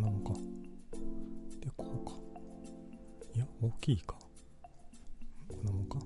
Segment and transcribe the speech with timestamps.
[0.00, 0.32] なもんか。
[1.60, 2.12] で、こうか。
[3.34, 4.16] いや、大きいか。
[5.48, 5.98] こんなもんか。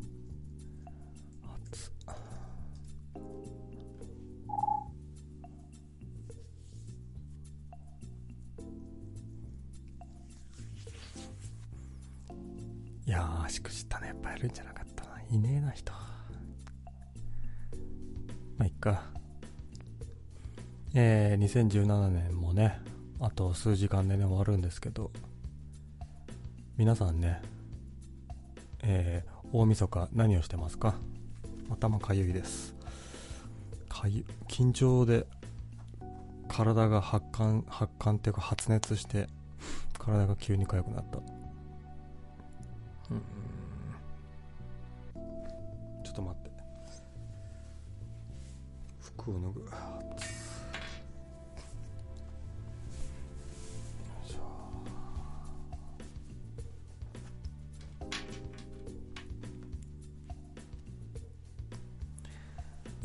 [1.72, 1.92] 熱っ。
[13.06, 14.08] いやー、しくじったね。
[14.08, 15.20] やっぱやるんじゃなかったな。
[15.30, 15.92] いねえな、人。
[15.92, 15.98] ま
[18.60, 19.04] あ、いっか。
[20.94, 22.43] えー、2017年も、
[23.54, 25.12] と数時間でね、終わるんですけど、
[26.76, 27.40] 皆さんね、
[28.82, 30.96] えー、大晦日何をしてますか？
[31.70, 32.74] 頭かゆいです。
[33.88, 35.26] かゆ、緊張で
[36.48, 39.28] 体が発汗、発汗っていうか発熱して、
[39.98, 41.18] 体が急に痒くなった。
[41.18, 41.24] うん
[46.04, 46.50] ちょっと待って
[49.00, 49.70] 服を脱ぐ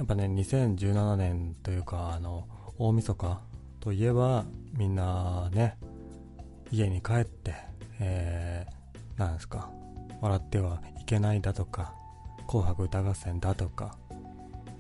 [0.10, 2.48] ぱね2017年というかあの
[2.80, 3.40] 大晦日
[3.80, 4.44] といえば
[4.76, 5.78] みんなね
[6.72, 7.54] 家に帰って
[8.02, 9.70] えー、なんですか
[10.22, 11.94] 笑ってはいけないだとか
[12.48, 13.98] 紅白歌合戦だとか、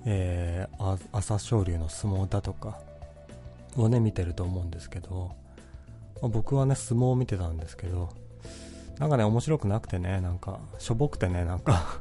[0.06, 2.80] えー、朝青龍の相撲だとか
[3.76, 5.32] をね見てると思うんですけど、
[6.22, 8.10] まあ僕はね相撲を見てたんですけど
[8.98, 12.00] なんかね面白くなくてねなんかしょぼくてねなんか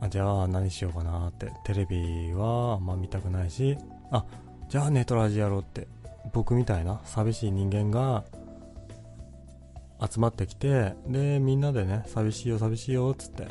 [0.00, 1.52] あじゃあ何しようかなって。
[1.64, 3.78] テレビはあんま見たくないし。
[4.10, 4.24] あ
[4.68, 5.88] じゃあネトラジやろうって。
[6.32, 8.24] 僕みたいな寂しい人間が
[10.00, 13.48] 集まってきてでみんなでね寂しいよ寂しいよっつって。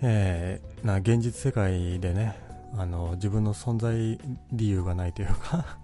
[0.00, 2.36] えー、な現実世界でね
[2.76, 4.18] あの自分の存在
[4.52, 5.78] 理由がないというか。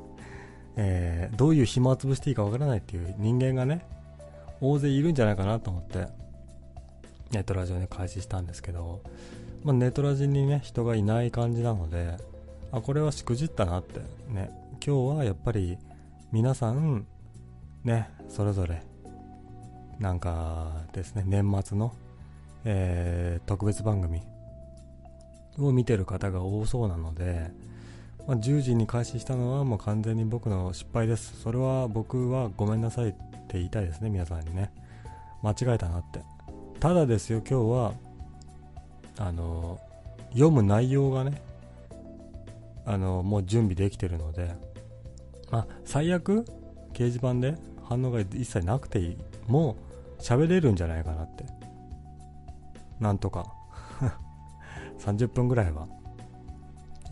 [0.76, 3.84] えーどういう暇を潰していいかわからないっていう人間がね
[4.60, 6.27] 大勢いるんじゃないかなと思って。
[7.32, 9.02] ネットラジオね開始したんですけど、
[9.64, 12.16] まあ、ネットラジにね人がいない感じなので
[12.72, 14.50] あこれはしくじったなってね。
[14.84, 15.76] 今日はやっぱり
[16.30, 17.06] 皆さん
[17.84, 18.82] ねそれぞれ
[19.98, 21.92] なんかですね年末の、
[22.64, 24.22] えー特別番組
[25.58, 27.50] を見てる方が多そうなので、
[28.26, 31.40] まあ、10時に開始したのはもう完全に僕の失敗です。
[31.42, 34.70] それは僕はごめんなさいって言いたいですね皆さんにね。
[35.42, 36.20] 間違えたなって。
[36.80, 37.92] ただですよ今日は
[39.18, 39.80] あの
[40.30, 41.42] 読む内容がね
[42.86, 44.54] あのもう準備できてるので
[45.50, 46.44] まあ最悪
[46.92, 47.56] 掲示板で
[47.88, 49.16] 反応が一切なくていい。
[49.46, 49.76] も
[50.18, 51.44] う喋れるんじゃないかなって。
[53.00, 53.54] なんとか。
[55.00, 55.86] 30分ぐらいは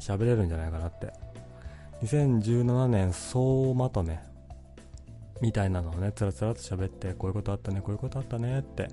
[0.00, 1.12] 喋れるんじゃないかなって。
[2.02, 4.20] 2017年総まとめ
[5.40, 8.88] みたいなのをねつらつらと喋ってこういうことあったねこういうことあったねって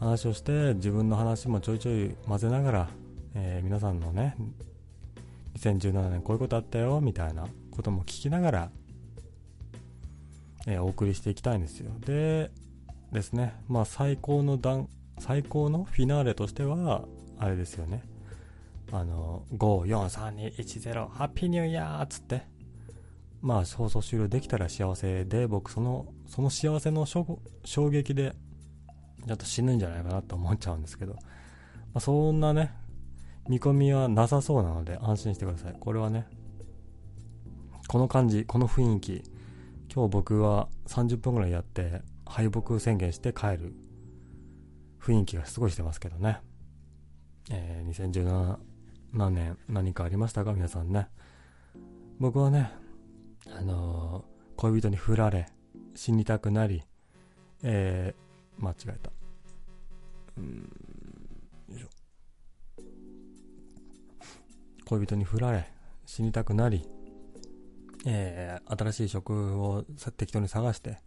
[0.00, 2.88] 話をして自分の話もちょいちょい混ぜながら、
[3.34, 4.36] えー皆さんのね
[5.58, 8.70] 2017年こういうことあったよみたいなことも聞きながら、
[10.66, 11.90] えーお送りしていきたいんですよ。
[12.00, 12.50] で
[13.12, 17.04] ですねまあ最高の段最高のフィナーレとしては
[17.38, 18.02] あれですよね。
[18.92, 22.42] あの543210ハッピーニューイヤーっつって。
[23.42, 27.38] まあ放送終了できたら幸せで僕そのその幸せの衝
[27.90, 28.34] 撃で
[29.26, 31.20] ちょっと死ぬんじゃないかなと思っちゃうんですけど、ま
[31.94, 32.72] あ、そんなね
[33.48, 35.76] 見込みはなさそうなので安心してください。
[35.78, 36.26] これはね
[37.88, 39.22] この感じこの雰囲気。
[39.94, 43.72] 今日僕は30分ぐらいやって敗北宣言して帰る
[45.00, 46.38] 雰囲気がすごいしてますけどね、
[47.50, 48.58] えー
[49.14, 50.52] 2017年何かありましたか？
[50.52, 51.08] 皆さんね。
[52.18, 52.72] 僕はね
[53.56, 55.46] あのー恋人に振られ
[55.94, 56.82] 死にたくなり
[57.62, 59.10] えー間違えた。
[60.38, 60.70] うん。
[61.70, 61.88] よいしょ。
[64.86, 65.68] 恋人に振られ
[66.04, 66.86] 死にたくなり
[68.04, 69.84] えー新しい職を
[70.16, 70.98] 適当に探して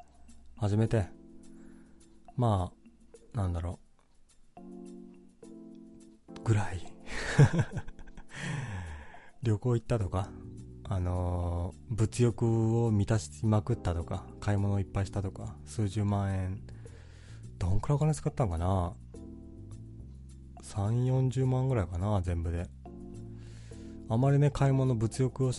[0.57, 1.05] 始めて
[2.35, 2.71] ま
[3.33, 3.79] あなんだろ
[4.57, 4.61] う。
[6.43, 6.81] ぐらい。
[9.43, 10.29] 旅行行ったとか
[10.83, 16.61] あのー物欲を満たしまくったとか買い物をいっぱいしたとか数十万円。
[17.57, 18.93] どんくらいお金使ったのかな？
[20.69, 22.67] 3 4 0万ぐらいかな全部で。
[24.09, 25.51] あまりね買い物物欲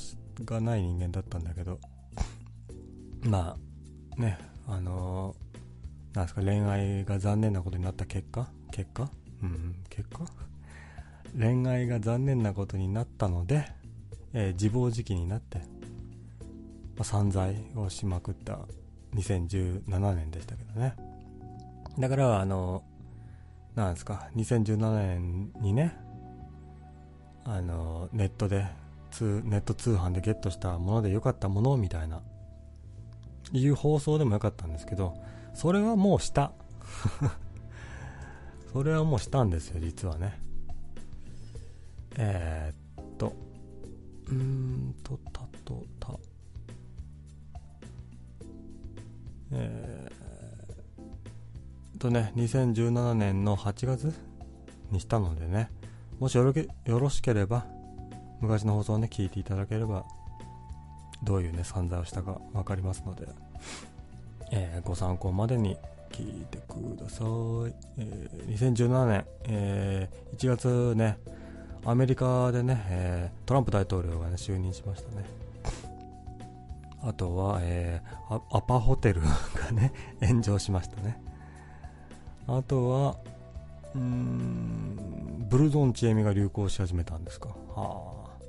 [0.45, 1.79] がない人間だったんだけど。
[3.23, 3.57] ま
[4.17, 8.51] あねあのーなんですか恋愛が残念なことになった結果？
[8.73, 9.09] 結果？
[9.43, 10.25] うん結果？
[11.39, 13.67] 恋愛が残念なことになったので、
[14.33, 15.61] えー自暴自棄になって
[17.01, 18.59] あ、散財をしまくった
[19.15, 20.95] 2017年でしたけどね。
[21.99, 22.85] だから、あの、
[23.81, 25.97] なんですか、2017年にね、
[27.45, 28.67] あの、ネットで、
[29.21, 32.23] ネット通販でゲットしたもので良かったものみたいな、
[33.53, 35.17] いう放送でもよかったんですけど、
[35.55, 36.53] それはもうした。
[38.73, 40.39] それはもうしたんですよ、実はね。
[42.17, 43.33] えー、っと、
[44.27, 46.15] うーんと、たと、た。
[49.53, 50.20] えー、
[52.01, 54.15] とね、2017年の8月
[54.91, 55.71] にしたのでね、
[56.19, 56.51] もしよ
[56.87, 57.67] ろしければ、
[58.41, 60.07] 昔の放送をね、聞いていただければ、
[61.23, 63.29] どういうね、散財をしたか分かりますので、
[64.51, 65.77] えー、ご参考までに
[66.11, 67.27] 聞いてください。
[67.99, 71.19] えー、2017年、えー、1月ね、
[71.85, 75.27] アメリカでね、えー、トランプ大統領がね、就任しましたね。
[77.03, 79.29] あとは、えー、アパホテルが
[79.73, 79.93] ね、
[80.27, 81.30] 炎上しましたね。
[82.47, 83.17] あとは、
[83.95, 87.49] うん、ブルゾンチエミが流行し始めたんですか？
[87.49, 88.43] はあ、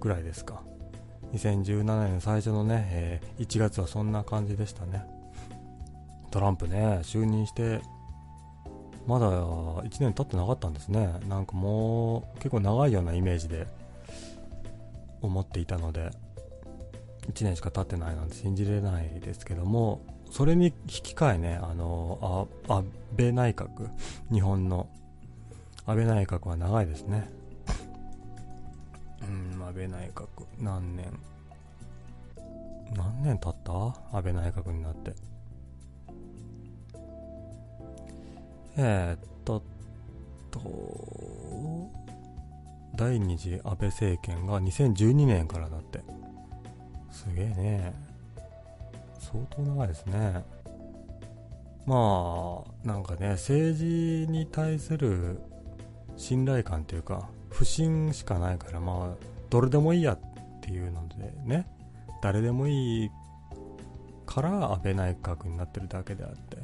[0.00, 0.62] ぐらいですか。
[1.32, 5.04] 2017年の最初のね、えー、1月はそんな感じでしたね。
[6.30, 7.80] トランプね、就任して、
[9.06, 11.20] まだ1年経ってなかったんですね。
[11.28, 13.66] なんかもう結構長いようなイメージで
[15.20, 16.10] 思っていたので、
[17.32, 20.00] 1年しか経ってないなんて信じれないですけども、
[20.32, 23.90] それに引き換えね、あの、あ安倍内閣、
[24.32, 24.88] 日本の
[25.84, 27.28] 安倍内閣は長いですね。
[29.20, 30.26] うん、安倍内閣、
[30.58, 31.12] 何年、
[32.96, 33.72] 何年経った？
[34.16, 35.12] 安倍内閣になって。
[38.78, 39.62] えー、っと、
[40.50, 40.60] と、
[42.96, 46.00] 第二次安倍政権が2012年からだって。
[47.10, 48.11] すげえね。
[49.32, 50.44] 相当長いですね。
[51.86, 53.84] まあ、なんかね、政治
[54.30, 55.40] に対する
[56.16, 60.20] 信頼感というか、不信しかないから、まあ、どれでもいいやっ
[60.60, 61.66] ていうのでね、
[62.22, 63.10] 誰でもいい
[64.26, 66.58] から安倍内閣になってるだけであって、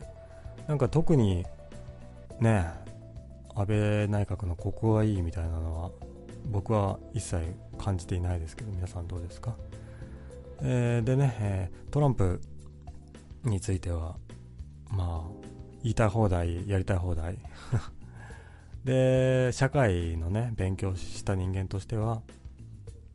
[0.69, 1.45] なんか特に
[2.41, 2.67] ね
[3.55, 5.91] 安倍内閣のここがいいみたいなのは
[6.47, 7.43] 僕は一切
[7.79, 9.57] 感じていないですけど皆さんどうですか、
[10.63, 12.41] えー、でね、え、トランプ
[13.49, 14.17] については
[14.91, 15.49] まあ
[15.83, 17.39] 言いたい放題やりたい放題。
[18.85, 22.23] で社会のね勉強した人間としては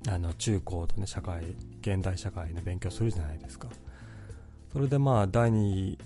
[0.07, 3.69] あの中高とね社会現代社会の勉強するじゃないですか。
[4.71, 5.97] それでまあ第2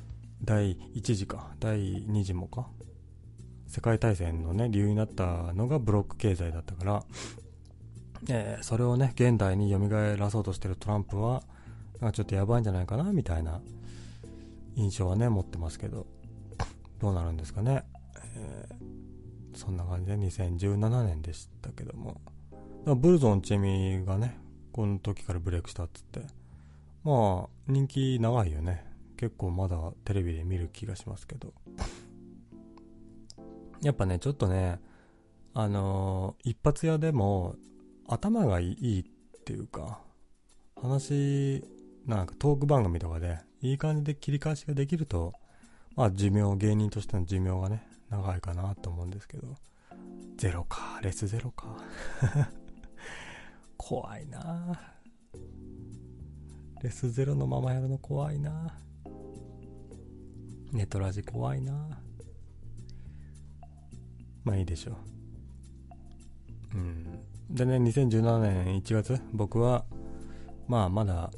[0.43, 2.67] 第1次か第2次もか
[3.67, 7.03] 世界大戦のね、理由になったのがブロック経済だったから、
[8.29, 11.43] えー、それをね、現代に蘇らそうとしてるトランプは、
[11.99, 13.61] なんかちょっとやばいんじゃないかな、みたいな
[14.77, 16.05] 印象はね、持ってますけど、
[16.99, 17.83] どうなるんですかね。
[18.35, 22.21] えー、そんな感じで2017年でしたけども、
[22.85, 24.37] ブルゾンチェミがね、
[24.71, 26.21] この時からブレイクしたっつって、
[27.03, 28.85] まあ、人気長いよね。
[29.17, 31.53] 結構まだテレビで見る気がしますけど。
[33.81, 34.79] やっぱね、ちょっとね、
[35.55, 37.55] あのー、一発屋でも
[38.07, 39.03] 頭がいいっ
[39.43, 40.03] ていうか、
[40.75, 41.63] 話、
[42.05, 45.33] なんかトーク番組とかでいい感じで切り返しができると、
[45.95, 49.55] まあ寿命、芸人としての寿命がね、長いかなと思うんですけど、
[50.37, 51.77] ゼロか、レスゼロか。
[53.77, 54.79] 怖いな
[56.83, 58.77] レスゼロのままやるの怖いな
[60.71, 62.01] ネトラジ怖いな
[64.43, 64.91] まあいいでしょ
[66.73, 66.77] う。
[66.77, 67.19] うん。
[67.49, 69.85] でね、2017年1月、僕は、
[70.67, 71.31] まあまだ、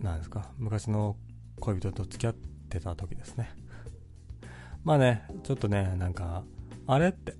[0.00, 1.16] なんですか、昔の
[1.62, 2.34] 恋人と付き合っ
[2.68, 3.50] てた時ですね。
[4.82, 6.42] まあね、ちょっとね、なんか、
[6.88, 7.36] あれって、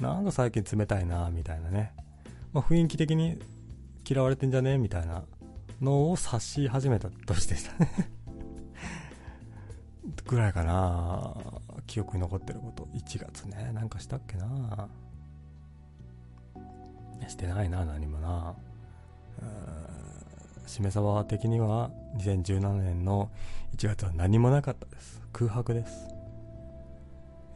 [0.00, 1.92] なんか最近冷たいな、みたいなね。
[2.52, 3.38] まあ雰囲気的に
[4.08, 4.78] 嫌われてんじゃね？
[4.78, 5.24] みたいな
[5.80, 7.90] のを察し始めた年でしたね。
[10.26, 11.34] ぐらいかな。
[11.86, 12.84] 記憶に残ってること。
[12.94, 13.72] 1月ね。
[13.72, 14.88] なんかしたっけな。
[17.26, 18.54] してないな何もな。
[20.66, 23.30] しめ鯖的には2017年の
[23.76, 25.22] 1月は何もなかったです。
[25.32, 26.08] 空白です。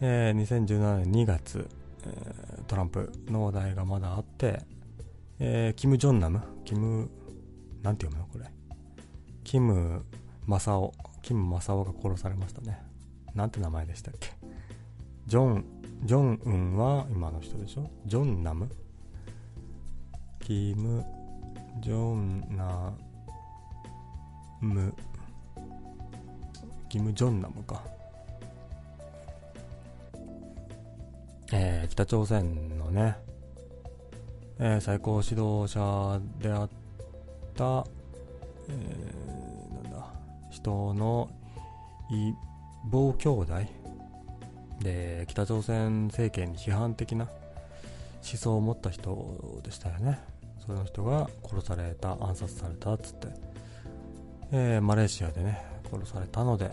[0.00, 1.68] えー、2017年2月、
[2.04, 4.62] えー、トランプの話題がまだあって、
[5.38, 7.10] えー、キム・ジョンナムキム、
[7.82, 8.50] なんて読むのこれ。
[9.44, 10.04] キム・
[10.46, 12.80] マサオ、キム・マサオが殺されましたね。
[13.34, 14.30] なんて名前でしたっけ。
[15.26, 15.64] ジョン、
[16.04, 17.90] ジョンウンは今の人でしょ？
[18.06, 18.68] ジョンナム？
[20.40, 21.04] キム、
[21.80, 22.92] ジョンナ
[24.60, 24.94] ム。
[26.88, 27.82] キム・ジョンナムか。
[31.52, 33.16] えー、北朝鮮のね、
[34.58, 36.68] えー、最高指導者であっ
[37.54, 37.86] た、
[38.68, 40.12] えー、なんだ。
[40.50, 41.30] 人の
[42.10, 42.32] 異
[42.90, 43.88] 母兄弟。
[44.80, 50.20] で北朝鮮政権に批判的な思想を持った人でしたよね。
[50.68, 53.28] その人が殺された暗殺されたっつって、
[54.52, 56.70] えー、マレーシアでね殺されたので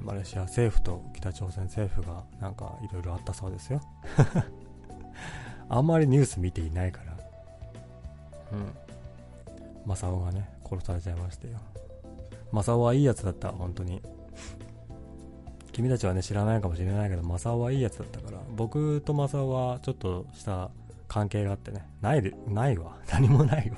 [0.00, 3.82] マレーシア政府と北朝鮮政府がなんかいろいろあったそうですよ。
[5.68, 7.16] あんまりニュース見ていないから。
[8.52, 8.72] うん。
[9.86, 11.58] 正雄がね殺されちゃいましたよ。
[12.50, 14.00] 正雄はいいやつだった本当に。
[15.72, 18.38] 君たちはね知らないかもしれないけど正雄はいいやつだったから。
[18.56, 20.70] 僕と正雄はちょっとした
[21.14, 21.86] 関係があってね。
[22.00, 22.98] ないでないわ。
[23.12, 23.76] 何もないわ。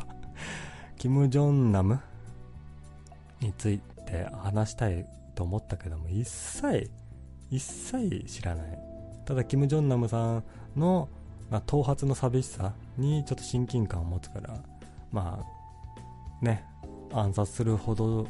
[0.96, 2.00] キム・ジョンナム
[3.40, 6.90] について話したいと思ったけども一切
[7.50, 8.78] 一切知らない。
[9.26, 10.44] ただキム・ジョンナムさん
[10.76, 11.10] の、
[11.50, 14.58] まあ、頭髪の寂しさにちょっと親近感を持つから
[15.12, 15.44] ま
[16.40, 16.64] あね
[17.12, 18.26] 暗殺するほど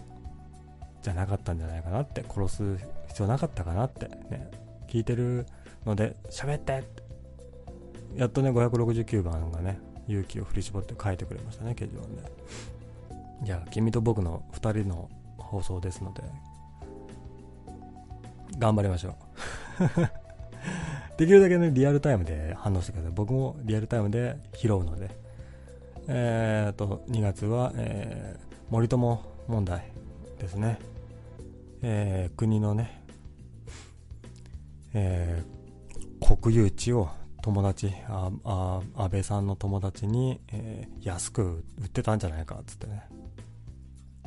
[1.03, 4.51] じゃなかったんじゃないかなって殺す必要なかったかなってね
[4.89, 5.47] 聞いてる
[5.85, 7.06] ので喋って
[8.17, 12.33] やっとね569番がね勇気を振り絞って書いてくれましたね掲示板で
[13.43, 16.23] じゃあ君と僕の2人の放送ですので
[18.59, 19.17] 頑張りましょう
[21.17, 23.13] できるだけね、リアルタイムで反応してください。
[23.15, 25.11] 僕もリアルタイムで拾うので。
[26.09, 29.91] えーと、2月は、えー、森友問題
[30.39, 30.79] ですね。
[31.83, 33.03] えー、国のね、
[34.95, 37.09] えー、国有地を
[37.47, 43.05] 友達、ああ安倍さんの友達に、えー、安く売ってたんじゃないかっつってね、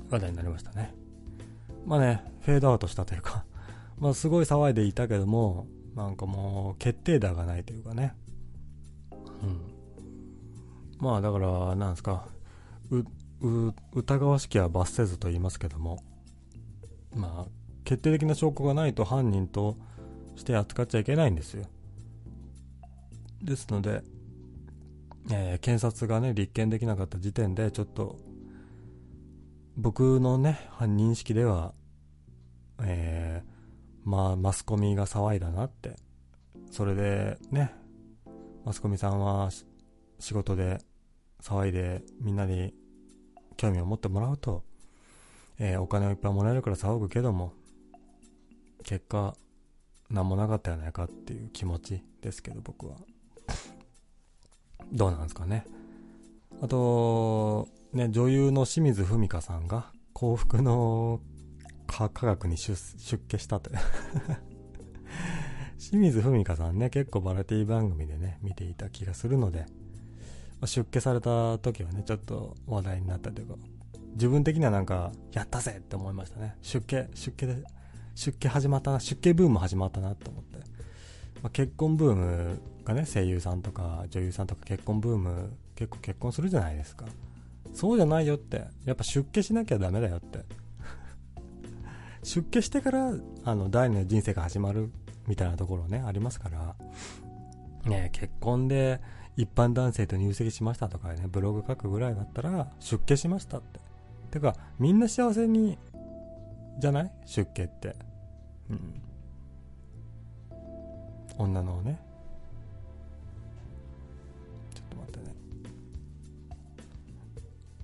[0.10, 0.96] 話題になりましたね。
[1.86, 3.44] まあね、フェードアウトしたというか
[4.00, 8.16] まあすごい騒いでいたけども、なんかもう決定打がないというかね。
[9.44, 9.60] うん。
[11.00, 12.26] まあだから、なんですか、
[13.96, 16.02] 疑わしきは罰せずと言いますけども、
[17.14, 17.52] まあ、
[17.84, 19.76] 決定的な証拠がないと犯人と
[20.38, 21.66] して扱っちゃいけないんですよ。
[23.42, 24.04] ですので、
[25.32, 28.18] えー、検察がね、立件できなかった時点で、ちょっと、
[29.78, 31.74] 僕のね、認識では、
[32.82, 35.96] えー、まあ、マスコミが騒いだなって。
[36.72, 37.74] それで、ね、
[38.66, 39.50] マスコミさんは
[40.20, 40.80] 仕事で
[41.42, 42.74] 騒いでみんなに
[43.58, 44.64] 興味を持ってもらうと、
[45.58, 47.54] えー、お金をいっぱいもらえるから騒ぐけども、
[48.84, 49.36] 結果、
[50.10, 52.96] 何もなかったやないかっていう気持ちですけど、僕は。
[54.92, 55.66] どうなんですかね。
[56.62, 61.22] あと、ね、女優の清水文香さんが幸福の
[61.88, 62.78] 科学に出
[63.28, 63.72] 家したと
[65.80, 69.66] 清水文香さんね、結構バラエティ番組でね、見ていた気がするので、
[70.60, 73.56] ま、出家された時はね、ちょっと話題になったというか、
[74.14, 76.56] 自分的にはなんか、やったぜって思いましたね。
[76.62, 77.64] 出家、出家で、
[78.16, 80.58] 出家始まったな、出家ブーム始まったなと思って。
[81.44, 87.06] まあ、結婚ブームがね、声優さんとか女優さんとか結婚ブーム、結構結婚するじゃないですか。
[87.74, 88.66] そうじゃないよって。
[88.86, 90.40] やっぱ出家しなきゃダメだよって。
[92.24, 93.14] 出家してから
[93.46, 94.92] あの第二の人生が始まる
[95.28, 96.76] みたいなところねありますから
[97.86, 99.00] ね結婚で
[99.38, 103.80] 一般男性と入籍しましたとかねブログ書くぐらいだったら出家しましたって
[104.32, 105.78] てかみんな幸せに
[106.80, 107.12] じゃない？
[107.26, 107.96] 出家って
[108.70, 109.02] うん
[111.40, 112.00] 女のね。
[114.76, 115.36] ちょっと待ってね。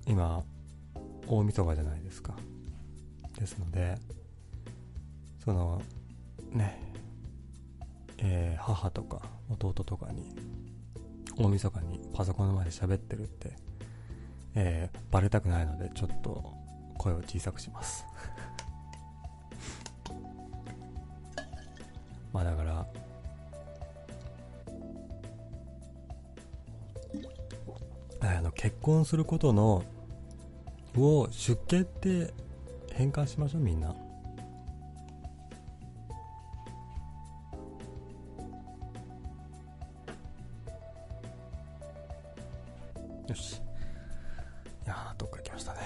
[0.05, 0.43] 今
[1.25, 2.35] 大晦日じゃないですか。
[3.39, 3.97] ですので
[5.43, 5.81] その
[6.51, 6.85] ね。
[8.17, 10.35] えー、母とか弟とかに
[11.37, 13.55] 大晦日にパソコンの前で喋ってるって、
[14.55, 16.53] えー、バレたくないのでちょっと
[16.97, 18.05] 声を小さくします。
[22.31, 22.87] まあだから
[28.27, 29.83] あの結婚することの
[30.97, 32.33] を出家って
[32.91, 33.95] 変換しましょうみんな
[43.27, 43.55] よし。
[44.85, 45.79] いやー、どっか行きましたね。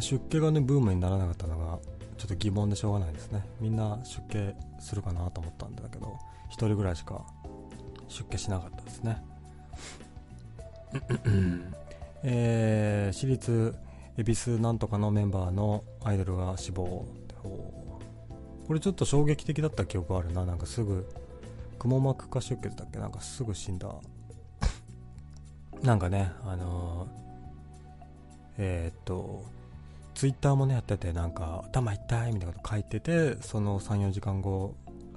[0.00, 1.78] 出家がね、ブームにならなかったのが、
[2.16, 3.46] ちょっと疑問でしょうがないですね。
[3.60, 6.18] みんな出家するかなと思ったんだけど、
[6.50, 7.26] 1人ぐらいしか
[8.08, 9.22] 出家しなかったですね。
[12.22, 13.74] えー、私立
[14.16, 17.06] 恵比寿なんとかのメンバーのアイドルが死亡
[18.66, 20.44] これちょっと衝撃的だった記憶あるな。
[20.44, 21.08] なんかすぐ
[21.78, 22.98] くも膜下出血だっけ？
[22.98, 23.94] なんかすぐ死んだ。
[25.82, 27.08] なんかねあのー、
[28.58, 29.44] えー、っと
[30.14, 34.74] ツイッターもねやっててなんか頭痛いみたいなこと書いててその34時間後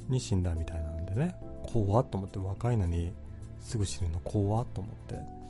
[0.08, 1.36] に死んだみたいなんでね。
[1.63, 3.12] 怖っと思って若いのに
[3.60, 5.40] すぐ死ぬの怖っと思って。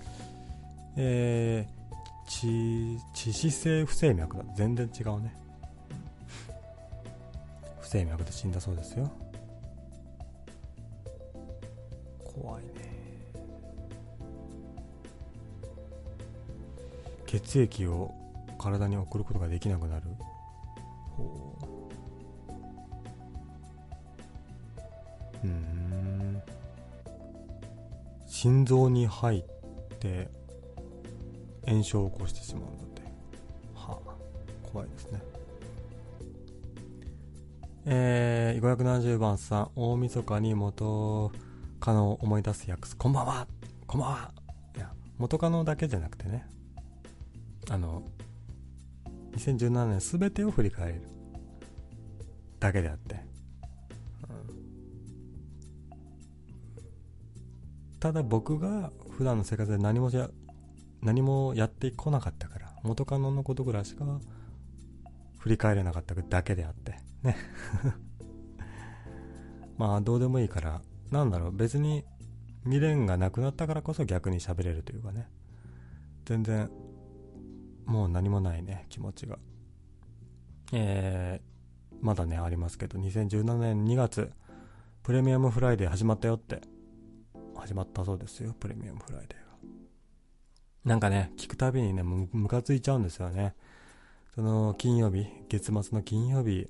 [0.98, 4.44] えー、致死性不整脈だ。
[4.56, 5.36] 全然違うね。
[7.80, 9.12] 不整脈で死んだそうですよ。
[12.24, 12.70] 怖いね。
[17.26, 18.14] 血液を
[18.58, 20.04] 体に送ることができなくなる。
[21.18, 21.58] ほ
[25.44, 25.48] う。
[25.48, 26.42] うん。
[28.28, 29.44] 心臓に入っ
[30.00, 30.30] て
[31.68, 33.02] 炎症を起こしてしまうので
[33.76, 34.12] はあ。
[34.64, 35.22] 怖いですね。
[37.86, 41.32] えー、570番さん大晦日に元
[41.80, 43.48] カノを思い出す訳すこんばんは。
[43.88, 44.32] こんばんは。
[44.76, 46.46] いや元カノだけじゃなくてね。
[47.70, 48.04] あの
[49.34, 51.02] 2017年全てを振り返る
[52.60, 53.18] だけであって、う
[57.96, 60.30] ん、ただ僕が普段の生活で何もや
[61.02, 64.06] 何もやってこなかったから元カノのことぐらいしか
[65.40, 67.36] 振り返れなかっただけであってね
[69.78, 72.06] まあどうでもいいからなんだろう別に
[72.64, 75.28] 未練がなくなったからこそ逆に喋れるというかね
[76.26, 76.70] 全然
[77.86, 79.38] もう何もないね、気持ちが。
[80.72, 84.32] えー、まだね、ありますけど、2017年2月、
[85.04, 86.62] プレミアムフライデー始まったよって、
[87.56, 89.51] 始まったそうですよ、プレミアムフライデーが。
[90.86, 93.54] なんかね、聞くたびにね、ムカついちゃうんですよね。
[94.36, 96.68] その、金曜日、月末の金曜日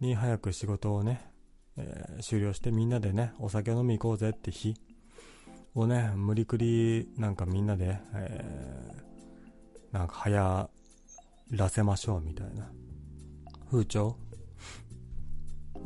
[0.00, 1.30] に早く仕事をね、
[1.76, 4.74] えー、終了してみんなでね、お酒飲み行こうぜって日
[5.74, 9.04] をね、無理くりなんかみんなで、えー
[9.94, 10.68] なんか流行
[11.52, 12.68] らせましょうみたいな。
[13.70, 14.16] 風潮。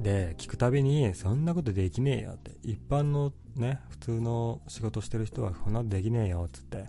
[0.00, 2.52] で聞くたびにそんなことできねえよって。
[2.62, 6.86] 一般のね普通の仕事してる人はそんなことできねえよっつって。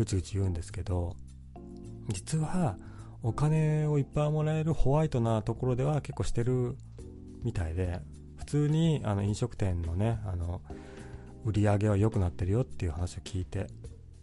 [0.00, 1.14] ぐちぐち言うんですけど
[2.08, 2.78] 実は
[3.22, 6.78] お金をいっぱいもらえるホワイトなところでは結構してる
[7.42, 8.00] みたいで
[8.38, 10.62] 普通にあの飲食店のねあの
[11.44, 13.66] 売り上げは良くなってるよっていう話を聞いて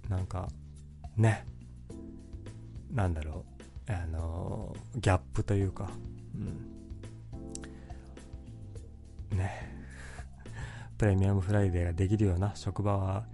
[0.09, 0.47] なんか
[1.15, 1.45] ね
[2.91, 3.45] なんだろ
[3.87, 5.91] う、あのギャップというか、
[9.31, 9.37] うん。
[9.37, 9.75] ね。
[10.97, 13.25] プレミアムフライデーができるような職場は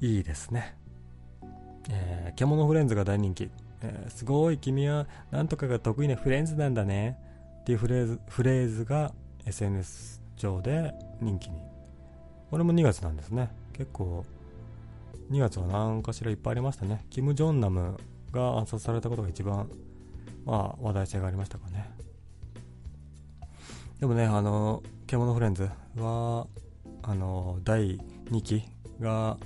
[0.00, 0.77] いいですね。
[1.88, 3.50] えー、獣フレンズが大人気。
[3.80, 7.18] えー、すごい君はなんとかが得意なフレンズなんだね。
[7.60, 9.12] っていうフレーズ、フレーズが
[9.46, 11.60] SNS 上で人気に。
[12.50, 13.50] これも2月なんですね。
[13.72, 14.24] 結構、
[15.30, 17.04] 2月は何かしらいっぱいありましたね。
[17.10, 17.98] キム・ジョンナム
[18.32, 19.68] が暗殺されたことが一番、
[20.46, 21.90] まあ、話題性がありましたかね。
[24.00, 26.46] でもね、あの、獣フレンズは、
[27.02, 27.98] あの、第
[28.30, 28.64] 2期
[29.00, 29.36] が、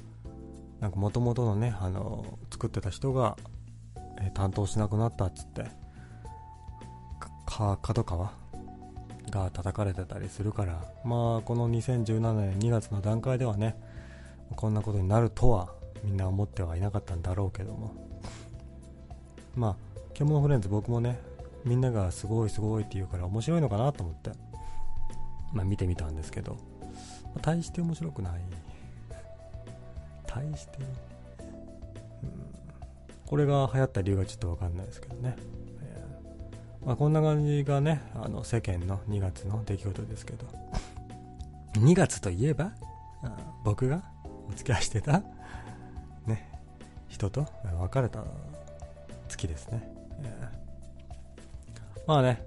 [0.83, 3.37] なんか元々のね、あの、作ってた人が、
[4.21, 5.67] えー、担当しなくなったっつって、
[7.47, 8.33] か、角川？
[9.31, 13.77] が叩かれてたりするから、まあ、この2017年2月の段階ではね、
[14.57, 15.71] こんなことになるとは
[16.03, 17.95] みんな思ってはいなかったんだろうけども、
[19.55, 19.77] まあ、
[20.13, 21.19] 獣フレンズ僕もね、
[21.65, 24.31] みんながすごいすごいって言うから面白いのかなと思って、
[25.53, 26.57] まあ見てみたんですけど、
[27.27, 28.41] まあ、大して面白くない。
[30.35, 30.79] 大して、
[32.23, 32.31] うん、
[33.27, 35.37] これが流行った理由がちょっとわかんないですけどね。
[35.83, 40.47] えー、まあ、こんな感じがね、あの世間の2月の出来事ですけど、
[41.75, 42.73] 2月といえば、
[43.65, 44.03] 僕が
[44.49, 45.23] お付き合いしてた、
[46.27, 46.51] ね、
[47.09, 47.47] 人と
[47.81, 48.25] 別れた
[49.43, 49.83] きですね。
[50.23, 52.43] えー、まあね、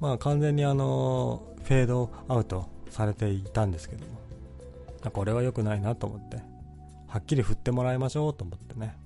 [0.00, 6.38] まあ完全にあのフェードアウトされていたんですけども、これは良くないなと思って、
[7.14, 8.96] はっきり振ってもらいましょうと思ってね、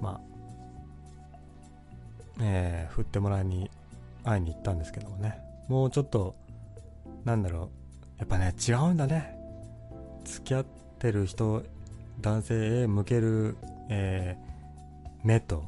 [0.00, 0.20] まあ、
[2.40, 3.70] えー、振ってもらいに
[4.24, 6.34] 会いに行ったんですけどもね、もうちょっと、
[7.24, 7.70] なんだろ
[8.16, 9.38] う、やっぱね、違うんだね。
[10.24, 10.64] 付き合っ
[10.98, 11.62] てる人、
[12.20, 13.56] 男性へ向ける、
[13.88, 15.62] えー、目と、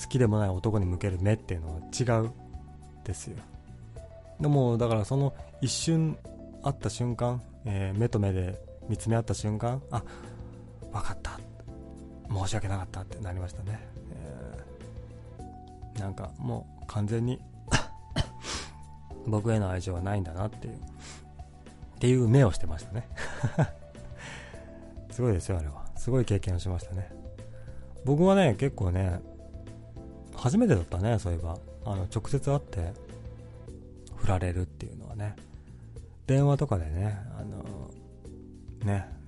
[0.00, 2.30] 好きでもない男に向ける目っていうのは違う
[3.02, 3.38] ですよ。
[4.40, 6.16] でもだからその一瞬
[6.62, 10.02] 会った瞬間、えー、目と目で見つめ合った瞬間あ
[10.92, 11.38] 分かった。
[12.32, 13.78] 申し訳なかったってなりましたね、
[15.96, 17.38] えなんかもう完全に
[19.26, 20.78] 僕への愛情はないんだなっていうっ
[22.00, 23.08] ていう目をしてましたね。
[25.12, 25.84] すごいですよあれは。
[25.94, 27.12] すごい経験をしましたね。
[28.04, 29.20] 僕はね結構ね
[30.34, 31.58] 初めてだったねそういえば。
[31.84, 32.92] あの直接会って
[34.14, 35.36] 振られるっていうのはね。
[36.26, 37.90] 電話とかでねあの
[38.84, 39.22] ね。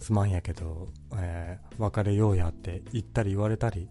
[0.00, 3.88] すまんやけど、えー、別れようやって言ったり言われたり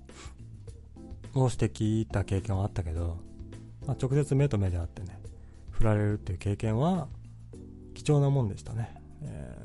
[1.36, 3.19] をして聞いた経験はあったけど、
[3.86, 5.19] まあ、直接目と目で会ってね
[5.71, 7.08] 振られるっていう経験は
[7.93, 9.56] 貴重なもんでしたね、え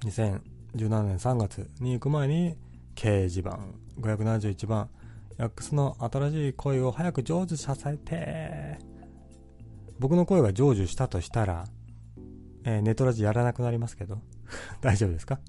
[0.00, 0.40] ー、
[0.76, 2.56] 2017年3月に行く前に
[2.94, 3.58] 掲示板
[4.00, 4.90] 571番
[5.38, 8.78] ヤックスの新しい声を早く成就させて
[9.98, 11.64] 僕の声が成就したとしたら、
[12.64, 14.20] えー、ネトラジやらなくなりますけど
[14.80, 15.40] 大丈夫ですか？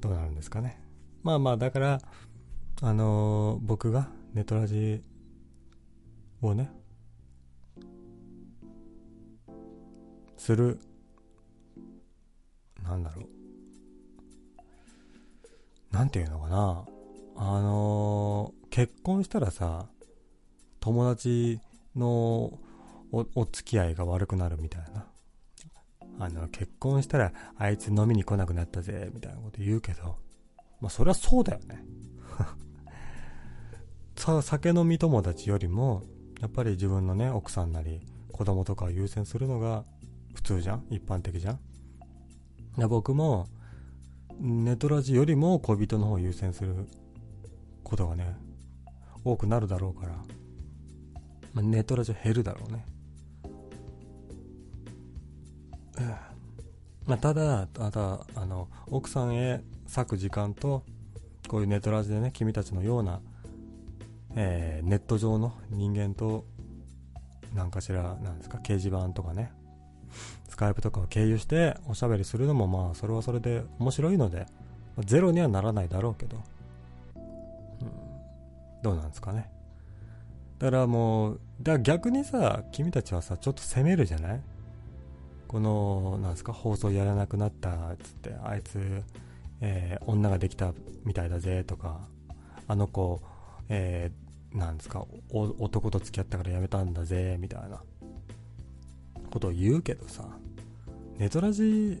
[0.00, 0.80] どうなるんですかね？
[1.22, 2.00] まあまあだから
[2.82, 5.02] あのー、僕がネトラジ
[6.40, 6.70] をね
[10.36, 10.78] する
[12.82, 13.28] なんだろう。
[15.94, 16.84] なんていうのかな。
[17.36, 19.88] あのー、結婚したらさ
[20.80, 21.60] 友達
[21.98, 22.58] の
[23.10, 25.06] おお付き合いが悪くなるみたいな。
[26.20, 30.16] あの結婚したらあいつ飲みに来なくなったぜみたいなこと言うけど
[30.80, 31.84] まあそりゃそうだよね。
[34.16, 36.02] さ酒飲み友達よりも
[36.40, 38.00] やっぱり自分のね奥さんなり
[38.32, 39.84] 子供とかを優先するのが
[40.34, 40.86] 普通じゃん？
[40.90, 41.58] 一般的じゃん？
[42.76, 43.46] で僕も
[44.40, 46.88] ネトラジよりも恋人の方を優先する
[47.84, 48.36] ことがね
[49.24, 50.16] 多くなるだろうから、
[51.58, 52.86] まあ、ネトラジオ減るだろうね、
[57.04, 59.60] まあ、ただただあの奥さんへ
[59.92, 60.84] 割く時間と
[61.48, 63.20] こういうネトラジでね君たちのような、
[64.36, 66.44] えー、ネット上の人間と
[67.56, 69.50] 何かしらなんですか掲示板とかね
[70.48, 74.46] スカイプとかを経由しておしゃべりするのもまあそれはそれで面白いので
[75.00, 76.36] ゼロにはならないだろうけど、
[77.16, 77.22] うん、
[78.80, 79.50] どうなんですかね。
[80.58, 84.40] だからもうだから逆にさ君たちはさちょっと責めるじゃない？
[85.48, 86.52] このなんですか？
[86.52, 89.02] 放送やらなくなったつってあいつ、
[89.60, 90.72] えー、女ができた
[91.04, 92.00] みたいだぜとか
[92.66, 93.22] あの子、
[93.68, 95.04] えー、なんですか？
[95.30, 97.82] 男と付き合ったからやめたんだぜみたいな。
[99.30, 100.24] ことを言うけどさ
[101.18, 102.00] ネトラジ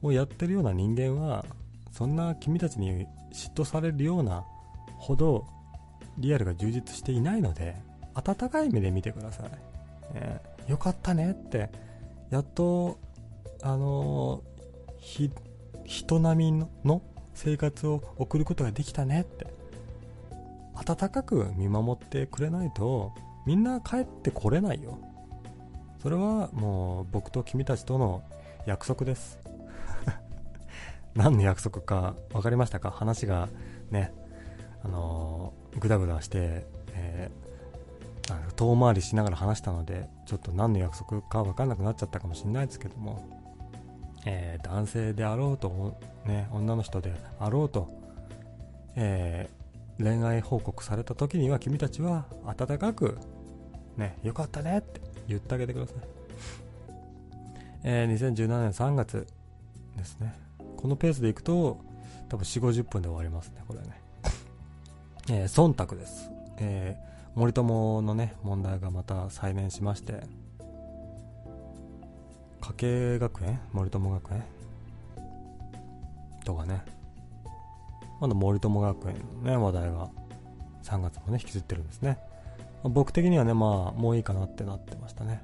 [0.00, 1.44] をやってるような人間は
[1.90, 4.42] そんな君たちに嫉妬されるような
[4.96, 5.46] ほど
[6.16, 7.76] リアルが充実していないので
[8.14, 9.50] 温かい目で見てください、
[10.14, 11.70] えー、よかったねって
[12.30, 12.98] やっと
[13.62, 15.30] あのー、
[15.84, 17.02] 人並みの
[17.34, 19.62] 生活を送ることができたねって。
[20.74, 23.12] 温かく見守ってくれないと
[23.46, 24.98] みんな帰ってこれないよ。
[26.02, 28.22] それはもう僕と君たちとの
[28.66, 29.38] 約束です。
[31.14, 32.90] 何の約束か分かりましたか？
[32.90, 33.48] 話が
[33.90, 34.12] ね
[34.82, 43.28] あのー、ぐだぐだして、えー、遠回りしながら話したのでちょっと何の約束か分かんなくなっちゃったかもしれないですけども、
[44.26, 47.88] えー、男性であろうと、ね、女の人であろうと、
[48.96, 53.18] えー、恋愛報告された時には君たちは温かく
[53.96, 55.96] ね、よかったねって言ってあげてください。
[57.84, 59.26] えー、2017年3月
[59.96, 60.34] ですね。
[60.76, 61.80] このペースでいくと、
[62.28, 64.00] 多分4、50分で終わりますね、これね。
[65.30, 66.30] えー、忖度です。
[66.58, 70.24] えー、森友のね、問題がまた再燃しまして、
[72.60, 73.58] 家計学園？
[73.72, 74.44] 森友学園？
[76.44, 76.84] とかね、
[78.20, 80.10] まだ森友学園のね、話題が
[80.82, 82.18] 3月もね、引きずってるんですね。
[82.84, 85.42] 僕的にはね、まあ、もういいかなってなってましたね。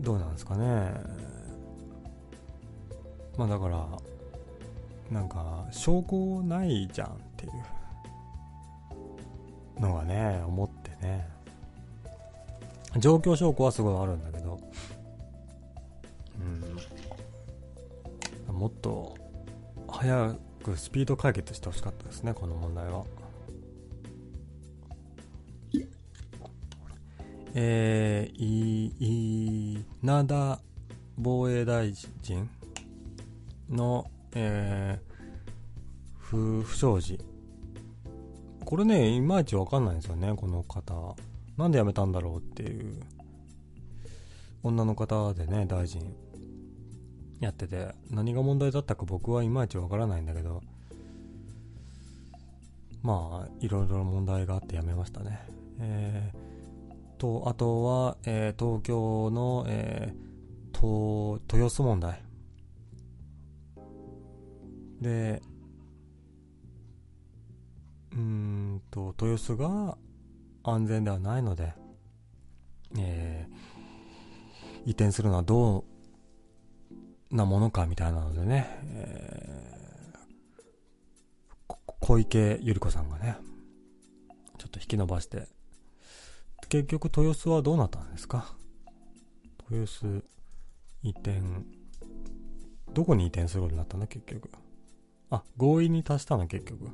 [0.00, 0.92] どうなんですかね。
[3.38, 3.86] まあだから、
[5.10, 7.52] なんか、証拠ないじゃんっていう
[9.78, 11.28] のがね、思ってね。
[12.98, 14.58] 状況証拠はすごいあるんだけど、
[18.48, 18.54] うん。
[18.54, 19.14] もっと、
[19.88, 23.04] 早くスピード解決してほしかったですね、この問題は。
[27.58, 30.60] えー、稲田
[31.16, 32.50] 防衛大臣
[33.70, 37.15] の、えー、不不祥事。
[38.66, 41.14] これね、いまいちわかんないんですよね、この方。
[41.56, 43.00] なんで辞めたんだろうっていう。
[44.64, 46.02] 女の方でね、大臣。
[47.38, 50.62] やってて、何が問題だったか僕はいまいちわからないんだけど、
[53.04, 55.38] まあ、いろいろ問題があってやめましたね。
[55.78, 62.20] えー、と、あとは、えー、東京の、えー、豊洲問題。
[65.00, 65.40] で、
[68.16, 69.98] うんと、豊洲が
[70.62, 71.74] 安全ではないので、
[72.96, 75.84] えー、移転するのはど
[77.30, 83.36] うなものかみたいなのでね、えー、小池百合子さんがね、
[84.56, 85.48] ちょっと引き伸ばして、
[86.68, 88.56] 結局豊洲はどうなったんですか？
[89.70, 90.24] 豊洲
[91.02, 91.42] 移転、
[92.94, 94.48] どこに移転することになったの結局。
[95.28, 96.88] あ、合意に達したの結局。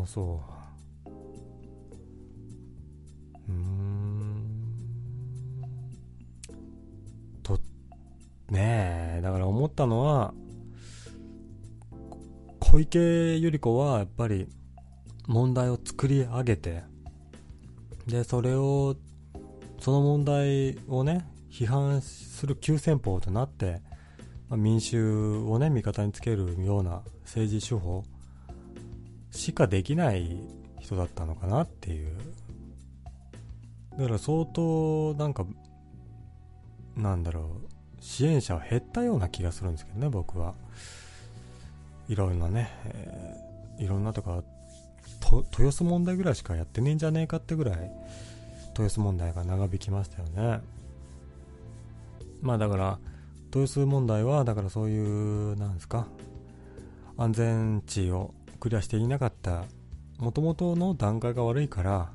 [0.00, 0.40] あ、そ
[1.06, 1.12] う。
[3.48, 4.46] うん。
[7.42, 7.58] と、
[8.48, 10.32] ねえ、だから思ったのは、
[12.58, 14.48] 小池百合子はやっぱり
[15.26, 16.84] 問題を作り上げて、
[18.06, 18.96] で、それを、
[19.78, 23.82] その問題をね、批判する急先鋒となって、
[24.48, 28.04] まあ、民衆をね、味方につけるような政治手法
[29.32, 30.38] しかできない
[30.78, 32.16] 人だったのかなっていう。
[33.98, 35.44] だから相当なんか、
[36.96, 40.54] なんだろう、支援者は減ったような気がするんですけどね、僕は。
[42.08, 44.42] いろんなね、えー、いろんなとか、
[45.30, 47.90] 豊洲問題ぐらいしかやってねえんじゃねえかってぐらい、
[48.70, 50.60] 豊洲問題が長引きましたよね。
[52.42, 52.98] まあだから、
[53.46, 56.06] 豊洲問題は、だからそういう、なんですか、
[57.16, 59.64] 安全地をクリアしていなかった
[60.18, 62.12] 元々の段階が悪いから、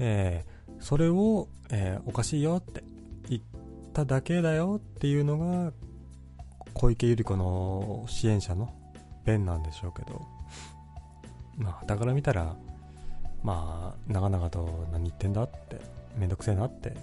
[0.00, 2.82] えー、それを、えー、おかしいよって
[3.28, 3.42] 言っ
[3.92, 5.72] ただけだよっていうのが
[6.74, 8.74] 小池百合子の支援者の
[9.24, 10.26] 弁なんでしょうけど
[11.56, 12.56] まあだから見たら
[13.44, 15.80] まあ長々と何言ってんだって
[16.18, 16.96] めんどくせえなって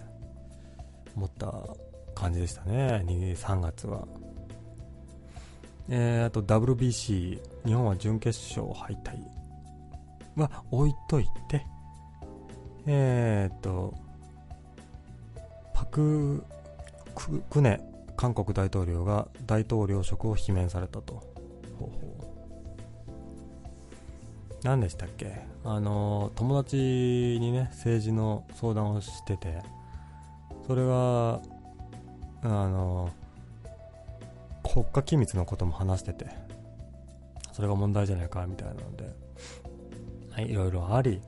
[1.15, 1.54] 思った
[2.13, 4.06] 感じでしたね3月は。
[5.89, 9.19] えー、あと WBC、日本は準決勝敗退
[10.36, 11.65] は置いといて、
[12.86, 13.93] えー、っと、
[15.74, 16.43] パク・
[17.50, 17.80] クネ
[18.17, 21.13] 韓国大統領が大統領職を罷免されたと。
[21.78, 22.36] ほうほう
[24.63, 25.45] 何でしたっけ？
[25.63, 29.62] あの、友達にね、政治の相談をしてて、
[30.65, 31.41] それは、
[32.41, 33.10] あの、
[34.67, 36.28] 国家機密のことも話してて、
[37.54, 39.06] それが問題じゃないかみたいなので、
[40.32, 41.21] はい、いろいろあり、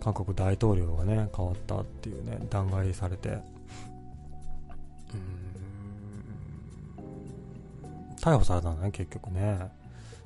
[0.00, 3.38] 韓国大統領がね、変わったっていうね、弾劾されて、
[8.20, 9.70] 逮捕されたんだね、結局ね。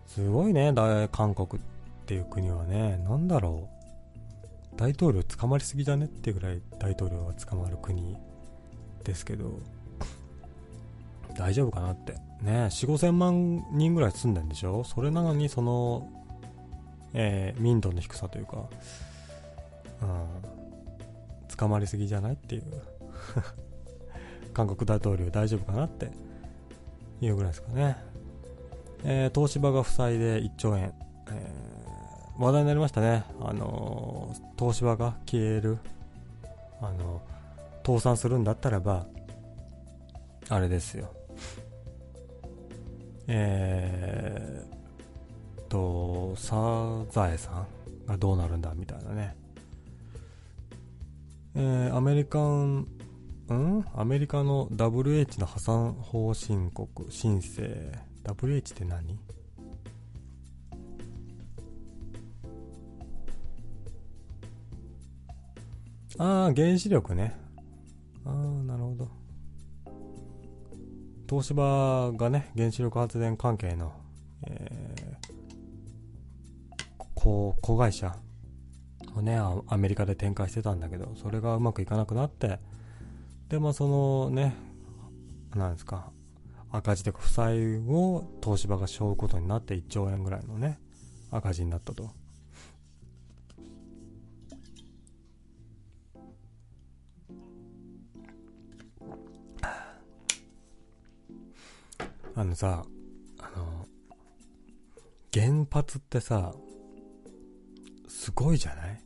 [0.07, 0.73] すごいね、
[1.11, 1.65] 韓国っ
[2.07, 4.77] ていう国はね、なんだろう。
[4.77, 8.17] 大統領捕まりすぎじゃねっていうぐらい大統領が捕まる国
[9.03, 9.59] ですけど、
[11.37, 12.28] 大丈夫かなって。
[12.43, 14.85] ね4、5千万人ぐらい住んでんでしょ？
[14.85, 16.09] それなのにその、
[17.15, 18.69] えー、民度の低さというか、
[20.03, 22.63] うん、捕まりすぎじゃないっていう
[24.55, 26.11] 韓国大統領大丈夫かなって
[27.21, 27.97] いうぐらいですかね。
[29.05, 30.93] えー、東芝が負債で1兆円、
[31.31, 33.25] えー、話題になりましたね。
[33.41, 35.79] あのー、東芝が消える、
[36.81, 37.21] あの
[37.87, 39.07] 倒産するんだったらば、
[40.49, 41.13] あれですよ。
[43.31, 47.67] えー、と、サザエさ
[48.05, 49.37] んがどうなるんだみたいなね。
[51.55, 52.87] えー、アメリカン、
[53.51, 53.85] ん？
[53.95, 57.63] アメリカの WH の破産法申告、申請。
[58.25, 59.19] WH って何？
[66.19, 67.37] ああ、原子力ね。
[68.25, 69.28] ああ、なるほど。
[71.29, 73.93] 東芝がね、原子力発電関係の、
[74.47, 78.17] えー、子会社
[79.15, 82.61] をね、アメリカで展開してたんだけど、それがうまくいかなくなって、
[83.49, 84.55] で、まあそのね、
[85.55, 86.11] なんですか、
[86.71, 90.79] 赤字とか負債を東芝が背負うことになって1兆円ぐらいのね、
[91.31, 92.11] 赤字になったと。
[102.39, 102.85] あのさ、
[103.41, 103.89] あの、
[105.35, 106.55] 原発ってさ、
[108.07, 109.03] すごいじゃない？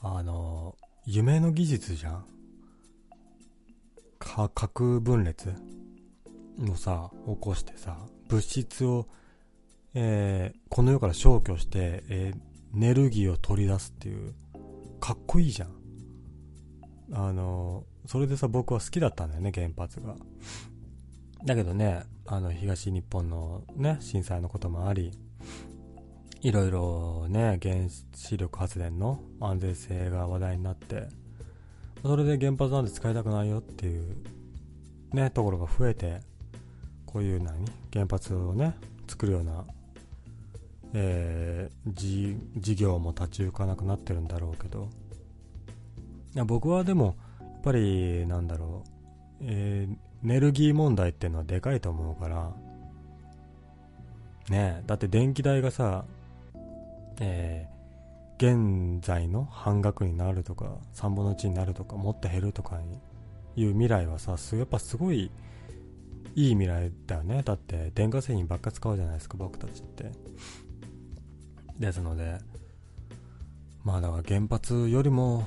[0.00, 2.24] あの、夢の技術じゃん？
[4.18, 5.52] 核分裂？
[6.66, 9.06] をさ、起こしてさ、物質を、
[9.92, 12.40] えー、この世から消去して、えー、エ
[12.72, 14.32] ネルギーを取り出すっていう、
[14.98, 15.68] かっこいいじゃん。
[17.12, 20.16] あの、それでさ、僕は好きだったんだよね、原発が。
[21.44, 25.12] だけどね、あの、東日本のね、震災のこともあり、
[26.40, 27.76] いろいろね、原
[28.14, 31.08] 子力発電の安全性が話題になって、
[32.02, 34.16] それで原発なんて使いたくないよっていう
[35.12, 36.20] ね、ところが増えて、
[37.06, 38.74] こういう何原発をね、
[39.06, 39.64] 作るような、
[40.94, 44.88] えー、事業も立ち行かなくなってるんだろうけど、
[46.34, 48.90] いや僕はでも、やっぱり、なんだろう、
[49.42, 52.52] えー、ネルギー問題っていうのはでかいと思うから、
[54.48, 56.04] ねえだって電気代がさ、
[57.20, 62.80] えー、現在の半額になるとか、3分の1になるとか、もっと減るとか
[63.56, 65.30] いう未来はさ、やっぱすごい
[66.34, 67.42] いい未来だよね。
[67.44, 70.10] だって電化製品ばっか使うじゃないですか、僕たちって。
[71.78, 72.38] ですので、
[73.84, 75.46] まあだから原発よりも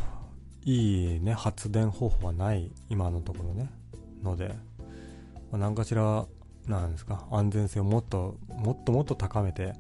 [0.64, 3.70] いいね、発電方法はない今のところね。
[4.24, 4.56] ので、
[5.52, 6.26] まあ、何かしら、
[6.68, 9.74] なんですか、安全性をもっと、もっともっと高めて、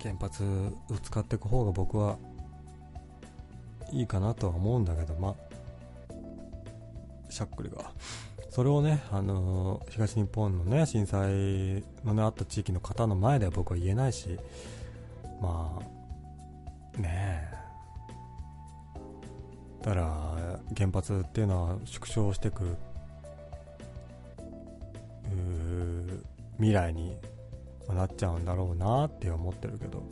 [0.00, 2.18] 原発を使っていく方が僕は
[3.92, 5.34] いいかなとは思うんだけど、まあ、
[7.30, 7.92] しゃっくりが。
[8.50, 14.38] それをね、あのー、東日本のね、震災のね、あった地域の方の前では僕は言えないし、
[15.40, 17.62] まあ、ねえ。
[19.82, 22.76] だから、原発っていうのは縮小していく、
[26.58, 27.16] 未来に
[27.88, 30.02] なっちゃうんだろうなって思ってるけど、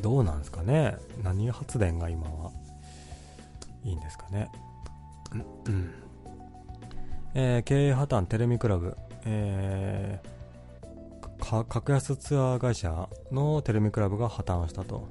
[0.00, 0.96] どうなんですかね？
[1.22, 2.52] 何発電が今は
[3.84, 4.48] いいんですかね？
[5.66, 5.92] うん、
[7.34, 15.08] えー、経営破綻テレミクラブ、えー、格安ツアー会社のテレミクラブが破綻したと。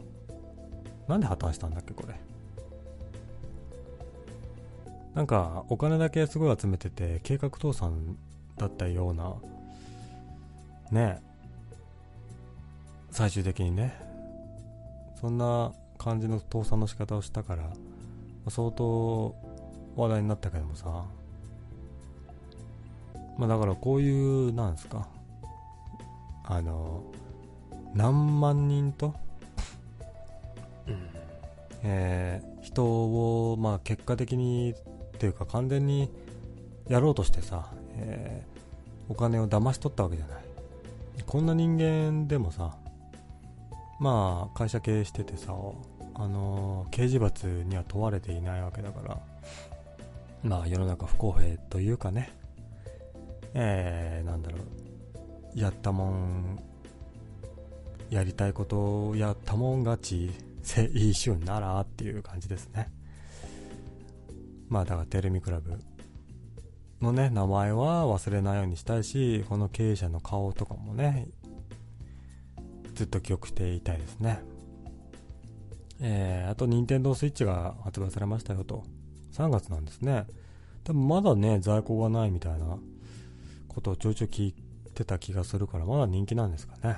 [1.08, 2.16] なんで破綻したんだっけ、これ？
[5.14, 8.18] なんか、お金だけすごい集めてて、計画倒産
[8.58, 9.34] だったような、
[10.92, 11.22] ね、
[13.12, 13.94] 最終的にね、
[15.20, 17.70] そんな感じの倒産の仕方をしたから、
[18.50, 19.36] 相当
[19.96, 21.06] 話題になったけどもさ、
[23.38, 25.08] まあだからこういう、なんですか、
[26.44, 27.04] あの、
[27.94, 29.14] 何万人と、
[30.88, 31.10] うん、
[31.84, 34.76] えー、人を、まあ結果的に、
[35.20, 36.10] というか完全に
[36.90, 40.44] やろうとしてさ、えー、お金を騙し取ったわけじゃない。
[41.26, 42.78] こんな人間でもさ、
[44.00, 45.54] まあ会社経営しててさ、
[46.14, 49.20] あの刑事罰には問われていないわけだから、
[50.44, 52.32] まあ世の中不公平というかね、
[53.54, 54.58] えー、なんだろ
[55.56, 56.60] う、やったもん、
[58.10, 60.32] やりたいことをやったもん勝ち、
[60.94, 62.92] いい週ならっていう感じですね。
[64.70, 65.80] まあだからテレミクラブ
[67.02, 71.28] のね、名前は忘れないようにしたいし、この経営者の顔とかもね、
[72.96, 74.40] ずっと記憶していたいですね。
[76.00, 78.84] えー、あと、任天堂スイッチが発売されましたよと。
[79.34, 80.26] 3月なんですね。
[80.84, 82.78] 多分まだね、在庫がないみたいな
[83.68, 84.56] ことをちょいちょい聞い
[84.94, 86.98] てた気がするから、まだ人気なんですかね。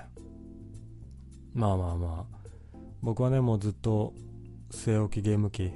[1.53, 2.37] まあまあまあ、
[3.01, 4.13] 僕はね、もうずっと
[4.71, 5.71] 据え置きゲーム機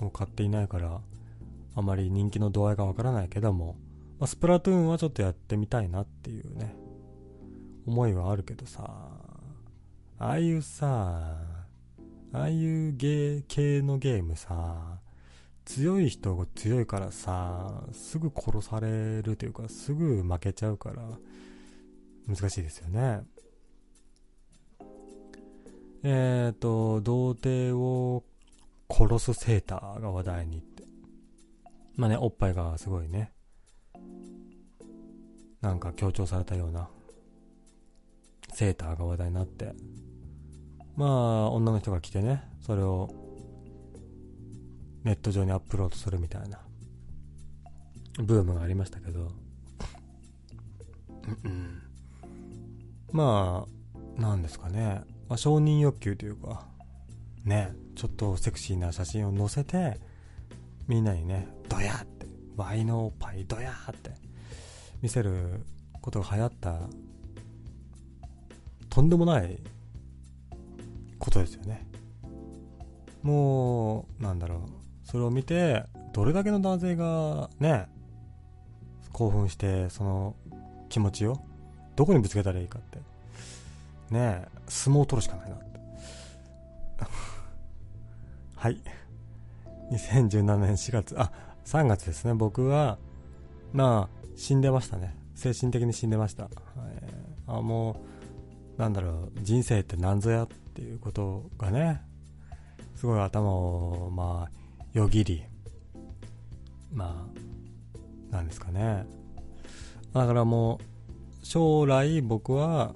[0.00, 1.00] を買っていないから、
[1.74, 3.76] あまり人気の度合いがわからないけども、
[4.18, 6.74] まあ、スプラトゥーンはちょっとやってみたいなっていうね、
[7.86, 8.82] 思いはあるけどさ、
[10.18, 11.36] ああいうさ、
[12.32, 15.00] ああいうゲー系のゲームさ、
[15.64, 21.02] 強い人が強いからさ、すぐ殺されるというか、すぐ負けちゃうから、
[22.26, 23.22] 難しいですよね。
[26.04, 28.24] えっ、ー、と、童貞を
[28.90, 30.71] 殺すセーターが話題に。
[31.96, 33.32] まあね、おっぱいがすごいね、
[35.60, 36.88] なんか強調されたような、
[38.54, 39.72] セーターが話題になって、
[40.96, 43.08] まあ、女の人が来てね、それを
[45.04, 46.58] ネット上にアップロードするみたいな。
[48.18, 49.32] ブームがありましたけど、
[51.44, 51.82] うん、
[53.10, 53.66] ま
[54.18, 56.66] あ、なんですかね、まあ、承認欲求というか、
[57.44, 59.98] ね、ちょっとセクシーな写真を載せて、
[60.86, 62.26] みんなにね、ドヤって、
[62.56, 64.10] ワイのおっぱいドヤって。
[65.00, 65.64] 見せる
[66.00, 66.80] ことが流行った、
[68.88, 69.58] とんでもない
[71.18, 71.86] ことですよね。
[73.22, 77.86] もう、なんだろう、それを見てどれだけの男性がね
[79.12, 80.36] 興奮してその
[80.88, 81.38] 気持ちを
[81.96, 82.98] どこにぶつけたらいいかって。
[84.10, 85.80] ね相撲を取るしかないなって。
[88.56, 88.78] はい。
[89.92, 91.30] 2017年4月あ
[91.66, 92.34] 3月ですね。
[92.34, 92.98] 僕は
[93.72, 95.16] まあ死んでましたね。
[95.34, 96.52] 精神的に死んでました、はい、
[97.46, 98.00] あも
[98.78, 99.32] うなんだろう。
[99.42, 102.00] 人生って何ぞやっていうことがね
[102.96, 105.44] すごい頭をまあよぎり
[106.92, 107.26] ま
[108.30, 109.04] あなんですかね。
[110.14, 110.80] だからも
[111.42, 112.94] う将来僕は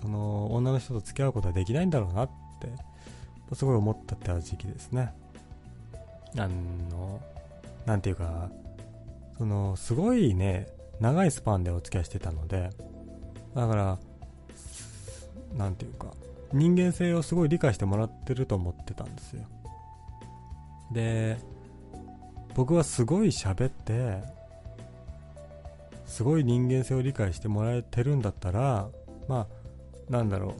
[0.00, 2.30] その女の人と付き合うことはできないんだろうなっ
[2.60, 2.72] て
[3.54, 5.12] すごい思ったって時期ですね。
[6.38, 7.20] あの？
[7.86, 8.50] なんていうか
[9.38, 10.68] そのすごいね
[11.00, 12.70] 長いスパンでお付き合いしてたので
[13.54, 13.98] だから
[15.56, 16.08] なんていうか
[16.52, 19.42] 人間性をすごい理解してもらってると思ってたんですよ。
[20.92, 21.38] で
[22.54, 24.22] 僕はすごい喋って
[26.06, 28.88] すごい人間性を理解してもらえてるんだったら
[29.28, 29.46] ま
[30.08, 30.54] あなんだろ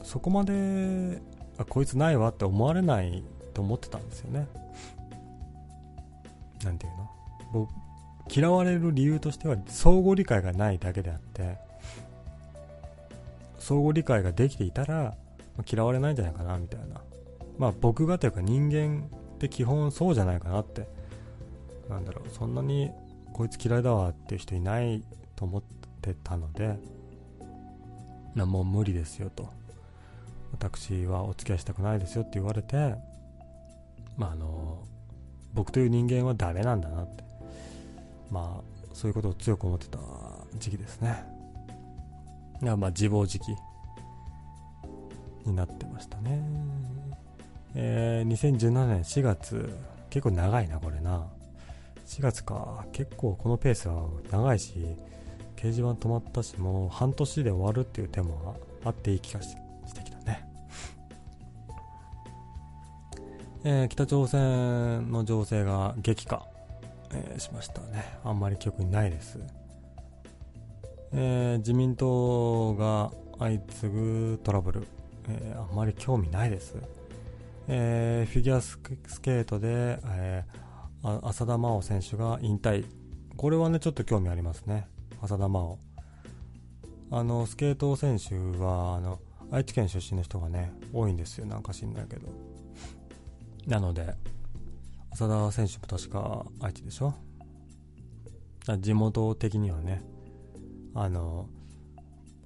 [0.00, 1.20] うそこまで
[1.56, 3.22] あこいつないわって思われない
[3.54, 4.46] と思ってたんですよね。
[6.64, 7.10] なんていうの？
[7.52, 7.70] 僕
[8.30, 11.56] 嫌われる理由としては相互理解がないだけであって
[13.58, 15.14] 相互理解ができていたら
[15.70, 17.00] 嫌われないんじゃないかなみたいな。
[17.58, 20.86] まあ僕がというか人間って基本そうじゃないかなって。
[21.88, 22.28] なんだろう。
[22.28, 22.90] そんなに
[23.32, 25.02] こいつ嫌いだわっていう人いない
[25.34, 25.62] と思っ
[26.02, 26.78] てたので
[28.34, 29.48] なもう無理ですよと。
[30.52, 32.94] 私はお付き合いしたくないですよって言われて
[34.16, 34.82] まああの
[35.54, 37.24] 僕という人間はダメなんだなって。
[38.30, 39.98] まあそういうことを強く思ってた
[40.58, 41.24] 時期ですね。
[42.62, 43.54] いやまあ自暴自棄
[45.48, 46.42] になってましたね。
[47.74, 49.72] えー、2017年4月。
[50.10, 51.26] 結構長いなこれな。
[52.06, 52.86] 4月か。
[52.92, 54.74] 結構このペースは長いし
[55.56, 59.67] 掲示板止まったしもう半年で終わるっていう手もあっていい気がして。
[63.64, 66.46] えー、北朝鮮の情勢が激化、
[67.12, 68.18] えー、しましたね。
[68.24, 69.38] あんまり記憶にないです、
[71.12, 74.86] えー、自民党が相次ぐトラブル、
[75.28, 76.76] えあんまり興味ないです、
[77.68, 80.44] えフィギュアスケートで、え
[81.02, 82.84] 浅田真央選手が引退。
[83.36, 84.88] これはねちょっと興味ありますね。
[85.22, 85.78] 浅田真央。
[87.10, 91.46] あのスケート選手はあの愛知県出身の人がね多いんですよ。
[91.46, 92.47] なんか知んないけど。
[93.68, 94.14] なので、
[95.12, 97.14] 浅田選手も確か愛知でしょ？
[98.80, 100.02] 地元的にはね、
[100.94, 101.48] あの、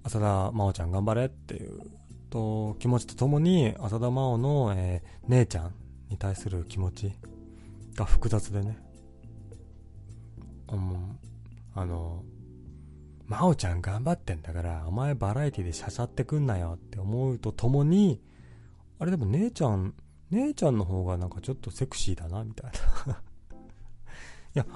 [0.03, 1.81] 浅田真央ちゃん頑張れっていう
[2.29, 5.75] と気持ちとともに、浅田真央の、えー、姉ちゃん
[6.11, 7.13] に対する気持ち
[7.95, 8.79] が複雑でね。
[10.73, 11.19] うん、
[11.75, 12.25] あの、
[13.27, 18.21] 真央ちゃん頑張ってんだから、お前バラエティでしゃしゃってくんなよって思うとともに、
[18.99, 19.95] あれでも姉ちゃん
[20.33, 22.73] 姉ちゃんの方がなんかちょっとセクシーだな、みたい
[23.07, 23.23] な
[24.55, 24.67] いや、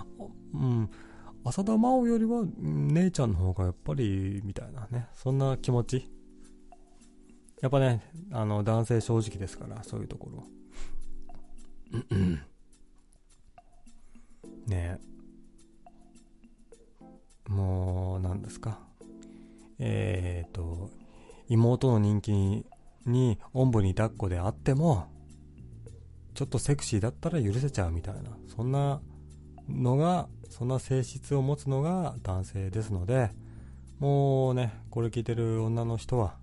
[0.54, 0.90] うん、
[1.44, 6.10] 浅田真央よりは姉ちゃんの方がやっぱり、みたいなね、そんな気持ち。
[7.62, 8.02] やっぱね、
[8.32, 10.44] あの、男性正直ですから、そういうところ。
[12.10, 12.40] うん
[14.66, 15.16] ねえ
[17.48, 18.80] もう、何ですか。
[19.78, 20.90] えっ、と、
[21.48, 22.32] 妹の人気
[23.06, 25.06] に、おんぶに抱っこであっても、
[26.36, 28.20] ちょっとセクシーだったら許せちゃうみたいな、
[28.54, 29.00] そんな
[29.70, 33.30] のが、そんな性質を持つのが男性ですので、
[33.98, 36.36] もうね、これ聞いてる女の人は、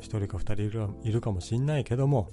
[0.00, 2.30] 1人か2人いるいるかもしんないけども、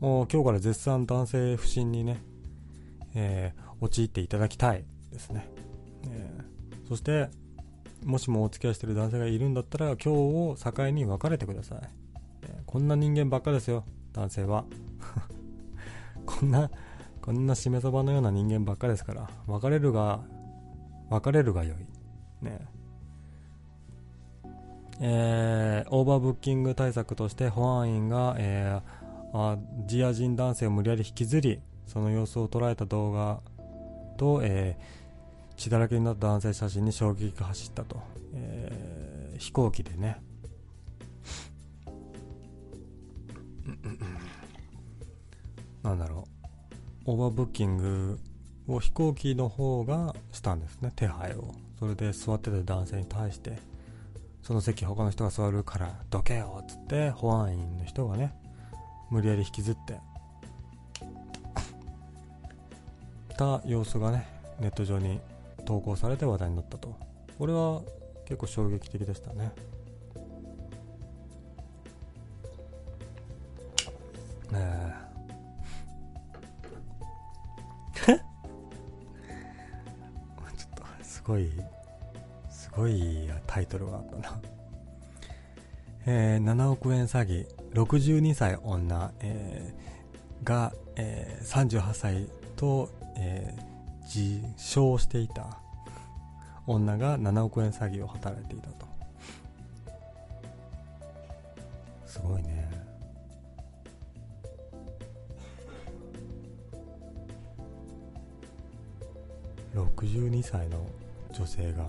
[0.00, 2.22] もう今日から絶賛男性不信にね、
[3.14, 5.46] えー、陥っていただきたいですね。
[6.08, 7.28] えー、そして、
[8.02, 11.80] もしもお付き合いしてる男性がいるんだったら、今日を境に別れてください。
[12.44, 13.84] えー、こんな人間ばっかですよ、
[14.14, 14.64] 男性は。
[16.28, 16.70] こんな、
[17.22, 20.20] こんなしめ鯖のような人間ばっかですから、別れるが、
[21.08, 21.76] 別れるが良い。
[22.42, 22.60] ね
[25.00, 29.56] えー、オーバーブッキング対策として保安員が、えー、あ
[29.86, 33.40] ジア人男性を無理やり引きずり、その様子を捉えた動画
[34.18, 38.02] と、えー、血だらけになった男性写真に衝撃が走ったと。
[38.34, 40.20] えー、飛行機でね。
[45.82, 46.26] なんだろ
[47.06, 48.18] う、オーバーブッキング
[48.66, 51.54] を飛行機の方がしたんですね、手配を。
[51.78, 53.58] それで座ってた男性に対して、
[54.42, 58.34] その席他の人が座るからどけよっつって保安員の人がね、
[59.10, 60.00] 無理やり引きずって、
[63.36, 64.26] た様子がね
[64.58, 65.20] ネット上に
[65.64, 66.96] 投稿されて話題になったと。
[67.38, 67.82] これは
[68.24, 69.52] 結構衝撃的でしたね
[74.52, 75.07] え。
[81.28, 81.50] ごい
[82.50, 84.40] すごいタイトルがあったな。
[86.06, 95.58] えー、7億円詐欺62歳女、えー、が、えー、38歳と、えー、自称していた
[96.66, 98.86] 女が7億円詐欺を働いていたと。
[102.06, 102.68] すごいね。
[109.74, 110.86] 62歳の
[111.38, 111.88] 女性が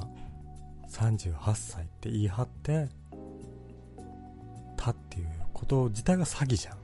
[0.90, 2.88] 38歳って言い張って
[4.78, 6.78] たっていうこと自体が詐欺じゃん。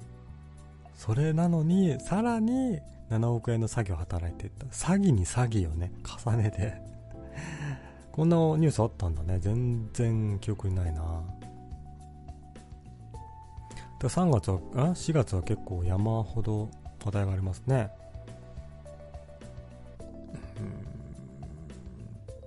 [0.96, 2.80] それなのにさらに
[3.12, 4.66] 7億円の詐欺を働いていった。
[4.66, 5.92] 詐欺に詐欺をね
[6.26, 6.74] 重ねて。
[8.12, 9.38] こんなニュースあったんだね。
[9.40, 11.22] 全然記憶にないな。
[14.02, 16.70] 3月はあ4月は結構山ほど
[17.04, 17.92] 話題がありますね。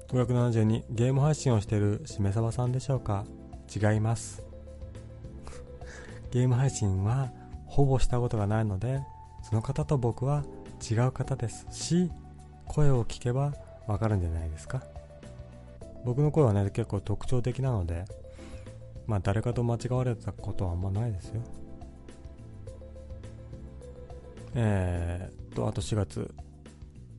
[0.08, 3.24] 572ゲーム配信をしているしめさばさんでしょうか？
[3.74, 4.42] 違います。
[6.30, 7.30] ゲーム配信は
[7.66, 9.00] ほぼしたことがないので
[9.42, 10.44] その方と僕は
[10.90, 12.10] 違う方ですし
[12.66, 13.52] 声を聞けば
[13.86, 14.82] わかるんじゃないですか？
[16.06, 18.06] 僕の声はね結構特徴的なので
[19.06, 21.42] まあ誰かと間違われたことはあんまないですよ。
[24.54, 26.34] えー、っとあと4月。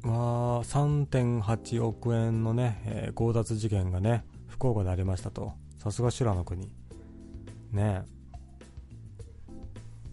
[0.01, 5.53] まあ、3.8億円のね、えー、強奪事件がね、福岡でありましたと。
[5.77, 6.71] さすが修羅の国。
[7.71, 8.03] ね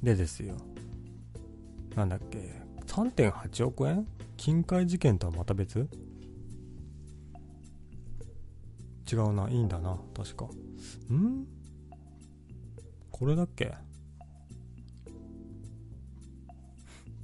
[0.02, 0.56] でですよ。
[1.94, 2.62] なんだっけ。
[2.86, 4.06] 3.8億円？
[4.36, 5.88] 金塊事件とはまた別？
[9.10, 9.48] 違うな。
[9.48, 9.98] いいんだな。
[10.14, 10.44] 確か。
[11.12, 11.46] ん？
[13.10, 13.74] これだっけ？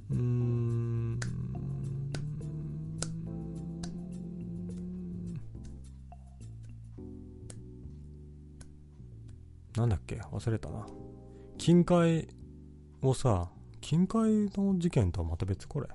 [0.09, 1.19] うーん。
[9.75, 10.15] なんだっけ？
[10.15, 10.85] 忘れたな。
[11.57, 12.27] 金塊
[13.01, 13.49] をさ、
[13.81, 15.87] 金塊の事件とはまた別これ。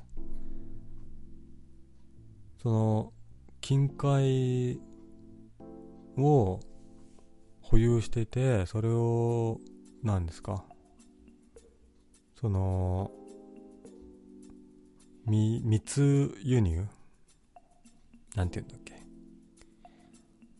[2.62, 3.12] その、
[3.60, 4.80] 金塊
[6.16, 6.60] を
[7.62, 9.60] 保有してて、それを、
[10.02, 10.64] 何ですか？
[12.40, 13.10] その、
[15.26, 16.86] み密輸入？
[18.34, 18.94] なんて言うんだっけ？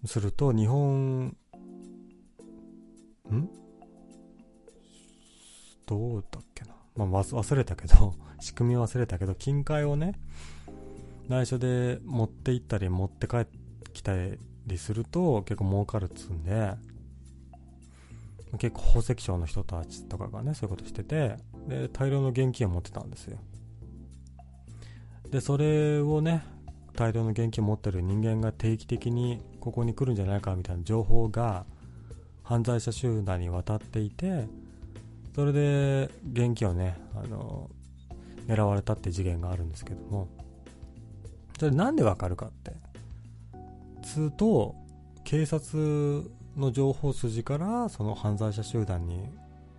[0.07, 1.37] すると、日本
[3.35, 3.49] ん？
[5.87, 6.75] どうだっけな？
[6.97, 10.13] まあ、忘れたけど 仕組み忘れたけど、金塊をね、
[11.29, 13.59] 内緒で持って行ったり持って帰って
[13.93, 14.15] きた
[14.67, 16.75] りすると結構儲かるっつうんで、
[18.59, 21.37] 結構宝石商の人たちとかがね、そういうことしてて、
[21.69, 23.39] で、大量の現金を持ってたんですよ。
[25.31, 26.43] で、それをね、
[26.95, 31.67] 大量の現金を持ってる人間が定期的にここに来るんじゃないかみたいな情報が
[32.49, 34.47] 犯罪者集団に渡っていて
[35.35, 37.69] それで現金をねあの
[38.47, 40.29] 狙われたって事件があるんですけども。
[41.59, 42.73] それなんでわかるかって。
[44.03, 44.75] つうと
[45.25, 46.25] 警察
[46.57, 49.29] の情報筋からその犯罪者集団に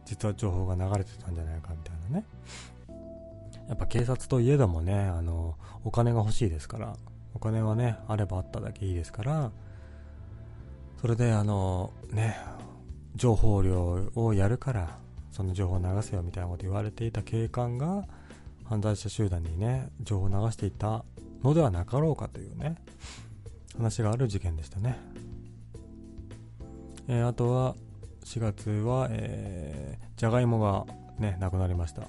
[0.06, 2.26] 実は情報が流れてたんじゃないかみたいなね。
[3.68, 6.96] やっぱ警察といえどもねあのお金が欲しいですから。
[7.34, 9.52] お金はねあればあっただけいいですから。
[11.00, 12.38] それであのね
[13.16, 14.98] 情報量をやるから
[15.32, 18.04] その情報を流せよみたいなこと言われていた警官が
[18.66, 21.06] 犯罪者集団にね情報を流していた
[21.42, 22.76] のではなかろうかというね
[23.78, 24.98] 話がある事件でしたね、
[27.08, 27.76] えー、あとは
[28.26, 30.86] 4月は、えー、じゃがいもが
[31.18, 32.04] ねなくなりました。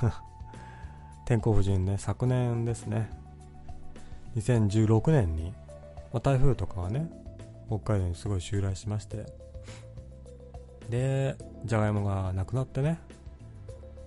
[1.24, 3.10] 天候不順ね昨年ですね。
[4.36, 5.52] 2016年に、
[6.12, 7.10] まあ、台風とかがね
[7.68, 9.26] 北海道にすごい襲来しまして。
[10.90, 12.98] でじゃがいもがなくなってね。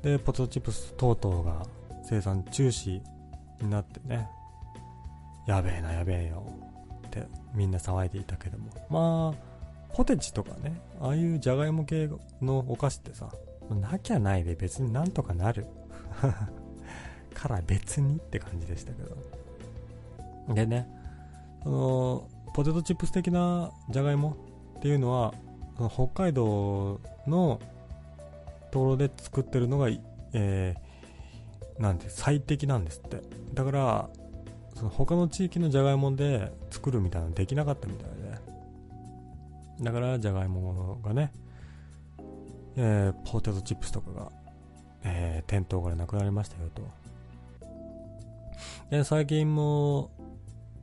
[0.02, 1.66] でポテトチップス等々が
[2.08, 3.02] 生産中止
[3.62, 4.28] になってね。
[5.46, 6.46] やべえなやべえよ。
[7.08, 8.70] ってみんな騒いでいたけども。
[8.90, 12.10] まあポテチとかねああいうじゃがいも系
[12.42, 13.30] のお菓子ってさ
[13.70, 15.66] なきゃないで別になんとかなる。
[17.34, 19.18] から別にって感じでしたけど。
[20.54, 20.88] でね
[21.64, 24.38] そのポテトチップス的なじゃがいも
[24.78, 25.34] っていうのは
[25.94, 27.60] 北海道の
[28.72, 29.90] ところで作ってるのが、
[30.34, 33.22] えー、なんて最適なんですって。
[33.54, 34.10] だから
[34.76, 38.40] その他の地域のじゃがいもで作るみたいなのできなかったみたいで。
[39.82, 41.32] だからじゃがいもがね、
[42.76, 44.32] えー、ポテトチップスとかが、
[45.04, 46.82] えー、店頭からなくなりましたよと。
[48.90, 50.12] で最近も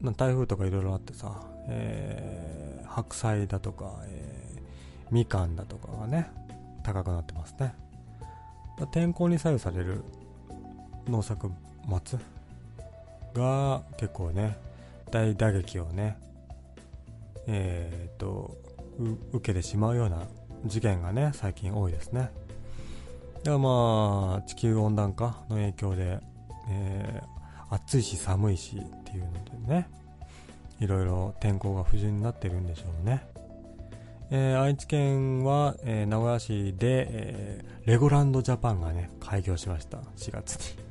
[0.01, 4.61] ま台風とかいろいろあってさ、えー、白菜だとか、えー、
[5.11, 6.31] みかんだとかがね
[6.83, 7.75] 高くなってますね。
[8.93, 10.05] 天候に左右される
[11.09, 11.51] 農作
[11.87, 12.19] 物
[13.35, 14.59] が結構ね
[15.11, 16.19] 大打撃をね
[17.47, 18.57] えー、っと
[19.33, 20.27] 受けてしまうような
[20.65, 22.31] 事件がね最近多いですね。
[23.45, 26.19] ではまあ地球温暖化の影響で、
[26.69, 27.36] えー、
[27.71, 29.33] 暑いし寒いしっていうの
[29.67, 29.89] でね
[30.81, 33.27] いろいろ天候が不順になってるんでしょうね
[34.29, 39.99] えー、愛知県は、えー、名古屋市で、えー、レゴランドジャパンがね、開業しました。
[40.17, 40.83] 4月に。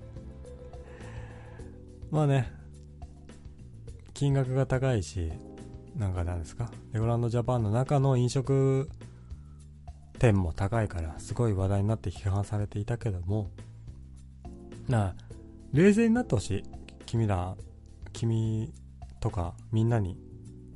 [2.11, 2.49] まあね、
[4.13, 5.33] 金額が高いし、
[5.97, 8.89] なんかなんですか、レゴランドジャパンの中の飲食
[10.17, 13.51] 店も高いから、すごい話題になって批判されていたけども、
[14.87, 15.15] なあ、
[15.75, 16.63] 冷静になってほしい。
[17.05, 17.57] 君ら、
[18.13, 18.71] 君
[19.19, 20.17] とかみんなに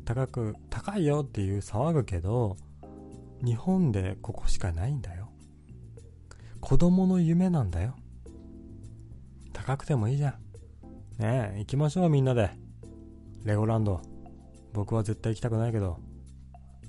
[0.03, 2.57] 高く、高いよっていう騒ぐけど、
[3.41, 5.29] 日本でここしかないんだよ。
[6.59, 7.95] 子供の夢なんだよ。
[9.53, 10.33] 高くてもいいじゃん。
[11.21, 12.51] ねえ、行きましょうみんなで。
[13.45, 14.01] レゴランド。
[14.73, 15.97] 僕は絶対行きたくないけど、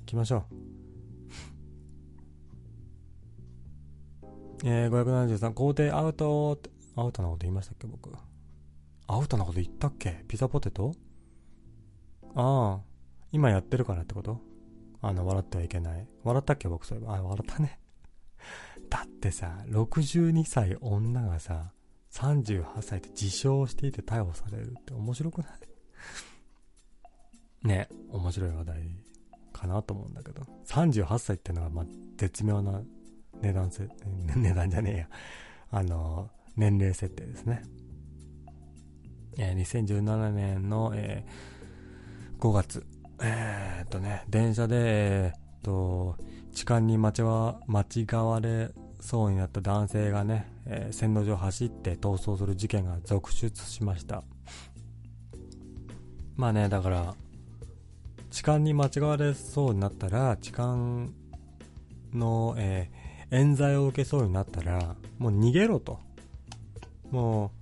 [0.01, 0.55] 行きましょう。
[4.69, 8.11] えー、573、工程アウトって、アウトなこと言いましたっけ、僕。
[9.07, 10.25] アウトなこと言ったっけ？
[10.29, 10.93] ピザポテト？
[12.35, 12.81] ああ、
[13.33, 14.41] 今やってるからってこと？
[15.03, 16.07] あの、笑ってはいけない。
[16.23, 17.17] 笑ったっけ僕そういえば。
[17.17, 17.81] あ、笑ったね。
[18.91, 21.73] だってさ、62歳女がさ、
[22.13, 25.49] 38歳で自称していて逮捕されるって面白くな
[27.63, 27.67] い？
[27.67, 28.97] ね、面白い話題
[29.53, 30.43] かなと思うんだけど。
[30.67, 31.85] 38歳ってのは、ま、
[32.17, 32.83] 絶妙な
[33.41, 33.89] 値段せ、
[34.37, 35.09] 値段じゃねえや。
[35.71, 36.31] あの、
[36.61, 37.63] 年齢設定ですね。
[39.39, 42.87] えー、2017年の、えー、5月、
[43.23, 46.17] えー、っとね、電車で、えー、っと、
[46.53, 54.23] 痴漢に間違われそうになった男性がね、えー、線路上走って逃走する事件が続出しました。
[56.37, 57.15] まあね、だから、
[58.31, 60.77] 痴漢に間違われそうになったら、痴漢
[62.13, 66.01] の、えー、冤罪を受けそうになったら、もう逃げろと。
[67.11, 67.53] も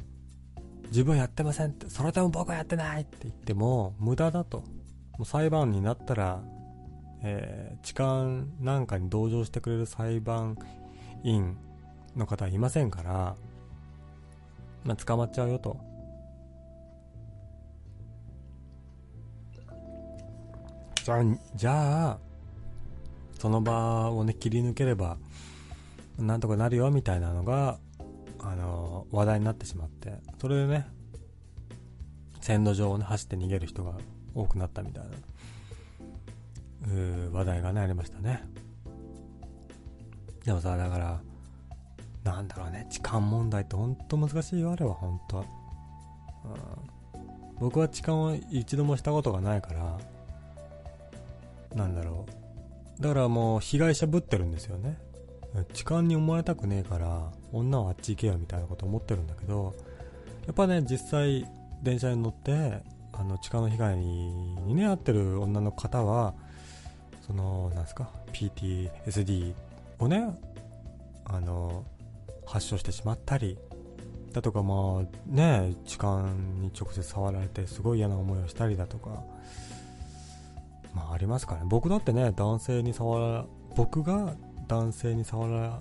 [0.56, 4.58] う、自分やってませんって、それでも僕はやってないって言っても、無駄だと。
[4.58, 6.42] もう裁判になったら、
[7.22, 10.56] えー、痴漢なんかに同情してくれる裁判
[11.24, 11.56] 員
[12.16, 13.36] の方はいませんから、
[14.84, 15.76] まあ、捕まっちゃうよと。
[21.04, 21.24] じゃあ、
[21.54, 22.18] じゃあ、
[23.38, 25.16] その場をね、切り抜ければ、
[26.18, 27.78] なんとかなるよみたいなのが、
[28.40, 30.86] あの、話題になってしまって、それでね、
[32.40, 33.94] 線路上をね、走って逃げる人が
[34.34, 35.10] 多くなったみたいな
[37.32, 38.42] 話題がねありましたね。
[40.44, 41.20] でもさだから
[42.24, 45.44] なんだろうね痴漢問題ってほんと難しいよあれは本当、うん、
[47.60, 49.98] 僕は痴漢を一度もしたことがないから
[51.74, 52.26] なんだろ
[52.98, 53.02] う。
[53.02, 54.98] だからもう被害者ぶってるんですよね。
[55.72, 59.74] 痴漢に思われたくねえから女はあっち行けよみたいなこと思ってるんだけど
[60.46, 61.46] やっぱね実際
[61.82, 62.82] 電車に乗って
[63.12, 66.34] あの痴漢の被害にね遭ってる女の方は
[67.26, 69.54] そのなんすか PTSD
[69.98, 70.38] をね
[71.24, 71.84] あの
[72.46, 73.58] 発症してしまったり
[74.32, 76.22] だとかまあね痴漢
[76.60, 79.22] に直接触られてすごい嫌な思いをしたりだとか
[80.94, 81.66] まあありますからね。
[81.68, 83.46] 僕だってね男性に触ら
[83.76, 84.34] 僕が
[84.68, 85.80] 男性に触ら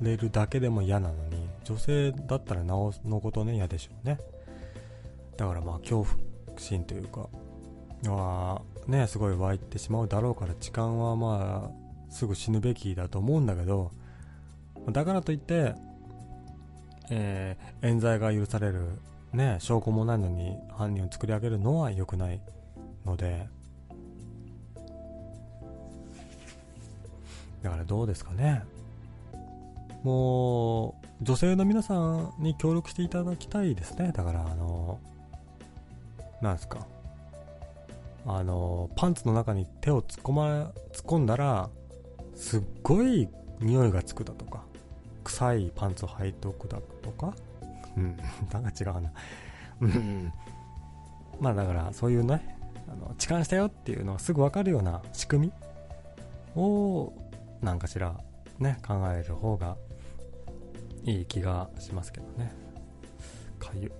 [0.00, 4.18] れるだけでも嫌なのに女性だったらなおのことね嫌でしょうね。
[5.36, 7.28] だからまあ恐怖心というか
[8.06, 13.90] はねすごい湧いてしまうだろうから痴漢はまあすぐ死ぬべきだと思うんだけど
[14.90, 15.74] だからといって、
[17.10, 18.98] えー、冤罪が許される
[19.32, 22.40] ね証拠もないのに犯人を作り上げるのは良くない
[23.04, 23.46] ので
[27.62, 28.62] だからどうですかね。
[30.02, 34.12] もう女性の皆さんに協力していただきたいですね。
[34.12, 34.98] だからあの
[36.40, 36.86] なんですか。
[38.26, 41.70] あのパンツの中に手を突っ込ま突っ込んだら
[42.34, 43.28] すっごい
[43.60, 44.62] 匂いがつくだとか
[45.24, 47.34] 臭いパンツを履いておくだとか。
[47.96, 48.16] うん。
[48.52, 49.12] なんか違うな。
[49.80, 50.32] うん。
[51.40, 52.58] まあだからそういうね
[52.88, 55.52] あの痴漢したよっていうのがすぐ分かるような仕組み
[56.60, 57.12] を
[57.62, 58.16] 何かしら
[58.58, 59.76] ね考える方が
[61.04, 62.52] いい気がしますけどね。
[63.58, 63.92] かゆ。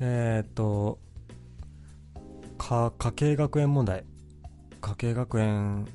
[0.00, 0.98] え、っと
[2.58, 4.04] か家計学園問題。
[4.80, 5.86] 家計学園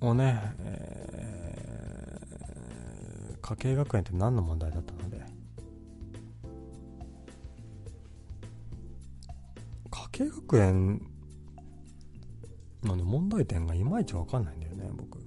[0.00, 5.24] をね、えー、家計学園って何の問題だったので。
[9.90, 11.15] 家計学園
[12.84, 15.18] の、問題点がいまいちわかんないんだよね僕。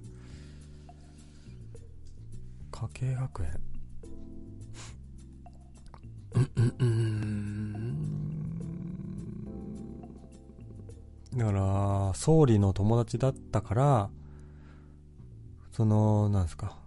[2.70, 3.60] 家計学園
[11.36, 14.10] だから、総理の友達だったから、
[15.72, 16.78] その、なんですか、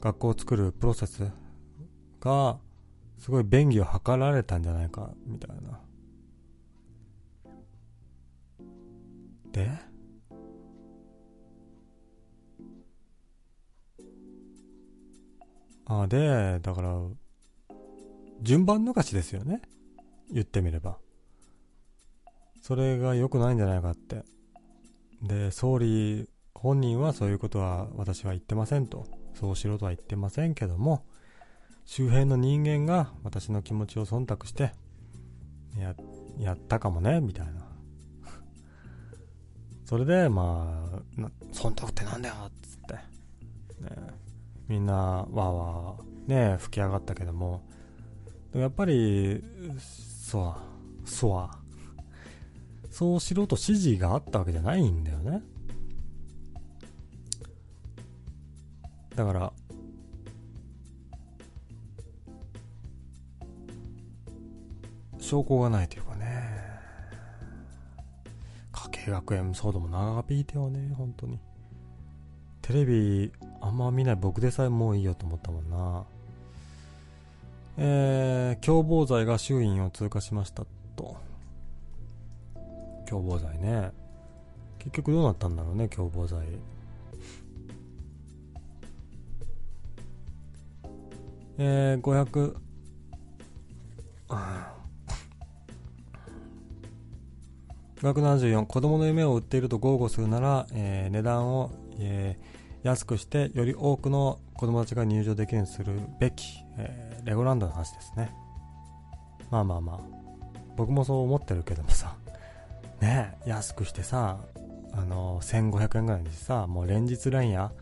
[0.00, 1.30] 学校を作るプロセス
[2.20, 2.58] が、
[3.18, 5.80] すごい便宜を図られたんじゃないか、みたいな。
[9.52, 9.95] で
[15.86, 17.00] あ、で、だから、
[18.42, 19.62] 順番抜かしですよね。
[20.32, 20.98] 言ってみれば。
[22.60, 24.24] それが良くないんじゃないかって。
[25.22, 29.06] で、総理本人はそういうことは私は言ってませんと。
[29.34, 31.04] そうしろとは言ってませんけども、
[31.84, 34.72] 周辺の人間が私の気持ちを忖度して、
[35.78, 35.94] や、
[36.38, 37.66] やったかもね、みたいな。
[39.84, 42.94] それで、まあ、忖度ってなんだよ、つって。
[42.94, 43.90] ね、
[44.68, 47.62] みんな、わーわー、ね、吹き上がったけども、
[48.52, 49.42] でもやっぱり、
[49.78, 50.56] そ
[51.04, 51.48] う、そう、
[52.90, 55.42] そうしろと指示があったわけじゃないんだよね。
[59.14, 59.52] だから、
[65.18, 66.26] 証拠がないというかね。
[68.72, 71.38] 家計学園そうでも長引いてよね、本当に。
[72.66, 76.04] テレビあんま見ない僕でさえもういいよと思ったもんな。
[77.78, 80.64] えー、共謀罪が衆院を通過しました
[80.96, 81.16] と。
[83.06, 83.92] 共謀罪ね
[84.80, 86.44] 結局どうなったんだろうね共謀罪
[91.58, 92.34] えー、
[98.02, 102.45] 500574子供の夢を売っていると豪語するなら、えー、値段を、えー、
[102.86, 108.30] 安くしてより多くの子供たちが入場できるようにするべき、えー、レゴランドの話ですね。
[109.50, 110.00] まあまあまあ。
[110.76, 112.14] 僕もそう思ってるけどもさ。
[113.02, 114.38] ね安くしてさ
[114.92, 117.72] あの1500円ぐらいにさもう連日連夜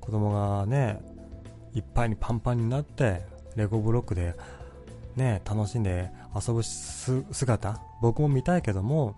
[0.00, 1.00] 子供がね
[1.74, 4.34] いっぱいにパンパンになってレゴブロックで
[5.16, 9.16] ね楽しんで遊ぶ姿僕も見たいけども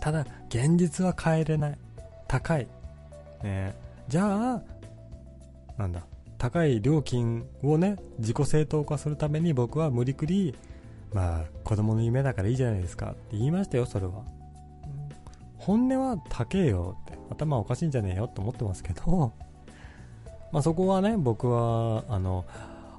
[0.00, 1.78] ただ現実は変えれない。
[2.28, 2.68] 高い、ね
[3.42, 4.62] え、じゃあ
[5.76, 6.02] なんだ
[6.38, 10.56] 高い料金をね自己正当化するために僕は無理くり
[11.12, 14.24] まあ子供の夢だからいいじゃないですかって言いましたよそれは、
[15.56, 19.32] 本音は高えよって頭おかしいんじゃねえよって思ってますけど。
[20.50, 22.46] まあそこはね僕はあの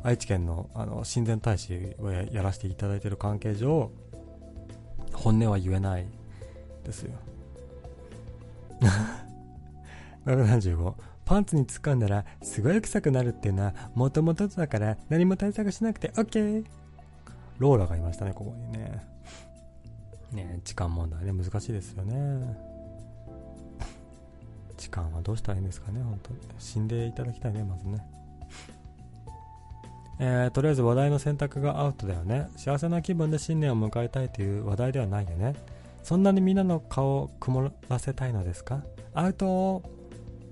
[0.04, 3.90] 愛知県のあの親善大使をやらせていただいてる関係上
[5.14, 6.06] 本音は言えない
[6.84, 7.14] ですよ。
[10.26, 10.94] 75
[11.26, 16.66] パンツに突っ込んだらすごい臭くなるっていうのはもともとだから何も対策しなくて OK
[17.60, 19.04] ローラがいましたね、ここにね。
[20.32, 22.58] ね時間問題ね、難しいですよね。
[24.78, 26.40] 時間はどうしたらいいんですかね、本当に。
[26.58, 28.00] 死んでいただきたいね、まずね。
[30.22, 32.48] えー、とりあえず話題の選択がアウトだよね。
[32.56, 35.56] 幸せな気分で新年を迎えたいという話題ではないよね。
[36.02, 38.82] そんなにみんなの顔を曇らせたいのですか？
[39.14, 39.84] アウト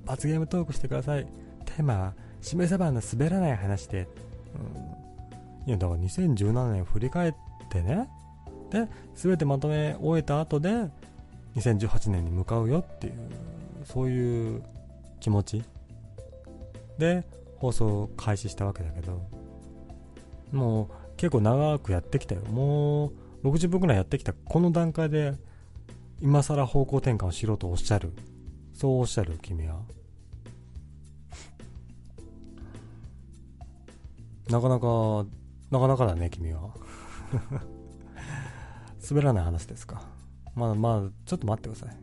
[0.08, 1.26] 罰ゲームトークしてください。
[1.66, 4.08] テーマは、しめさばの滑らない話で。
[4.55, 4.97] うん
[5.68, 7.34] いや、だから2017年振り返っ
[7.70, 8.08] てね、
[8.72, 10.70] で、全てまとめ終えた後で、
[11.58, 13.14] 2018年に向かうよっていう、
[13.84, 14.64] そういう
[15.20, 15.64] 気持ち
[16.97, 17.26] で
[17.58, 19.22] 放送開始したわけだけど、
[20.53, 20.88] もう
[21.18, 22.41] 結構長くやってきたよ。
[22.43, 23.08] も
[23.43, 24.32] う60分くらいやってきた。
[24.32, 25.34] この段階で
[26.22, 28.14] 今更方向転換をしろとおっしゃる。
[28.74, 29.82] そうおっしゃる君は。
[34.50, 35.26] なかなか
[35.70, 36.74] なかなかだね、君は。
[39.10, 40.02] 滑らない話ですか。
[40.56, 41.98] まだまだ、ちょっと待ってください。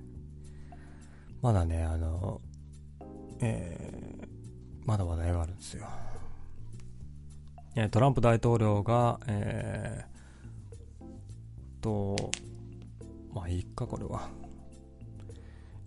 [1.40, 2.40] まだね、あの、
[3.40, 4.28] えー、
[4.86, 5.86] まだ話題があるんですよ。
[7.90, 10.14] トランプ大統領が、えー
[11.80, 12.30] と、
[13.34, 14.28] まあいいか、これは。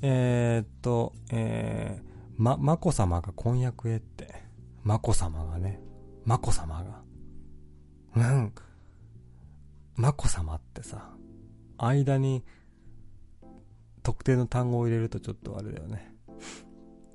[0.02, 4.44] えー、っと、えー、ま、まこさまが婚約へって。
[4.84, 5.87] まこさまがね。
[6.28, 7.02] まこさまが。
[8.18, 8.54] うん。
[9.96, 11.16] まこさまってさ、
[11.78, 12.44] 間に
[14.04, 16.14] 特定の単語を入れるとちょっとあれだよね。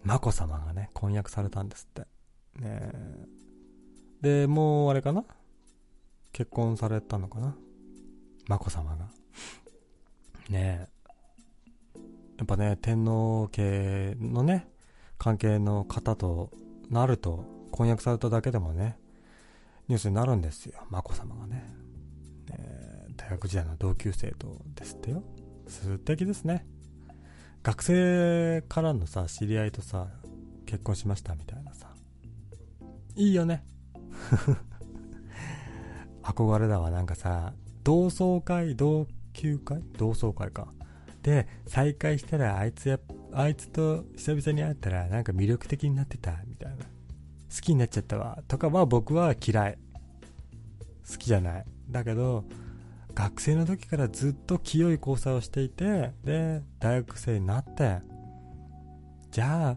[0.02, 2.08] まこさまがね、婚約されたんですって。
[2.58, 2.90] ね
[4.22, 5.26] で、もうあれかな？
[6.32, 7.54] 結婚されたのかな？
[8.48, 9.10] まこさまが。
[10.48, 12.00] ねえ。
[12.38, 14.70] やっぱね、天皇家のね、
[15.18, 16.50] 関係の方と
[16.88, 18.96] なると、婚約されただけでもね、
[19.92, 20.80] ニュースになるんですよ。
[20.88, 21.70] 眞子さまがね。
[22.50, 25.22] え大学時代の同級生とですってよ。
[25.68, 26.66] 素敵ですね。
[27.62, 30.08] 学生からのさ、知り合いとさ、
[30.64, 31.88] 結婚しましたみたいなさ。
[33.16, 33.66] いいよね。
[36.24, 36.90] 憧れだわ。
[36.90, 37.52] なんかさ、
[37.84, 39.82] 同窓会、同級会？
[39.98, 40.72] 同窓会か。
[41.22, 42.98] で、再会したらあいつや、
[43.34, 46.86] あいつと久々に会ったらなんか魅力的になってた、みたいな。
[47.54, 48.42] 好きになっちゃったわ。
[48.48, 49.78] とかは僕は嫌い。
[51.10, 51.64] 好きじゃない。
[51.90, 52.44] だけど、
[53.14, 57.98] 学生の時からずっと清い交際をしていて、で、大学生になって、
[59.30, 59.76] じゃあ、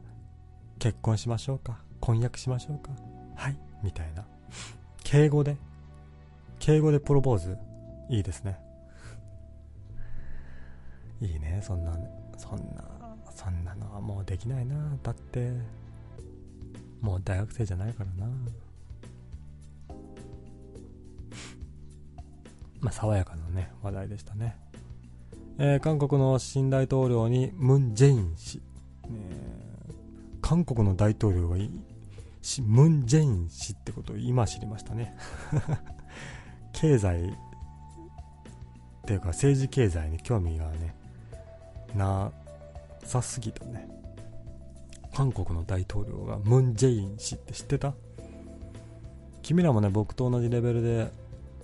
[0.79, 1.79] 結婚しましょうか。
[1.99, 2.91] 婚約しましょうか。
[3.35, 3.57] はい。
[3.83, 4.25] みたいな。
[5.03, 5.57] 敬語で、
[6.59, 7.57] 敬語でプロポーズ。
[8.09, 8.59] いいですね。
[11.21, 11.97] いいね、そんな、
[12.37, 14.75] そんな、そんなのはもうできないな。
[15.01, 15.53] だって、
[17.01, 18.31] もう大学生じゃないからな。
[22.79, 24.57] まあ、爽やかなね、話題でしたね。
[25.57, 28.61] えー、韓国の新大統領にムン・ジェイン氏。
[29.09, 29.55] え
[30.41, 35.15] 韓国の大統領がムン・ジェイン氏ってことを今知りましたね。
[36.73, 37.31] 経済っ
[39.05, 40.93] ていうか政治経済に興味がね、
[41.95, 42.31] な
[43.03, 43.87] さすぎたね。
[45.13, 47.93] 韓国の大統領がムン・ジェイン氏って知ってた？
[49.41, 51.11] 君らもね、僕と同じレベルで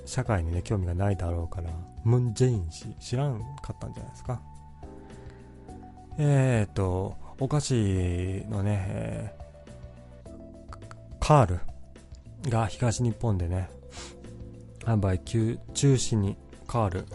[0.06, 1.70] 社会にね、興味がないだろうから、
[2.04, 4.42] ムン・ジェイン氏知らんかったんじゃないですか。
[6.18, 10.30] えーと、お菓子のね、えー、
[11.20, 11.60] カール
[12.50, 13.70] が東日本でね、
[14.84, 16.38] 販売中止に
[16.68, 17.06] カール、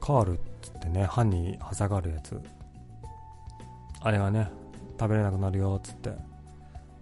[0.00, 2.40] カールっつってね、歯に挟がるやつ。
[4.00, 4.48] あれがね、
[4.98, 6.10] 食べれなくなるよっつって、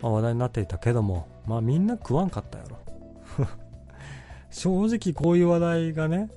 [0.01, 2.79] まあ、話題になっていたけども、まあみんな食わんかったやろ。
[4.55, 6.31] 正直こういう話題がね、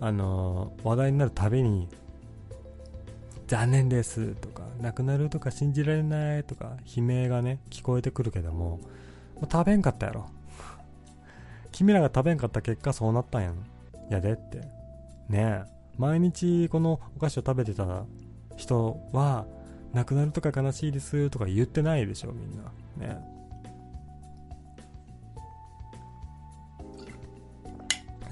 [0.00, 1.88] あのー、話題になるたびに、
[3.46, 8.80] 残念ですとか、亡くなるとか信じられないとか、悲鳴がね、聞こえてくるけども、
[9.36, 10.26] もう食べんかったやろ。
[11.72, 13.56] 君らが食べんかった結果そうなったんやん。
[14.10, 14.58] やでって。
[14.58, 14.68] ね
[15.30, 15.62] え。
[15.96, 18.04] 毎日このお菓子を食べてた
[18.56, 19.46] 人は、
[19.94, 22.64] 亡くなるとか悲しいですとか言ってないでしょ、みんな。
[23.06, 23.31] ねえ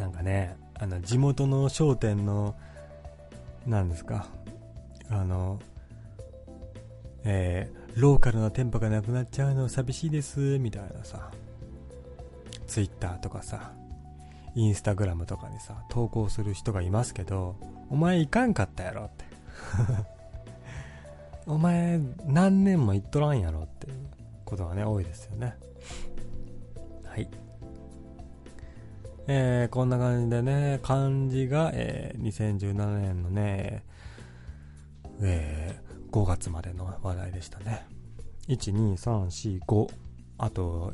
[0.00, 2.56] なんかね、あの、地元の商店の、
[3.66, 4.28] なんですか、
[5.10, 5.60] あの、
[7.22, 11.30] えー、ローカルな店舗がなくなっちゃうの寂しいです、みたいなさ、
[12.66, 13.72] ツイッターとかさ、
[14.54, 17.56] インスタグラムとかにさ、投稿する人がいますけど、
[17.90, 19.26] お前いかんかったやろって。
[21.46, 23.96] お前何年も言っとらんやろっていう
[24.46, 25.58] ことがね、多いですよね。
[27.04, 27.28] はい。
[29.26, 33.84] えー、こんな感じでね、漢字が、えー、2017年のね、
[35.20, 37.86] えー、5月までの話題でしたね。
[38.48, 39.92] 1、2、3、4、5。
[40.38, 40.92] あと、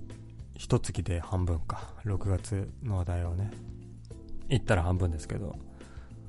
[0.55, 1.95] 一月で半分か。
[2.05, 3.51] 6月の話題をね。
[4.49, 5.57] 言ったら半分ですけど。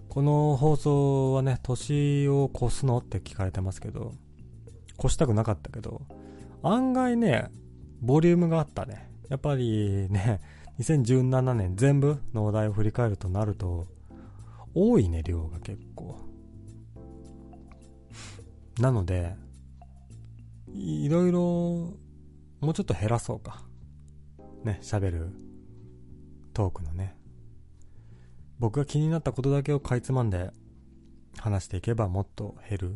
[0.09, 4.13] この放送はね、年を越すのって聞かれてますけど、
[4.97, 6.01] 越したくなかったけど、
[6.63, 7.51] 案外ね、
[8.01, 9.09] ボリュームがあったね。
[9.29, 10.39] やっぱりね、
[10.80, 13.88] 2017年全部のお題を振り返るとなると、
[14.75, 16.19] 多いね、量が結構。
[18.80, 19.36] なので、
[20.71, 21.39] いろいろ、
[22.59, 23.63] もうちょっと減らそうか。
[24.63, 25.32] ね、喋る
[26.53, 27.15] トークのね。
[28.59, 30.51] 僕が気になったことだけをかいつまんで
[31.38, 32.95] 話していけばもっと減る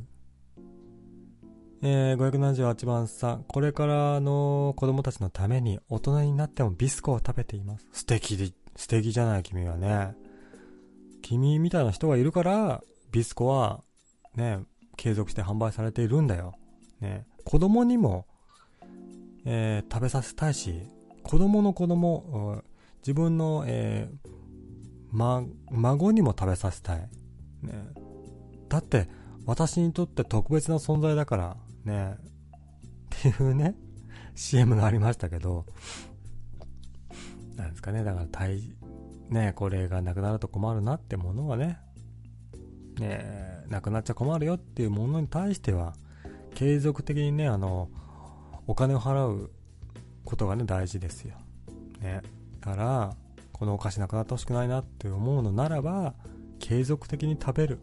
[1.84, 7.88] えー、578番さん、これからの子供たちのために大人になってもビスコを食べています。
[7.91, 10.15] 素敵で、素敵じゃない君はね。
[11.23, 13.82] 君みたいな人がいるから、ビスコは、
[14.36, 14.59] ね、
[14.95, 16.53] 継続して販売されているんだよ。
[16.99, 18.27] ね、子供にも、
[19.45, 20.84] えー、食べさせたいし、
[21.23, 22.61] 子供の子供、
[22.99, 24.29] 自分の、えー、
[25.11, 26.99] ま、孫にも食べさせたい。
[27.63, 27.88] ね。
[28.69, 29.09] だって、
[29.47, 32.15] 私にとって特別な存在だから、ね。
[32.15, 33.75] っていうね、
[34.36, 35.65] CM がありましたけど、
[37.55, 38.73] なんですかね、だから体、
[39.29, 41.79] ね、これがなくなると困るなってものはね、
[42.99, 45.93] ね、なくなっちゃ困るよっていうものに対しては、
[46.55, 47.89] 継続的にね、あの、
[48.67, 49.51] お金を払う
[50.25, 51.36] ことがね、大事ですよ。
[51.99, 52.21] ね。
[52.59, 53.15] だから、
[53.51, 56.13] このお菓子なくなってほしくないなって思うのならば、
[56.59, 57.79] 継続的に食べる。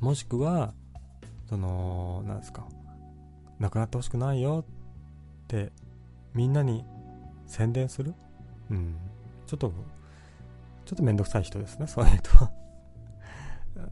[0.00, 0.74] もしくは、
[1.50, 2.64] その、なんですか、
[3.58, 4.64] なくなってほしくないよ
[5.44, 5.72] って、
[6.32, 6.84] みんなに
[7.46, 8.14] 宣伝する？
[8.70, 8.94] うん。
[9.48, 9.72] ちょっと、
[10.84, 12.52] ちょっとめんどくさい人ですね、そういう人は。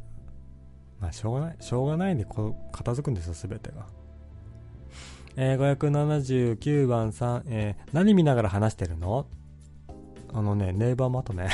[1.01, 1.57] まあ、しょうがない。
[1.59, 3.87] しょうがないんで、こう、片付くんですよ、すべてが。
[5.35, 9.27] えー、579番さん、えー、何見ながら話してるの？
[10.33, 11.49] あのね、ネイバーマットね。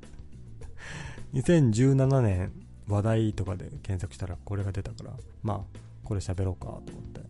[1.32, 2.52] 2017年
[2.88, 5.12] 話題とかで検索したらこれが出たから、
[5.42, 7.20] まあ、これ喋ろうかと思って。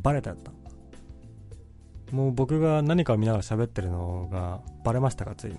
[0.00, 0.50] バレたやった。
[2.14, 5.56] もう僕が何かを見ながら喋ってるのがバレましたか、ついに。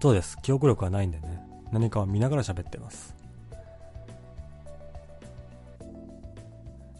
[0.00, 0.38] そうです。
[0.42, 1.40] 記憶力はないんでね。
[1.72, 3.14] 何かを見ながら喋ってます。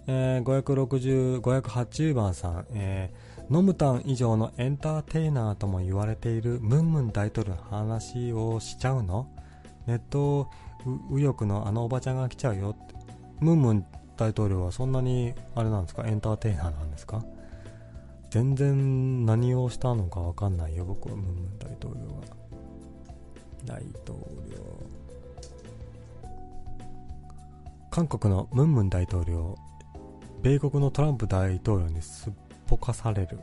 [0.07, 9.29] えー、560、580番さん、えー、ノムタン以上のエンターテイナーとも言われているムンムン大統領の話をしちゃうの？
[9.89, 10.51] ネット
[11.11, 12.95] 右翼のあのおばちゃんが来ちゃうよって。
[13.41, 13.87] ムンムン
[14.19, 17.25] 大統領はそんなに、あれなんですか、エンターテイナーなんですか？
[18.31, 22.23] 全然何をしたのかわかんないよ、僕はムンムン大統領は。
[23.65, 24.19] 大統
[24.51, 24.59] 領。
[27.91, 29.57] 韓国のムンムン大統領、
[30.43, 32.33] 米国のトランプ大統領にすっ
[32.67, 33.41] ぽかされる。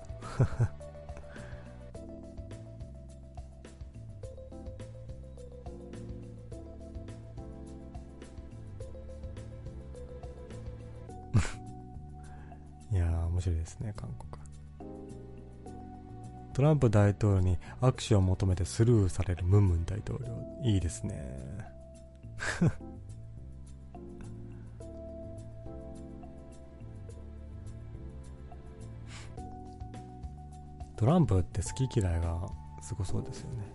[13.46, 14.32] 白いですね、韓国。
[16.54, 20.26] トランプ大統領に握手を求めてスルーされるムンムン大統領。
[20.64, 21.22] いいですね。
[30.96, 32.50] トランプって好き嫌いが
[32.82, 33.66] すごそうですよね。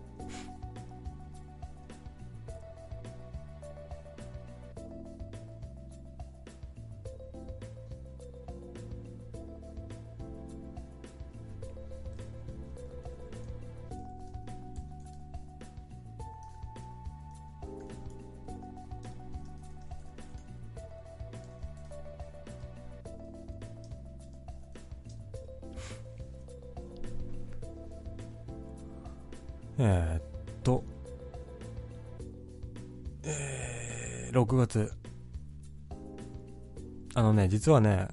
[37.60, 38.08] 実はね、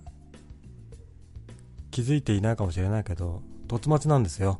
[1.90, 4.60] 気づいていないかもしれないけど、突末なんですよ。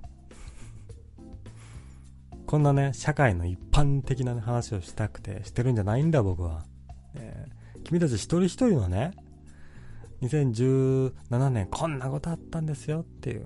[2.46, 6.64] こんなね、社会の一般的な、ね、話をしたくて、してるんじゃないんだ、僕は。
[7.16, 9.12] えー、君たち一人一人のね、
[10.22, 13.46] 2017年こんなことあったんですよっていう、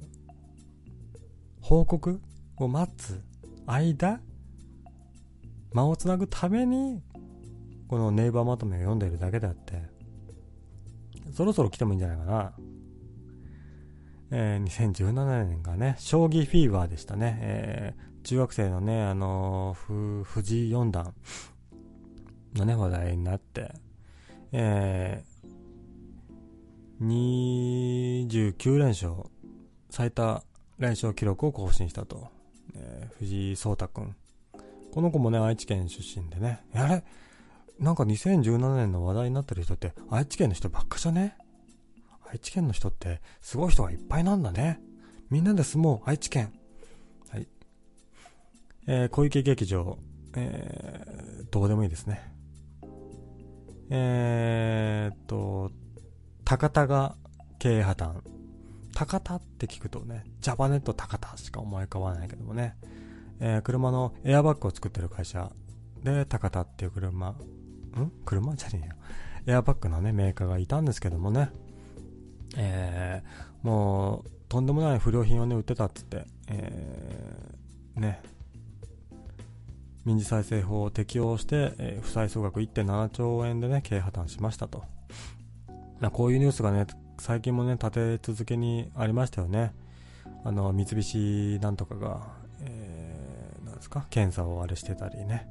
[1.59, 2.21] 報告
[2.57, 3.19] を待つ
[3.65, 4.21] 間
[5.73, 7.01] 間をつなぐために
[7.87, 9.89] このネイバーまとめを読んでいるだけであって
[11.41, 12.53] そろそろ来てもいいんじゃないかな
[14.29, 17.39] えー、2017年がね、将棋フィーバーでしたね。
[17.41, 21.15] えー、中学生のね、あのー、藤井四段
[22.53, 23.73] のね、話題になって、
[24.51, 27.07] えー、
[28.53, 29.13] 29連勝、
[29.89, 30.43] 最多
[30.77, 32.27] 連勝記録を更新したと。
[32.75, 34.15] えー、藤井聡太くん。
[34.91, 36.63] この子もね、愛知県出身でね。
[36.75, 37.03] あれ？
[37.81, 41.35] なんか2017年の話題になってる人って愛知県の人ばっかじゃね？
[42.31, 44.79] 愛知県の人ってすごい人がいっぱいなんだね。
[45.31, 46.53] みんなで住もう、愛知県。
[47.29, 47.47] はい。
[48.85, 49.97] えー、小池劇場。
[50.35, 52.21] えー、どうでもいいですね。
[53.89, 55.71] えー、っと、
[56.45, 57.15] 高田が
[57.59, 58.13] 経営破綻。
[58.93, 62.75] 高田って聞くとね、ジャパネット高田しか思い浮かばないけどもね、
[63.39, 65.51] えー、車のエアバッグを作ってる会社
[66.03, 67.35] で、高田っていう車、
[67.99, 68.11] ん？
[68.25, 68.55] 車？
[68.55, 68.95] じゃねえよ。
[69.47, 71.49] エアバッグのね、メーカーがいたんですけどもね、
[72.57, 78.21] えー、もう、とんでもない不良品をね、売ってたっつって、えー、ね、
[80.05, 84.83] 民事再生法を適用して、えー、負債総額1.7兆円でね、経営破綻しましたと。
[86.11, 86.87] こういうニュースがね、
[87.19, 89.73] 最近もね、立て続けにありましたよね。
[90.43, 92.27] あの、三菱なんとかが、
[92.61, 94.05] えー、なんですか？
[94.09, 95.47] 検査をあれしてたりね。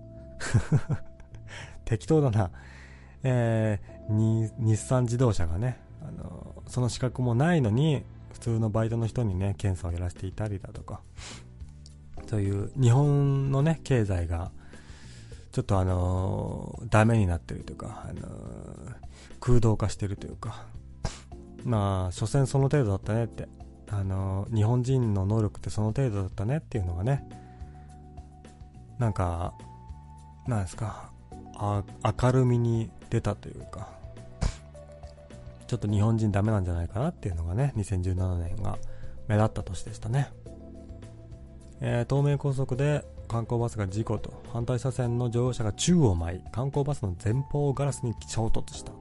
[1.91, 2.51] 適当だな。
[3.25, 11.01] えー、日産自動車がね、あの、その資格もないのに、普通のバイトの人にね、検査をやらせていたりだとか、
[12.29, 14.53] そういう日本のね、経済が、
[15.51, 18.95] ちょっとあのー、ダメになってるというか、あのー、
[19.41, 20.65] 空洞化してるというか、
[21.65, 23.49] まあ、所詮その程度だったねって、
[23.89, 27.29] あのー、日本人の能力ってその程度だったねっていうのがね、
[29.01, 29.55] なんか、
[30.47, 31.10] なんですか、
[31.63, 31.85] あ
[32.23, 33.89] 明るみに出たというか、
[35.67, 38.79] ちょっと日本人ダメなんじゃないかなっていうのがね、2017年が
[39.29, 40.33] 目立った年でしたね。
[41.83, 48.93] えー、東名高速で観光バスが事故と反対車線の乗用車が宙を舞い観光バスの前方ガラスに衝突した。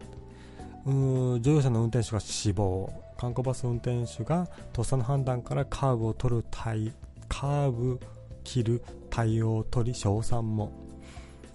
[0.86, 2.91] 乗用車の運転手が死亡。
[3.18, 6.93] 観光バス運転手がとっさの判断からカーブを取る対
[7.28, 7.99] カーブ
[8.43, 10.88] 切る対応を取り賞賛も。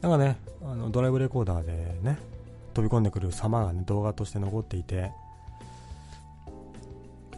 [0.04, 2.18] なんかねあのドライブレコーダーでね
[2.74, 5.10] 飛び込んでくる様が、ね、動画として残っていて、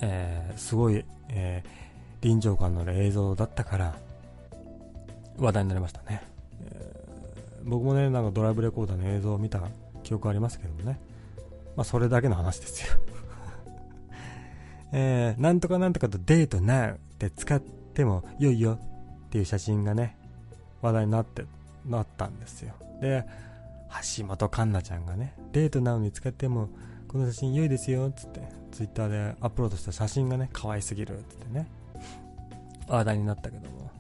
[0.01, 1.87] えー、すごい、えー
[2.27, 3.95] 臨場感のある映像だったから
[5.39, 6.23] 話題になりましたね、
[6.61, 9.61] えー、僕もねなんかドライブレコーダーの映像を見た
[10.03, 10.99] 記憶ありますけどもね。
[11.77, 12.95] まあそれだけの話ですよ。
[14.93, 18.79] えー、なんとかなんとかとデートなって使ってもよいよ
[19.27, 20.17] っていう写真がね
[20.81, 21.45] 話題になって
[21.89, 22.75] なったんですよ。
[23.01, 23.25] で
[24.19, 26.69] 橋本環奈ちゃんがねデートなのに使っても
[27.09, 31.69] この写真良いですよっつってツイッターでアップロードした写真がね可愛すぎるっつってね
[32.89, 33.91] 話題になったけども。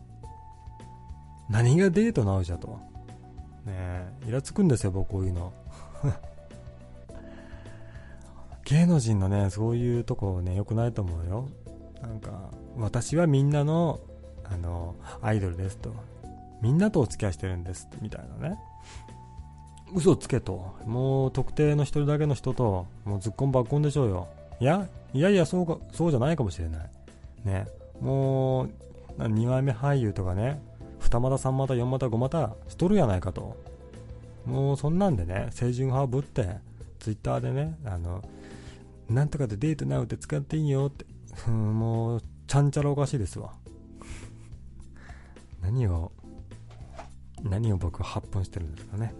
[1.49, 2.68] 何がデートなうじゃと。
[3.64, 5.53] ねえイラつくんですよ僕こういうの。
[8.64, 11.49] 芸能人のねそういうとこね良くないと思うよ。
[12.03, 14.01] なんか私はみんなの
[14.45, 15.93] あのアイドルですと。
[16.63, 18.59] みんなとお付き合いしてるんですみたいなね。
[19.95, 20.75] 嘘つけと。
[20.87, 24.29] もう特定の一人だけの人ともうずっこんばっこんでしょうよ。
[24.61, 26.91] いやいやいやそうかそうじゃないかもしれない。
[27.45, 27.67] ね。
[28.01, 28.71] もう、
[29.19, 30.61] 2枚目俳優とかね、
[30.99, 33.57] 二股、三股、四股、五股しとるやないかと。
[34.45, 36.59] もうそんなんでね、清純派ぶって、
[36.99, 38.23] ツイッターでね、あの、
[39.09, 41.05] なんとかでデートナウって使っていいよって、
[41.51, 43.53] もう、ちゃんちゃらおかしいですわ。
[45.63, 46.13] 何を、
[47.49, 49.14] 何を僕は発奮してるんですかね。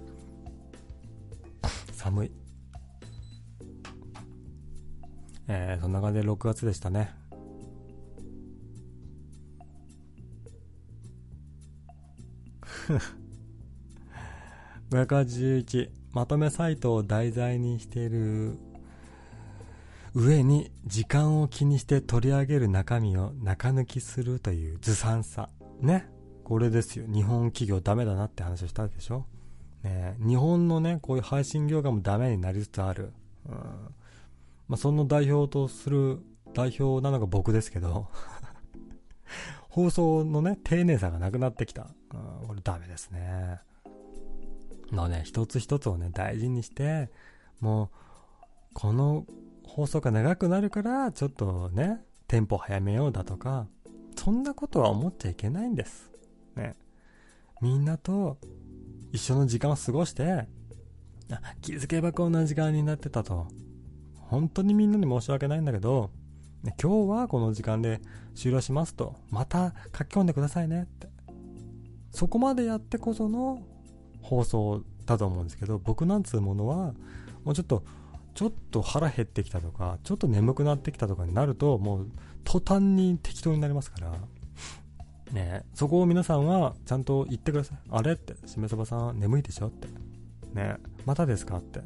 [1.93, 2.33] 寒い。
[5.49, 7.15] えー、そんな感じで6月でしたね。
[14.91, 18.57] 581まとめサイトを題材にしている
[20.15, 25.51] 上に時間を気にして取り上げる中身を中抜きするというずさんさ
[25.81, 26.09] ね
[26.47, 27.07] これですよ。
[27.09, 29.27] 日本企業ダメだなって話をしたでしょ？
[29.83, 33.13] ね日本のねこういう配信業界もダメになりつつある、
[33.49, 33.55] うん。
[34.69, 36.21] まあ、その代表とする
[36.55, 38.07] 代表なのが僕ですけど。
[39.69, 41.89] 放送のね、丁寧さがなくなってきた。
[42.15, 43.61] うん、これダメですね。
[44.93, 47.11] のね、一つ一つをね、大事にして、
[47.59, 47.89] もう、
[48.73, 49.27] この
[49.65, 53.67] 放送が長くなるから、ちょっとね、テンポ早めようだとか、
[54.15, 56.16] そんなことは思っちゃいけないんです。
[56.57, 56.77] ね。
[57.61, 58.39] みんなと
[59.13, 60.47] 一緒の時間を過ごして、
[61.61, 63.47] 気づけばこんな時間になってたと。
[64.15, 66.11] 本当にみんなに申し訳ないんだけど、
[66.83, 68.01] 今日はこの時間で
[68.35, 71.09] 終了しますと、また書き込んでくださいねって。
[72.11, 73.61] そこまでやってこその
[74.23, 76.95] 放送だと思うんですけど、僕なんつうものは、
[77.45, 77.85] もうちょっと、
[78.35, 82.11] ちょっと腹減ってきたとか、ちょっと眠くなってきたとかになると、もう
[82.45, 84.13] 途端に適当になりますから、
[85.33, 87.79] ねそこを皆さんはちゃんと言ってください。
[87.91, 89.89] あれって、しめそばさん眠いでしょって。
[90.55, 91.81] ねまたですかって。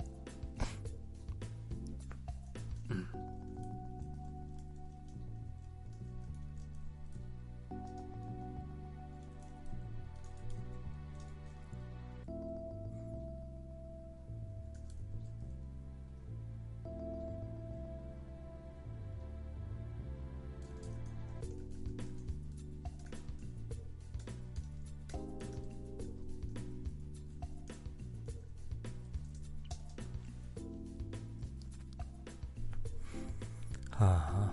[34.00, 34.52] はあ、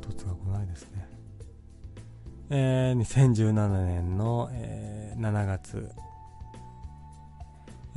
[0.00, 1.08] 凸が来ないですね。
[2.50, 5.90] えー、2017年の、えー、7月、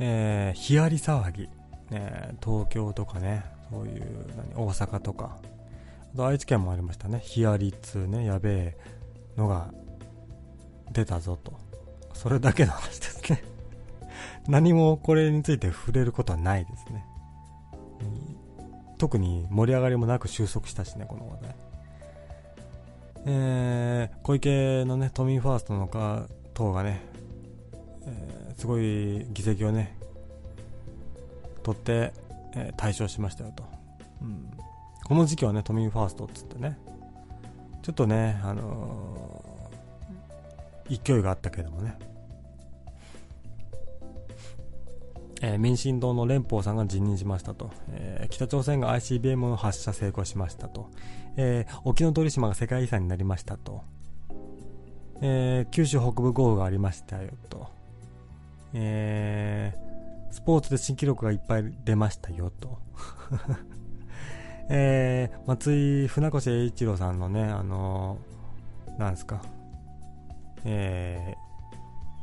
[0.00, 1.48] えー、ヒアリ騒ぎ、
[1.90, 5.38] ね、東京とかね、そういう、何、大阪とか、
[6.12, 8.76] あと愛知県もありましたね、ヒアリっつうね、やべえ
[9.36, 9.72] のが
[10.90, 11.52] 出たぞと。
[12.12, 13.42] それだけの話ですね
[14.48, 17.06] 何もこれについて触れることはないですね。
[19.02, 21.56] 特に盛り上がりもなく収束したしね、この話題。
[23.26, 27.00] えー、小池のね、都民ファーストのか党がね、
[28.06, 29.98] えー、すごい議席をね、
[31.64, 32.12] 取って、
[32.54, 33.64] えー、対象しましたよと。
[34.20, 34.48] うん、
[35.02, 36.78] この時期はね、都民ファーストっつってね、
[37.82, 41.98] ちょっとね、あのー、勢いがあったけどもね、
[45.42, 50.88] えー、民進党の連邦さんが辞任しましたと、えー、北朝鮮が ICBM の発射成功しましたと、
[51.36, 53.82] えー、沖ノ鳥島が世界遺産になりましたと、
[55.20, 57.66] え九州北部豪雨がありましたよと、
[58.72, 59.74] え
[60.30, 62.78] スポーツで新記録がいっぱい出ましたよと、
[64.70, 68.18] え松井船越英一郎さんのね、あの
[68.96, 69.42] なんですか、
[70.64, 71.34] え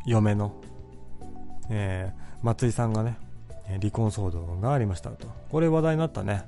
[0.05, 0.53] 嫁の、
[1.69, 3.17] えー、松井さんがね、
[3.79, 5.27] 離婚騒動がありましたと。
[5.49, 6.43] これ話題になったね。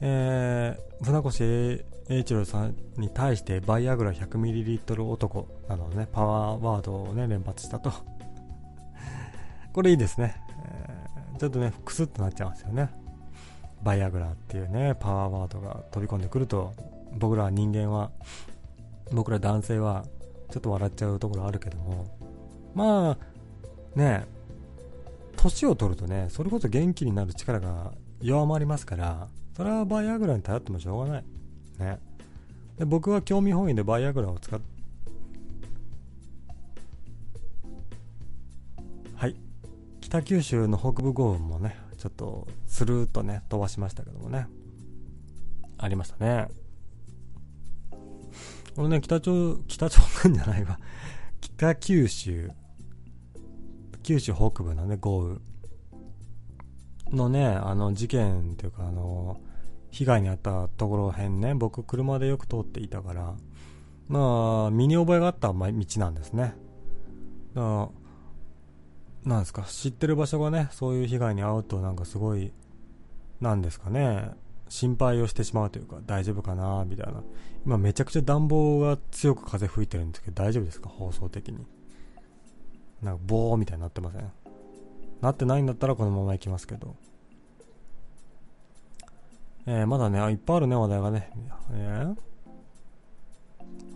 [0.00, 7.92] えー、船越英一郎さんに対してバイアグラ 100ml 男などのね、パワーワードをね、連発したと。
[9.72, 10.34] これいいですね。
[10.64, 12.90] えー、ちょっとね、クスッとなっちゃうんですよね。
[13.82, 16.72] バイアグラっていうね、パワーワードが飛び込んでくると、
[17.18, 18.10] 僕ら人間は、
[19.12, 20.04] 僕ら男性は、
[20.50, 22.06] ちょっと笑っちゃうところあるけども、
[22.74, 24.39] まあ、ねえ、
[25.42, 31.24] 年を取るとね、それこそ元気になる力が弱まりますから、それはバイアグラに頼ってもしょうがない。
[31.78, 31.98] ね。
[32.78, 34.60] で僕は興味本位でバイアグラを使っ
[39.14, 39.36] はい。
[40.02, 44.46] 北九州の北部豪雨もね、ちょっとスルーとね、飛ばしましたけどもね。
[45.78, 46.48] ありましたね。
[48.76, 50.78] これね、北朝、北朝鮮じゃないわ。
[51.40, 52.50] 北九州
[54.02, 55.38] 九州北部のね、豪雨
[57.10, 59.40] のね、あの事件っていうか、あの、
[59.90, 63.34] 被害に遭ったところへんね、僕車でよく通っていたから、
[64.08, 66.54] まあ、身に覚えがあった道なんですね。
[67.54, 67.90] だか
[69.24, 72.52] ら、なんですか、知ってる場所がね、そういう被害に遭うとなんかすごい、
[73.40, 74.30] なんですかね、
[74.68, 77.22] 心配をしてしまうというか、大丈夫かな、みたいな。
[77.66, 80.88] 今めちゃくちゃ暖房が強く風吹いてるんですけど、大丈夫ですか？
[80.88, 81.58] 放送的に。
[83.02, 84.30] なんか棒みたいになってません？
[85.20, 86.96] なってないんだったらこのまま行きますけど。
[89.66, 91.30] えー、まだね、いっぱいあるね、話題がね。
[91.72, 92.16] えー、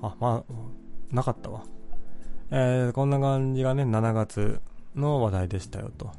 [0.03, 0.55] あ、まあ、
[1.11, 1.65] なかったわ。
[2.51, 4.61] えー、こんな感じがね、7月
[4.95, 6.13] の話題でしたよと。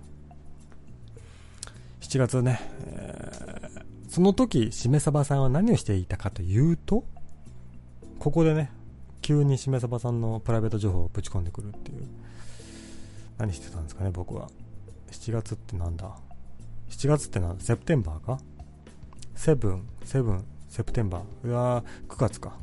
[2.02, 7.04] 7月ね、えー、その時、しめさばさんは何をしていたかというと、
[8.20, 8.72] ここでね、
[9.22, 12.08] 急にしめさばさんのプライベート情報をぶち込んでくるっていう。
[13.38, 14.50] 何してたんですかね、僕は。
[15.12, 16.16] 7月ってなんだ
[16.90, 17.64] ?7 月ってなんだ？
[17.64, 18.40] セプテンバーか？
[19.36, 21.48] セブン、セブン、セプテンバー。
[21.48, 22.54] うわ9月か。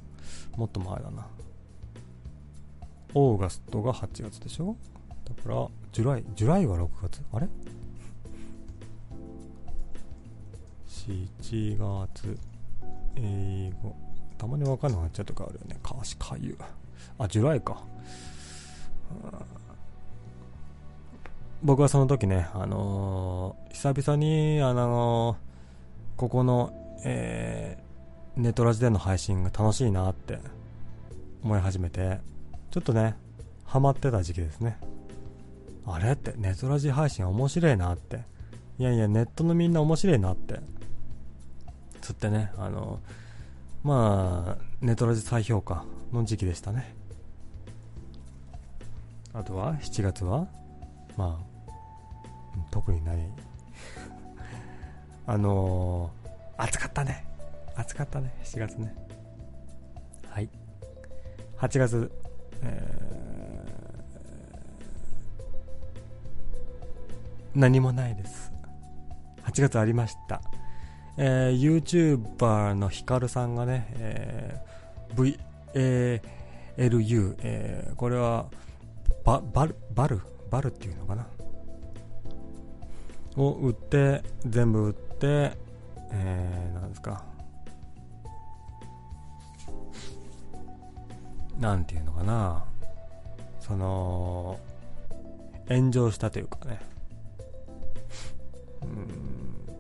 [0.57, 1.27] もっと前だな。
[3.15, 4.77] August が8月でしょ？
[5.25, 7.23] だから、 July、July が6月？
[7.33, 7.49] あれ
[10.89, 12.39] ?7 月、
[13.17, 13.95] 英語。
[14.39, 15.79] たまにわかんなくなっちゃうとかあるよね。
[15.83, 16.57] かしかゆ。
[17.19, 17.83] あ、 July か。
[21.63, 26.73] 僕はその時ね、あのー、久々に、あのー、ここの、
[27.05, 30.39] えー、ネトラジでの配信が楽しいなって
[31.45, 32.19] 思い始めて、
[32.73, 33.15] ちょっとね、
[33.65, 34.77] ハマってた時期ですね。
[35.87, 38.25] あれって、ネトラジ配信面白いなって。
[38.79, 40.59] いやいや、ネットのみんな面白いなって。
[42.01, 42.99] つってね、あの
[43.85, 46.97] まあ、ネトラジ再評価の時期でしたね。
[49.33, 50.49] あとは、7月は
[51.17, 51.52] まあ、
[52.71, 53.19] 特にない。
[55.27, 57.25] あのー、暑かったね。
[57.77, 58.35] 暑かったね。
[58.45, 58.95] 7月ね。
[60.29, 60.49] はい。
[61.59, 62.11] 8月、
[62.63, 68.53] えー、何もないです。
[69.45, 70.41] 8月ありました。
[71.19, 75.37] えー、YouTuber のヒカルさんがね、えー、
[76.77, 78.47] VALU、えー、これは
[79.25, 80.21] ババルバル
[80.51, 81.27] バルっていうのかな
[83.37, 85.57] を売って全部売って
[86.13, 87.25] えー、なんですか。
[91.59, 92.65] なんていうのかな。
[93.61, 94.59] その
[95.69, 96.81] 炎上したというかね。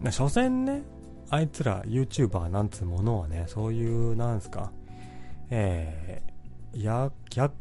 [0.02, 0.12] うん。
[0.12, 0.82] 所詮ね
[1.30, 4.72] あいつら YouTuber なんつうものはねそういうなんですか。
[5.50, 7.52] えー、や、逆、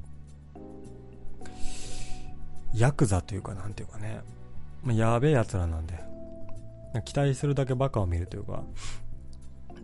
[2.74, 4.22] ヤクザというかなんていうかね、
[4.84, 6.00] まあ、やべえ奴らなんで。
[7.06, 8.64] 期待するだけバカを見るというか。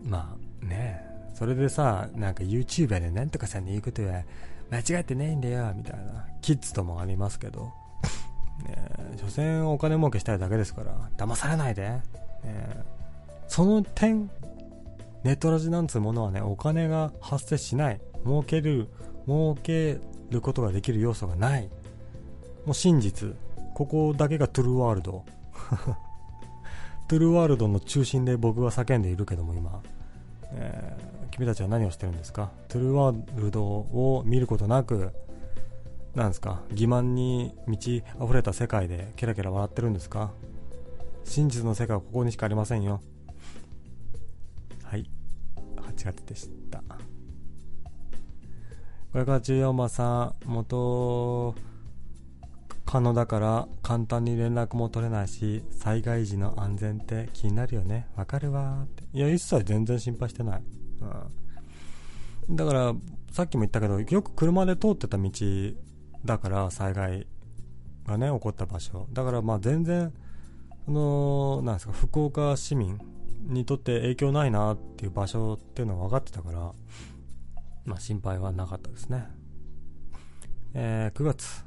[0.03, 4.23] まあねそれでさなんか YouTuber でなんとかさんの言うことは
[4.71, 6.25] 間違ってないんだよみたいな。
[6.41, 7.63] キッズともありますけど。
[7.63, 8.75] ね
[9.13, 11.09] え所詮お金儲けしたいだけですから。
[11.17, 12.03] 騙されないで、ね、
[13.47, 14.29] その点
[15.23, 18.01] ネットラジなんつうものはねお金が発生しない。
[18.25, 18.87] 儲ける
[19.27, 19.99] 儲け
[20.29, 21.69] ることができる要素がない。
[22.65, 23.35] もう真実。
[23.77, 25.23] ここだけがトゥルーワールド。
[27.07, 29.83] トゥルーワールドの中心で僕は叫んでいるけども今、
[30.53, 32.49] えー、君たちは何をしてるんですか？
[32.69, 35.11] トゥルーワールドを見ることなく
[36.15, 36.63] なんですか？
[36.73, 40.31] 欺瞞に満ち溢れた世界でケラケラ笑ってるんですか？
[41.23, 42.99] 真実の世界はここにしかありませんよ。
[44.85, 45.07] はい。
[45.95, 46.79] 8月でした。
[49.11, 51.53] これから14番さん元
[52.87, 58.07] 可能だから簡単に連絡も取れないし災害時の安全って気になるよね。
[58.15, 60.61] わかるわっていや一切全然心配してない、
[62.49, 62.95] うん、だから
[63.29, 65.29] さっきも言ったけどよく車で通ってた道
[66.23, 67.27] だから災害
[68.05, 69.05] がね起こった場所。
[69.11, 70.13] だからまあ全然
[70.87, 72.97] あのなんですか福岡市民
[73.43, 76.71] にとって影響ないなっていう場所っていうのは分かってたから
[77.83, 79.25] まあ心配はなかったですね。
[80.73, 81.66] えー、9月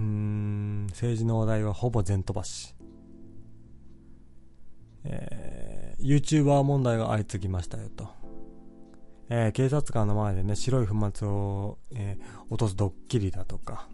[0.00, 2.74] うーん、政治の話題はほぼ全飛ばし。
[5.04, 8.08] えー、YouTuber 問題が相次ぎましたよと。
[9.28, 13.88] えー、警察官の前でね、白い粉末を、えー、落とすドッキリだとか、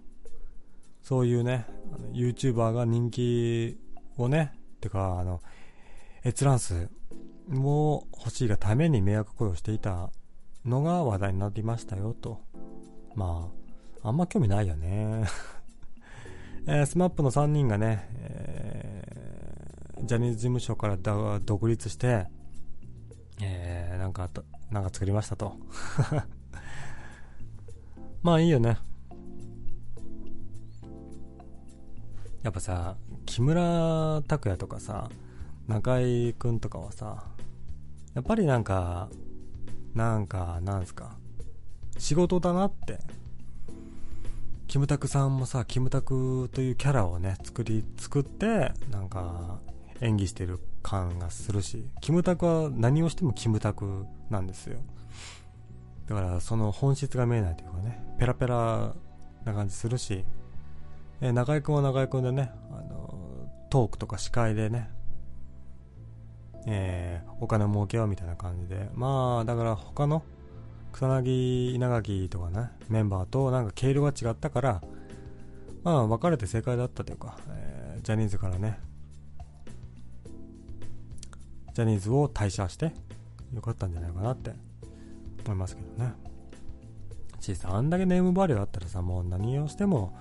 [1.02, 1.66] そういうね、
[2.12, 3.78] YouTuber が人気
[4.16, 5.42] をね、てか、あの、
[6.24, 6.88] 閲覧数
[7.48, 10.10] も欲しいがために迷惑行為をしていた
[10.64, 12.40] のが話題になりましたよと。
[13.14, 13.50] ま
[14.02, 15.24] あ、あんま興味ないよね。
[16.68, 22.26] えー、 SMAP の3人がね、えー、ジャニーズ事務所から独立して、
[23.40, 24.28] えー、なんか、
[24.72, 25.56] なんか作りましたと。
[28.22, 28.78] まあいいよね。
[32.42, 35.08] やっぱさ、木村拓哉とかさ、
[35.68, 37.26] 中居君とかはさ、
[38.14, 39.08] やっぱりなんか、
[39.94, 41.16] なんか、なんすか、
[41.96, 42.98] 仕事だなって
[44.66, 49.60] キムタクさんもさ、キムタクというキャラをね、作り、作って、なんか、
[50.00, 54.78] 演技してる感がするし、キムタクは何をしてもキムタクなんですよ。
[56.08, 58.94] だから、その本質が見えないというかね、ペラペラ
[59.44, 60.24] な感じするし、
[61.20, 63.14] え中居君は中居君でね、あの、
[63.70, 64.90] トークとか司会でね、
[66.66, 70.24] えー、お金儲けようみたいな感じで、まあ、だから他の
[70.96, 74.82] 草薙稲垣とかねメンバーとなんか毛色が違ったから
[75.84, 78.78] まあ別れて正解だったというか、えー、ジャニーズからね
[81.74, 82.94] ジャニーズを退社して
[83.52, 84.52] よかったんじゃないかなって
[85.44, 86.14] 思いますけどね。
[87.40, 90.18] 小さあんだけネームバリューあったらさもう何をしても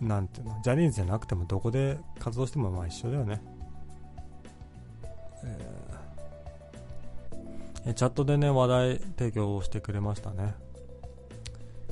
[0.00, 3.42] なんていうのジャニーズじゃなくてもどこで活動してもまあ一緒だよね、
[7.92, 10.54] チャットでね、話題提供をしてくれましたね。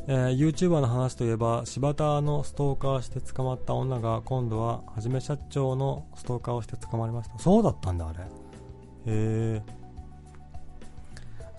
[0.08, 7.38] えー、YouTuber の話といえば、柴田のストーカーして捕まった女が、今度は、はじめ社長のストーカーをして捕まりました。
[7.38, 8.20] そうだったんだ、あれ。
[8.20, 8.24] へ
[9.06, 9.62] え。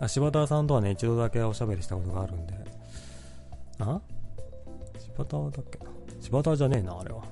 [0.07, 2.53] 柴田さんとはね、一度だけおしゃべりしたことがあるんで。
[3.79, 4.01] あ？
[4.99, 5.79] 柴田だっけ
[6.19, 7.23] 柴田じゃねえな、あれは。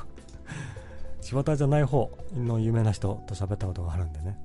[1.20, 4.38] 柴田じゃない方の有名な人と喋ったことがあるんでね。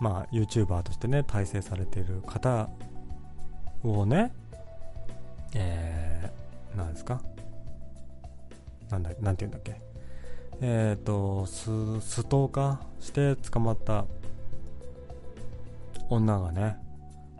[0.00, 2.68] まあ、YouTuber としてね、体制されている方
[3.82, 4.32] をね、
[5.54, 7.22] えー、なんですか？
[8.90, 9.80] なんだ、なんて言うんだっけ？
[10.60, 14.06] えっ、ー、と、ス、ストーカーして捕まった
[16.08, 16.76] 女がね、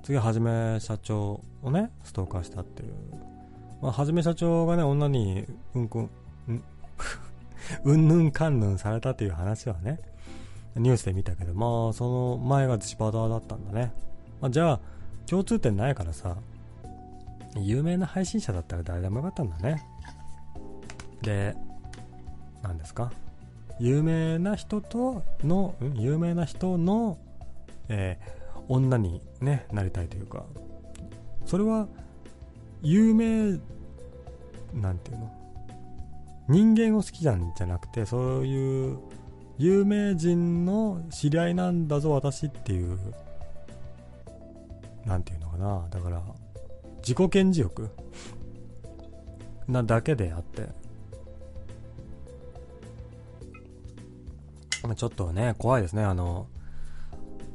[0.02, 2.92] 次はじめ社長をね、ストーカーしたっていう。
[3.82, 6.10] まあ、はじめ社長がね、女に、うんくん、
[6.48, 6.64] うん、
[7.84, 10.00] うんぬんかんぬんされたっていう話はね、
[10.76, 12.04] ニュースで見たけど、まあ、そ
[12.38, 13.92] の前がシバダーだったんだね。
[14.40, 14.80] まあ、じゃあ、
[15.26, 16.36] 共通点ないからさ、
[17.56, 19.82] 有名な配信者だったら誰でもよかったんだね。
[21.22, 21.56] で、
[22.62, 23.10] 何ですか？
[23.78, 27.18] 有名な人との、有名な人の、
[27.88, 30.44] えー、女にね、なりたいというか、
[31.46, 31.88] それは、
[32.82, 33.58] 有名、
[34.74, 35.32] なんていうの？
[36.48, 38.98] 人間を好きなんじゃなくて、そういう
[39.58, 42.98] 有名人の知り合いなんだぞ私っていう
[45.06, 45.88] 何て言うのかな。
[45.88, 46.22] だから
[46.98, 47.90] 自己顕示欲。
[49.68, 50.68] なだけであって、
[54.94, 56.46] ちょっとね、怖いですね、あの、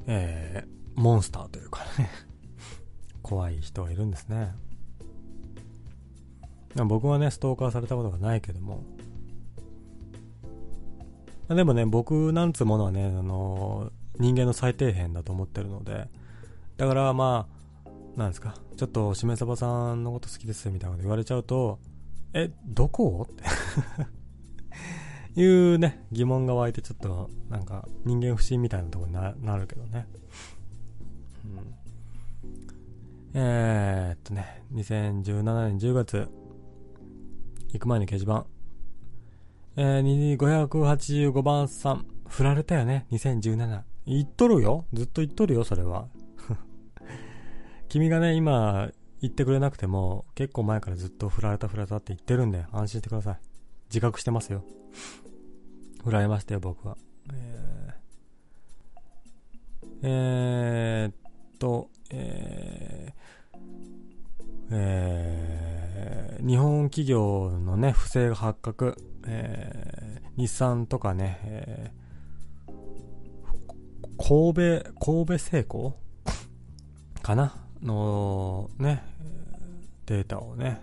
[0.08, 2.10] えー、モンスターというかね。
[3.22, 4.54] 怖い人がいるんですね。
[6.76, 8.84] 僕はね、ストーカーされたことがないけども。
[11.50, 16.08] でもね、僕なんつうものはね、あの人間の最底辺だと思ってるので、
[16.78, 17.48] だからま
[17.86, 21.80] あ、なんですか、ちょっとしめさばさんのこと好きですみたいなこと言われちゃうと、
[22.34, 23.44] え、どこって
[25.40, 30.08] いうね、疑問が湧いてちょっと、なんか、人間不信みたいなところにななるけどね。
[31.46, 31.76] うん。
[33.34, 36.28] えー、っとね、2017年10月、
[37.74, 38.46] 行く前に掲示板。
[39.78, 43.84] えー、585番さん、振られたよね、2017。
[44.06, 46.10] 言っとるよずっと言っとるよ、それは。
[47.88, 48.90] 君がね、今、
[49.22, 53.40] 言ってくれなくても、結構前からずっと振られた振られたって言ってるんで、安心してください。
[53.86, 54.66] 自覚してますよ。
[56.04, 56.98] 振られましたよ、僕は。
[57.32, 61.16] えー、えー、っ
[61.60, 75.96] と、えー、えー、日本企業のね、不正が発覚、えー、日産とかね、えー、神戸、神戸製鋼？
[77.22, 77.56] かな？
[77.82, 79.04] のね、
[80.06, 80.82] データをね、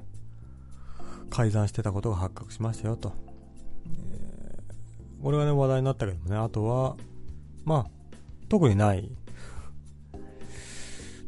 [1.31, 3.13] 改ざんしてたことが発覚しましたよと。
[3.87, 6.97] えー、これがね、話題になったけどもね、あとは、
[7.65, 7.91] まあ、
[8.49, 9.11] 特にない。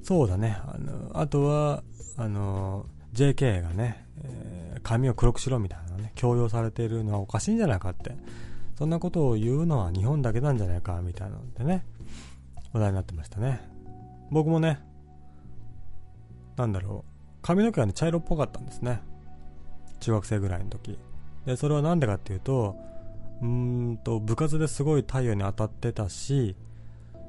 [0.03, 1.85] そうだね、あの、あとは、
[2.17, 8.17] あの、JK がね、え、髪を黒くしろみたいなね、強要されているのはおかしいんじゃないかって。
[8.77, 11.85] そんなことを言うのは日本だけなんじゃないか、みたいなのでね、
[12.73, 13.61] 話題になってましたね。
[14.31, 14.81] 僕もね、
[16.57, 19.03] なんだろう、髪の毛がね、茶色っぽかったんですね。
[20.01, 20.99] 中学生ぐらいの時。
[21.45, 22.77] で、それはなんでかっていうと、
[23.43, 26.57] うんと、部活ですごい太陽に当たってたし、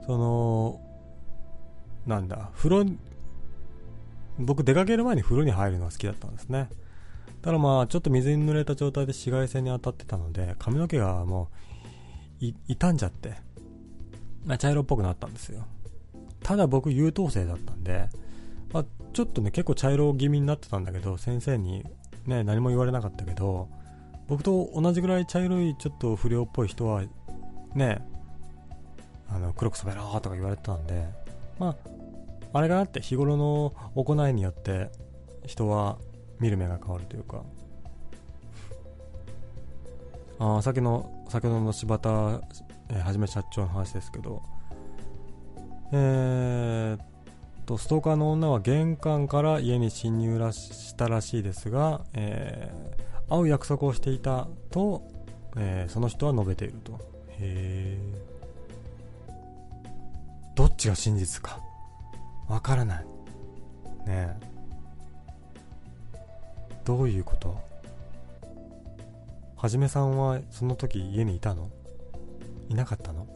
[0.06, 0.82] その、
[2.06, 2.86] なんだ、風呂、
[4.40, 6.70] 僕出かける前に風呂に入るのが好きだったんですね。
[7.42, 11.50] ただまあ、ちょっと水に濡れた状態で紫外線に当たってたので、髪の毛がも
[12.42, 13.36] う、傷んじゃって、
[14.46, 15.66] まあ、茶色っぽくなったんですよ。
[16.44, 18.10] ただ僕優等生だったんで、
[18.74, 21.84] まあ、ちょっとね、結構茶色気味になってたんだけど、先生に
[22.26, 23.70] ね、何も言われなかったけど、
[24.28, 27.04] 僕と同じぐらい茶色いちょっと不良っぽい人は、
[27.76, 28.02] ね、
[29.30, 31.08] あの、黒く染めろとか言われてたんで、
[31.60, 31.76] まあ、
[32.54, 34.92] あれかなって日頃の行いによって
[35.46, 35.98] 人は
[36.40, 37.44] 見る目が変わるというか、
[40.40, 42.42] あさっきの、先ほどの柴田、
[42.90, 44.42] えー、はじめ社長の話ですけど、
[45.94, 55.04] えー、とストーカーの女は玄関から家に侵入らしたらしいですが、えー、会う約束をしていたと、
[55.58, 56.94] えー、その人は述べていると。
[57.30, 58.32] へえ
[60.56, 61.60] どっちが真実か。
[62.48, 63.08] わからないね
[64.08, 64.36] え
[66.84, 67.58] どういうこと？
[69.56, 71.70] はじめさんはその時家にいたの？
[72.70, 73.28] いなかったの？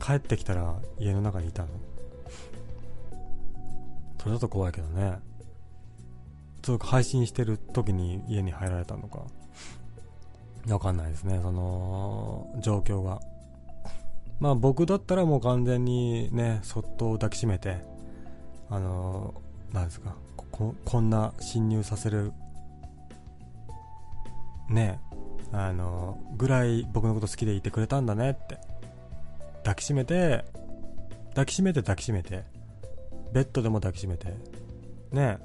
[0.00, 1.68] 帰ってきたら家の中にいたの？
[4.20, 5.18] それだと怖いけどね。
[6.62, 9.22] そう配信してる時に家に入られたのか。
[10.68, 13.20] わかんないですね、その、状況が。
[14.40, 17.78] まあ僕だったらもう完全にね、そっと抱きしめて、
[18.70, 19.34] あの
[19.72, 20.14] なんですか、
[20.50, 22.32] ここんな侵入させる、
[24.68, 25.00] ね、
[25.52, 28.58] あのぐらい僕のこと好きでいてくれたんだねって、
[29.58, 30.44] 抱きしめて、
[31.30, 32.44] 抱きしめて抱きしめて、
[33.32, 34.28] ベッドでも抱きしめて
[35.12, 35.38] ね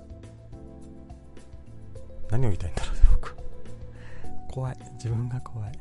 [2.30, 3.36] 何を言いたいんだろう僕。
[4.52, 4.78] 怖い。
[4.94, 5.72] 自分が怖い。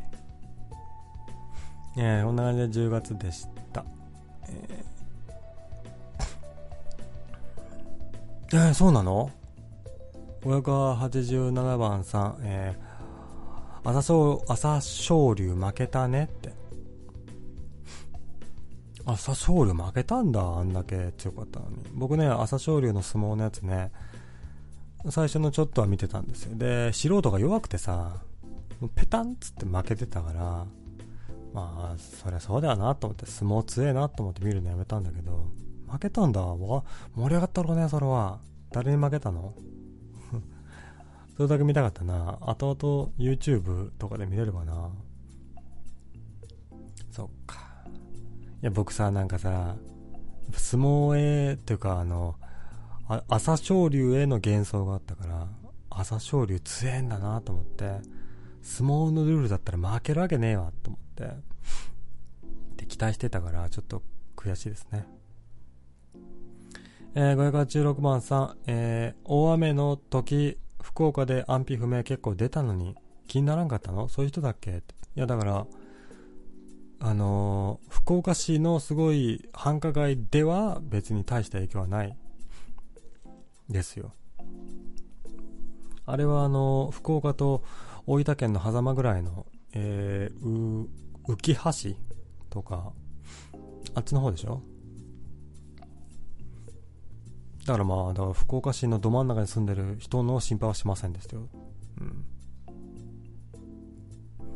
[2.02, 3.84] えー、こんな感じで10月でした、
[4.48, 9.30] えー、えー、そうなの
[10.40, 14.80] ？587番さん、えー、朝朝
[15.12, 16.54] 青龍負けたねって
[19.04, 21.84] 朝青龍負けたんだ、あんだけ強かったのに。
[21.92, 23.92] 僕ね、朝青龍の相撲のやつね、
[25.10, 26.56] 最初のちょっとは見てたんですよ。
[26.56, 28.22] で、素人が弱くてさ、
[28.94, 30.66] ペタンっつって負けてたから、
[31.52, 35.46] まあ、そりゃそうだよなと思って、相撲強えなと思って見るのやめたんだけど、
[35.88, 36.40] 負けたんだ。
[36.40, 38.38] わ、盛り上がったろうね、それは。
[38.70, 39.54] 誰に負けたの？
[41.36, 42.38] それだけ見たかったな。
[42.40, 44.90] 後々 YouTube とかで見れればな。
[47.10, 47.58] そっか。
[48.62, 49.76] いや、僕さ、なんかさ、
[50.52, 52.36] 相撲へ、っていうか、あの、
[53.08, 55.48] あ朝青龍への幻想があったから、
[55.90, 58.00] 朝青龍強えんだなと思って
[58.62, 61.30] 相撲のルールだったら負けるわけねえわと思って。
[62.76, 64.02] で期待してたからちょっと
[64.36, 65.06] 悔しいですね。
[67.14, 72.94] えー、586番さん、えー、大雨の時福岡で安否不明結構出たのに
[73.26, 74.08] 気にならんかったの？
[74.08, 74.82] そういう人だっけ？
[75.16, 75.66] いやだから
[77.00, 82.16] あのー、福岡市のすごい繁華街では別に大した影響はない。
[83.68, 84.12] ですよ。
[86.06, 87.62] あれはあの福岡と
[88.12, 90.88] 大分県の狭間ぐらいの、えー、う
[91.28, 91.96] 浮橋
[92.50, 92.92] とか
[93.94, 94.62] あっちの方でしょ？
[97.66, 101.46] だからまあだから福岡市のど真ん中に住んでる人の心配はしませんでしたよ、
[102.00, 102.24] うん、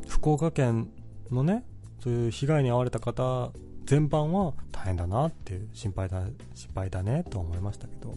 [0.09, 0.91] 福岡県
[1.31, 1.63] のね
[2.03, 3.53] そういう被害に遭われた方
[3.85, 6.25] 全般は大変だなっていう心配だ
[6.55, 8.17] 心配だねと思いましたけど。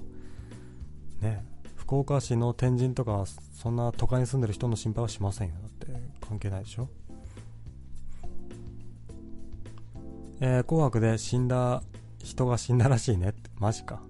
[1.21, 1.45] ね。
[1.87, 3.23] 福岡市の天神とか
[3.53, 5.53] そんな都会に住んでる人の心配はしませんよ。
[5.61, 6.89] だって関係ないでしょ。
[10.41, 11.81] えー、紅白で死んだ
[12.21, 13.49] 人が死んだらしいねって。
[13.57, 14.01] マジか。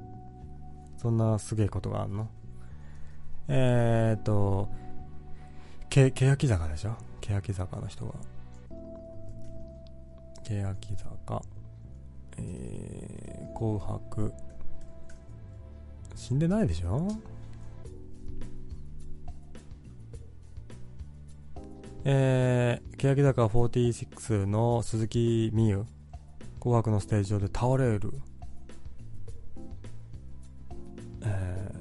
[0.97, 2.27] そんなすげえことがあんの。
[3.47, 4.69] えー、っと
[5.87, 6.95] け欅坂でしょ。
[7.21, 8.13] 欅坂の人が。
[10.43, 11.43] 欅坂。
[12.37, 14.33] えー、紅白。
[16.15, 17.07] 死んでないでしょ。
[22.09, 25.85] えー、欅坂46の鈴木美優
[26.61, 28.13] 紅白のステージ上で倒れる。
[31.25, 31.71] え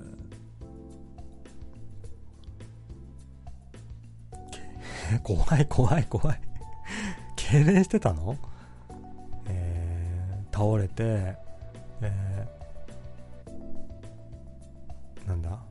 [5.15, 6.41] ー、怖い怖い怖い。
[7.37, 8.37] 痙攣してたの？
[9.47, 11.37] えー、倒れて、
[12.03, 15.63] えー、なんだ？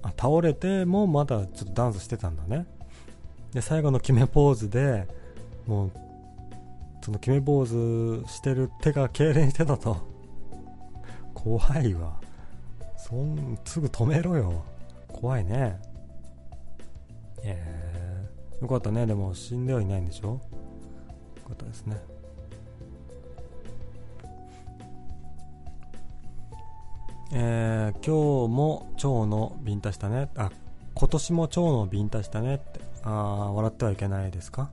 [0.00, 2.66] あ倒れてもまだちょっとダンスしてたんだね。
[3.52, 5.06] で最後の決めポーズで
[5.66, 5.90] もう
[7.02, 9.96] その決めポーズしてる手が痙攣してたと。
[11.34, 12.20] 怖いわ。
[12.96, 14.62] そんすぐ止めろよ。
[15.08, 15.80] 怖いね。
[17.42, 19.06] えー、よかったね。
[19.06, 20.28] でも死んではいないんでしょ？
[20.28, 20.40] よ
[21.46, 21.96] かったですね。
[27.32, 30.28] えー、今日も腸のビンタしたね。
[30.36, 30.50] あ
[31.00, 32.78] 今年も腸のビンタしたねって。
[33.04, 34.70] ああ笑ってはいけないですか？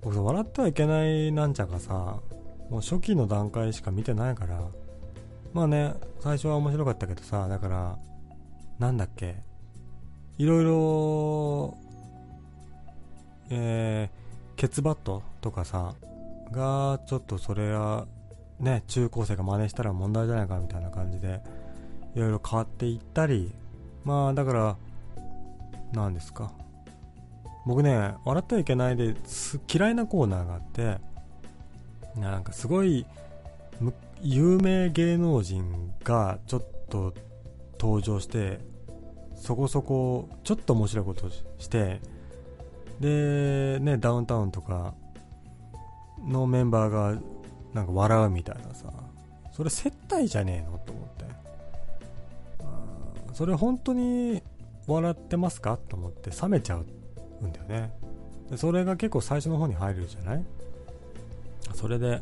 [0.00, 2.20] 僕笑ってはいけないなんちゃかさ
[2.70, 4.62] もう初期の段階しか見てないから。
[5.52, 7.98] まあね最初は面白かったけどさだから
[8.78, 9.36] なんだっけ？
[10.38, 11.76] いろいろ
[13.50, 15.94] えー、ケツバットとかさ
[16.50, 18.06] がちょっとそれは
[18.58, 21.42] ね中高生が真似したら問題じゃないかみたいな感じで
[22.14, 23.52] いろいろ変わっていったり。
[24.02, 24.76] まあだから
[25.92, 26.52] 何ですか？
[27.64, 29.16] 僕ね笑ってはいけないで
[29.72, 30.98] 嫌いなコーナーがあって
[32.14, 33.04] なんかすごい
[34.22, 37.12] 有名芸能人がちょっと
[37.78, 38.60] 登場して
[39.34, 42.00] そこそこちょっと面白いことをして
[43.00, 44.94] でねダウンタウンとか
[46.26, 47.20] のメンバーが
[47.74, 48.92] なんか笑うみたいなさ
[49.52, 50.78] それ接待じゃねえの？
[50.78, 51.26] と思って。
[53.34, 54.42] それ本当に
[54.86, 55.76] 笑ってますか？
[55.76, 57.92] と思って冷めちゃうんだよね。
[58.50, 60.44] でそれが結構最初の方に入るじゃない？
[61.74, 62.20] それで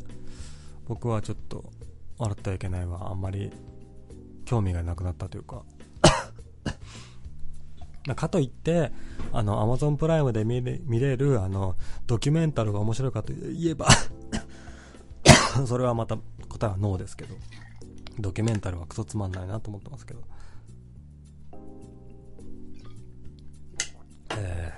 [0.87, 1.63] 僕はちょっと
[2.17, 3.09] 笑ってはいけないわ。
[3.09, 3.51] あんまり
[4.45, 5.63] 興味がなくなったというか。
[8.15, 8.91] かといって
[9.33, 11.75] あの Amazon プライムで見れ見れるあの
[12.05, 13.87] ドキュメンタルが面白いかといえば
[15.65, 16.17] それはまた
[16.47, 17.35] 答えはノーですけど。
[18.17, 20.21] ドキュメンタルはクソつまんないなと思ってますけど。
[24.37, 24.73] え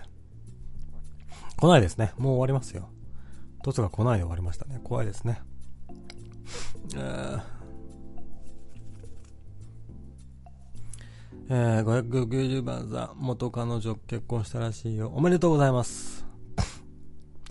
[1.55, 2.13] ー、来ないですね。
[2.17, 2.89] もう終わりますよ。
[3.63, 4.79] トツが来ないで終わりましたね。
[4.83, 5.41] 怖いですね。
[6.95, 7.41] えー、
[11.49, 15.11] えー、590番さん、元彼女結婚したらしいよ。
[15.13, 16.25] おめでとうございます。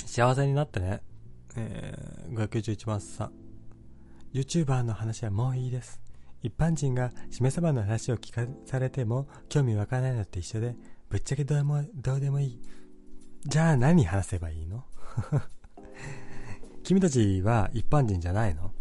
[0.07, 1.03] 幸せになってね。
[1.57, 3.33] えー、591番さん、
[4.33, 6.01] YouTuber の話はもういいです。
[6.43, 10.77] 一般人がしめ鯖の話を聞かされても興味わからないのって一緒で、
[11.09, 12.61] ぶっちゃけどうもどうでもいい。
[13.47, 14.85] じゃあ何話せばいいの？
[16.83, 18.73] 君たちは一般人じゃないの？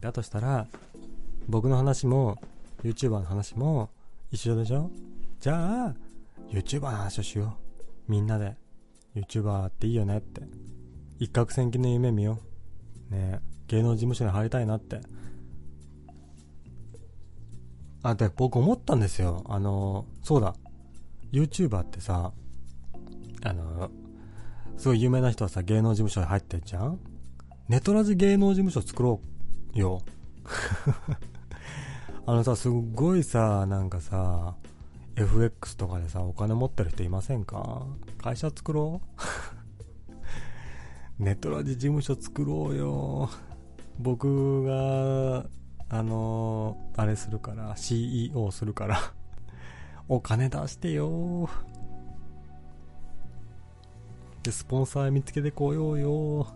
[0.00, 0.66] だとしたら、
[1.48, 2.38] 僕の話も、
[2.82, 3.90] YouTuber の話も
[4.32, 4.90] 一緒でしょ？
[5.38, 5.94] じゃあ、
[6.48, 7.58] YouTuber の話をしよ
[8.08, 8.10] う。
[8.10, 8.56] みんなで。
[9.14, 10.40] YouTuber っていいよねって。
[11.18, 12.38] 一攫千金の夢見よ
[13.10, 13.14] う。
[13.14, 15.00] ね芸能事務所に入りたいなって。
[18.02, 19.44] あ、で、僕思ったんですよ。
[19.46, 20.54] あの、そうだ。
[21.32, 22.32] YouTuber ってさ、
[23.42, 23.90] あの、
[24.76, 26.98] すごい有名な人はさ、芸能事務所に入ってるじゃん
[27.68, 29.20] ネトラジ芸能事務所作ろ
[29.74, 30.02] うよ。
[32.26, 34.56] あのさ、すっごいさ、なんかさ、
[35.16, 37.86] FX とかでさ、お金持ってる人いませんか？
[38.22, 39.00] 会社作ろ
[41.18, 41.22] う？
[41.22, 43.30] ネトラジ事務所作ろうよ。
[43.98, 45.46] 僕が、
[45.90, 49.12] あのー、あれするから、CEO するから
[50.12, 51.48] お金出してよ
[54.42, 56.48] で、スポンサー見つけてこようよ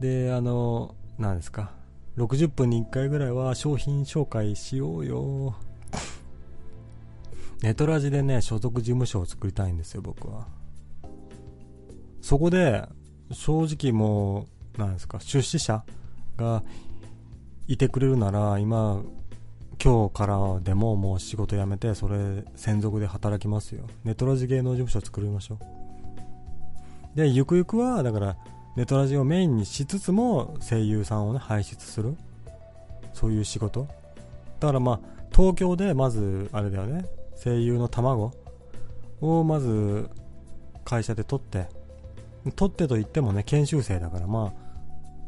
[0.00, 1.72] で、あの、何ですか。
[2.16, 5.56] 60分に1回ぐらいは商品紹介しようよ
[7.60, 10.48] ネトラジでね、所属事務所を作りたいんですよ、僕は。
[12.22, 12.88] そこで、
[13.30, 15.84] 正直もう、なんですか、出資者
[16.38, 16.62] が
[17.66, 19.02] いてくれるなら、今、
[19.82, 23.84] 今日からでももう仕事辞めて、それ専属で働きますよ。
[24.04, 25.58] ネトラジ芸能事務所作りましょ
[27.14, 27.16] う。
[27.16, 28.36] で、ゆくゆくは、だから、
[28.76, 32.16] ネトラジをメインにしつつも声優さんをね、輩出する。
[33.12, 33.86] そういう仕事。
[34.60, 35.00] だからまあ、
[35.32, 37.04] 東京でまず、あれだよね、
[37.42, 38.32] 声優の卵
[39.20, 40.10] をまず
[40.84, 41.68] 会社で取って、
[42.56, 44.52] 取ってと言ってもね、研修生だからま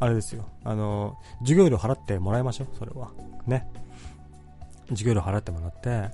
[0.00, 0.46] あ、あれですよ。
[0.64, 3.10] あの、授業料払ってもらいましょう、それは。
[3.46, 3.68] ね。
[4.90, 6.10] 授業料払ってもらって、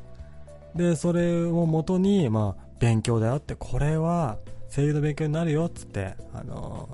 [0.74, 4.38] で、それをもとに、まあ、勉強だよって、これは
[4.74, 6.88] 声優の勉強になるよっつって、あの、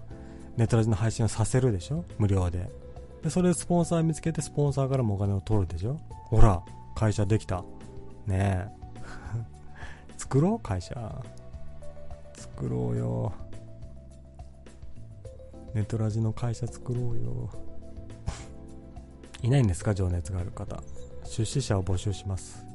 [0.57, 2.05] ネットラジの配信をさせるでしょ？
[2.19, 2.71] 無料で。
[3.23, 5.97] で、それでスポンサー見つけて、スポンサーからもお金を取るでしょ？
[6.27, 6.63] ほら、
[6.95, 7.65] 会社できた。
[8.27, 8.69] ねえ。
[10.19, 10.95] 作ろう会社。
[12.35, 13.33] 作ろうよ。
[15.75, 17.51] ネトラジの会社作ろうよ。
[19.43, 20.83] いないんですか情熱がある方。
[21.33, 22.67] 出資者を募集します。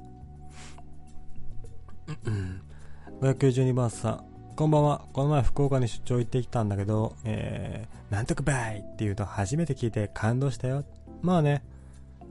[3.21, 4.25] 592番さん。
[4.55, 5.05] こんばんは。
[5.13, 10.83] この前福岡に出張行ってきたんだけど、えー、なんとかばいって言うと初めて聞いて感動したよ。
[11.21, 11.61] まあね、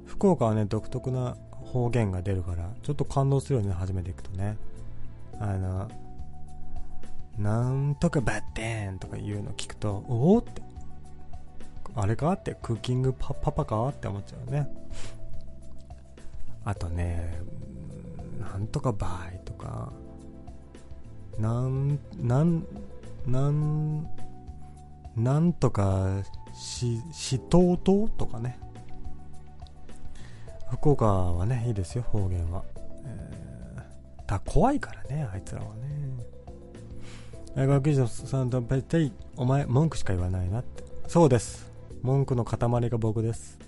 [0.04, 4.56] 福岡はね、独特な方言が出るから、ちょっと感動するよね、初めて行くとね。
[5.38, 5.88] あの、
[7.38, 10.60] なんとかバッテンとか言うの聞くと、おおって、
[11.94, 14.66] あれかって、クッキングパパパかって思っちゃうね。
[16.66, 17.40] あとね、
[18.40, 19.92] なんとかバイとか、
[21.38, 22.66] なん、なん、
[23.24, 24.06] なん、
[25.16, 26.22] なんとか
[26.52, 28.58] し、しとうとうとかね。
[30.68, 32.64] 福岡はね、いいですよ、方言は。
[33.04, 35.86] えー、だ怖いからね、あいつらはね。
[37.64, 41.72] 学者さんと大体お前文句しか言わないなってそうです
[42.02, 42.58] 文句の塊
[42.90, 43.58] が僕です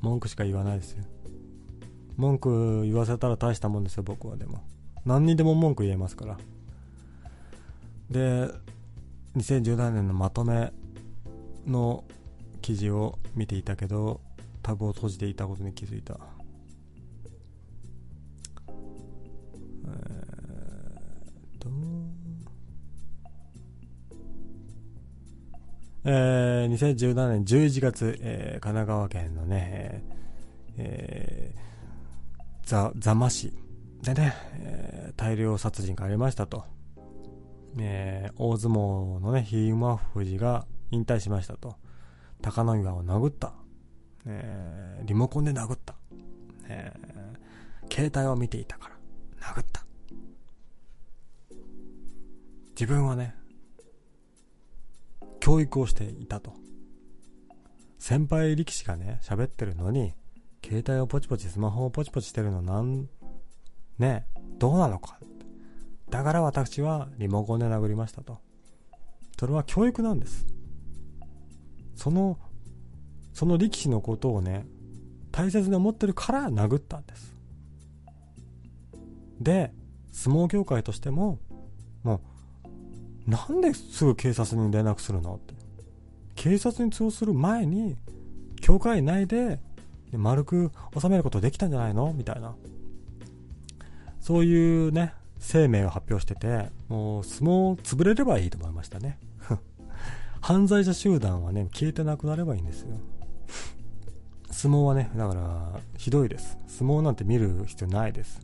[0.00, 1.04] 文句しか言わないですよ
[2.16, 4.62] 文句言わせたら大したもんですよ僕はでも。
[5.04, 6.38] 何にでも文句言えますから。
[8.10, 8.50] で
[9.36, 10.72] 2017年のまとめ
[11.66, 12.04] の
[12.62, 14.20] 記事を見ていたけど
[14.62, 16.18] タブを閉じていたことに気づいた。
[26.06, 30.04] えー、2017年11月、えー、神奈川県のね、
[30.76, 31.73] えー、ざ、
[32.64, 33.52] 座間市
[34.02, 36.64] でね、えー、大量殺人がありましたと。
[37.78, 41.76] えー、大相撲のね、ひ馬富士が引退しましたと。
[42.40, 43.54] 高野岩を殴った。
[44.26, 45.94] えー、リモコンで殴った。
[46.66, 48.90] えー、携帯を見ていたか
[49.40, 49.84] ら殴った。
[52.70, 53.34] 自分はね、
[55.40, 56.54] 教育をしていたと。
[57.98, 60.14] 先輩力士がね、喋ってるのに、
[60.64, 63.06] 携帯をポチポチ、スマホをポチポチしてるのなん、
[63.98, 64.24] ね、
[64.58, 65.18] どうなのか。
[66.08, 68.38] だから私はリモコンで殴りましたと。
[69.38, 70.46] それは教育なんです。
[71.94, 72.38] その、
[73.34, 74.66] その力士のことをね、
[75.32, 77.36] 大切に思ってるから殴ったんです。
[79.38, 79.72] で、
[80.12, 81.40] 相撲協会としても、
[82.02, 82.22] も
[83.26, 85.54] う、なんですぐ警察に連絡するのって。
[86.36, 87.96] 警察に通報する前に、
[88.60, 89.60] 教会内で
[90.14, 92.12] で丸く収めることできたんじゃないの？
[92.12, 92.54] みたいな。
[94.20, 99.18] そういうね、声明を発表してて、もう相撲潰れればいいと思いましたね。
[100.40, 102.96] 犯罪者集団はね、消えてなくなればいいんですよ。
[104.52, 106.58] 相撲はね、だから、ひどいです。
[106.68, 108.40] 相撲なんて見る必要ないです。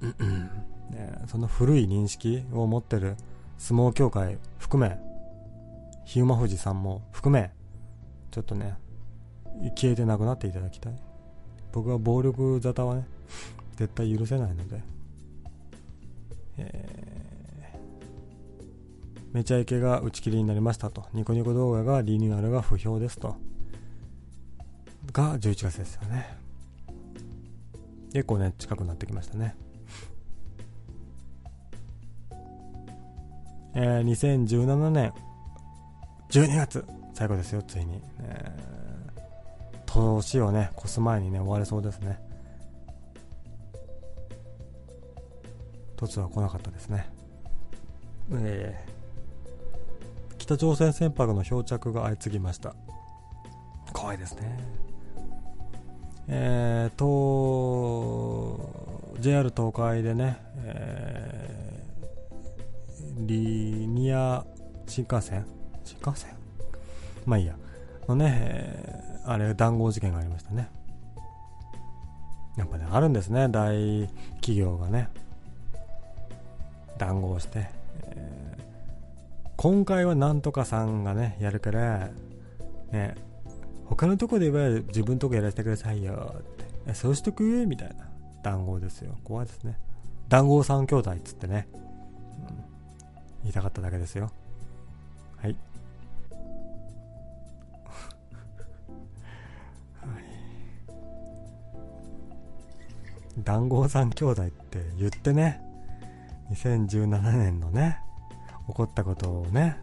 [0.00, 3.16] ね、その古い認識を持ってる
[3.58, 4.98] 相撲協会含め、
[6.06, 7.52] 日馬富士さんも含め、
[8.30, 8.76] ちょっとね、
[9.70, 10.94] 消えてなくなっていただきたい。
[11.72, 13.06] 僕は暴力沙汰はね
[13.76, 14.82] 絶対許せないので、
[16.58, 21.06] えー、めちゃイケが打ち切りになりましたと。
[21.14, 23.36] ニコニコ動画がリニューアルが不評ですと。
[25.12, 26.36] が11月ですよね。
[28.12, 29.56] 結構ね近くなってきましたね。
[33.74, 35.12] えー、2017年
[36.30, 36.84] 12月。
[37.14, 38.81] 最後ですよついに、えー、
[40.00, 42.18] 年をね越す前にね終われそうですね。
[45.96, 47.08] 突は来なかったですね。
[48.32, 52.74] えー、北朝鮮船舶の漂着が相次ぎました。
[53.92, 54.58] 怖いですね。
[56.28, 58.58] えーと
[59.20, 64.44] JR 東海でね、えー、リニア
[64.86, 65.46] 新幹線？
[65.84, 66.30] 新幹線？
[67.24, 67.54] まあいいや。
[68.14, 70.68] のね、あれ、談合事件がありましたね。
[72.56, 74.08] やっぱね、あるんですね、大
[74.40, 75.08] 企業がね。
[76.98, 77.70] 談合して。
[78.04, 78.62] えー、
[79.56, 82.10] 今回はなんとかさんがね、やるから、
[82.90, 83.14] ね、
[83.86, 86.42] 他のとこで言えば自分とこやらせてくださいよっ
[86.86, 86.94] て。
[86.94, 87.66] そうしとく？
[87.66, 88.08] みたいな
[88.42, 89.16] 談合ですよ。
[89.24, 89.78] 怖いですね。
[90.28, 91.68] 談合三兄弟っつってね。
[91.72, 91.76] う
[92.52, 92.56] ん、
[93.42, 94.30] 言いたかっただけですよ。
[95.36, 95.56] はい。
[103.38, 105.60] 談合三兄弟って言ってね、
[106.50, 107.98] 2017年のね、
[108.68, 109.78] 起こったことをね、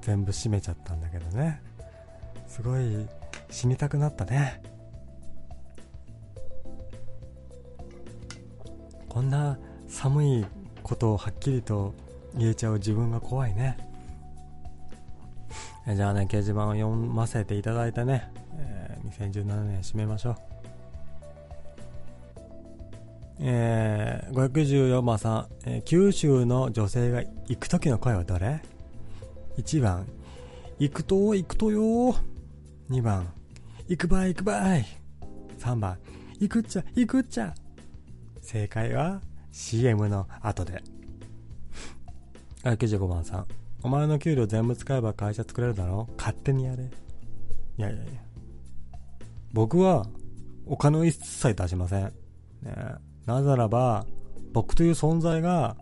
[0.00, 1.60] 全部閉めちゃったんだけどね。
[2.46, 3.06] すごい
[3.50, 4.62] 死にたくなったね。
[9.08, 9.58] こんな
[9.88, 10.46] 寒い
[10.82, 11.94] ことをはっきりと
[12.36, 13.76] 言えちゃう自分が怖いね。
[15.86, 20.49] じゃあね、掲示板を読ませていただいてね、えー、2017年締めましょう。
[23.42, 28.60] えー、514番さん、えー、九州の女性が行く時の声はどれ
[29.56, 30.06] ?1 番、
[30.78, 32.14] 行くと、行くとよ
[32.90, 33.32] 2番、
[33.88, 34.84] 行くばい、行くばい。
[35.58, 35.98] 3番、
[36.38, 37.54] 行くっちゃ、行くっちゃ。
[38.42, 39.22] 正解は
[39.52, 40.82] CM の後で。
[42.62, 43.46] あ、95番さん、
[43.82, 46.08] お前の給料全部使えば会社作れるだろ？
[46.18, 46.84] 勝手にやれ。
[46.84, 46.86] い
[47.78, 48.20] やいやいや。
[49.52, 50.06] 僕は
[50.66, 52.04] お金を一切出しません。
[52.62, 54.06] ねなぜならば、
[54.52, 55.76] 僕という存在が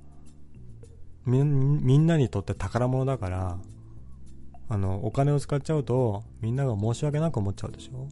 [1.24, 3.58] み、みんなにとって宝物だから、
[4.68, 8.08] あの、お金を使っちゃうと、みんなが申し訳なく思っちゃうでしょ？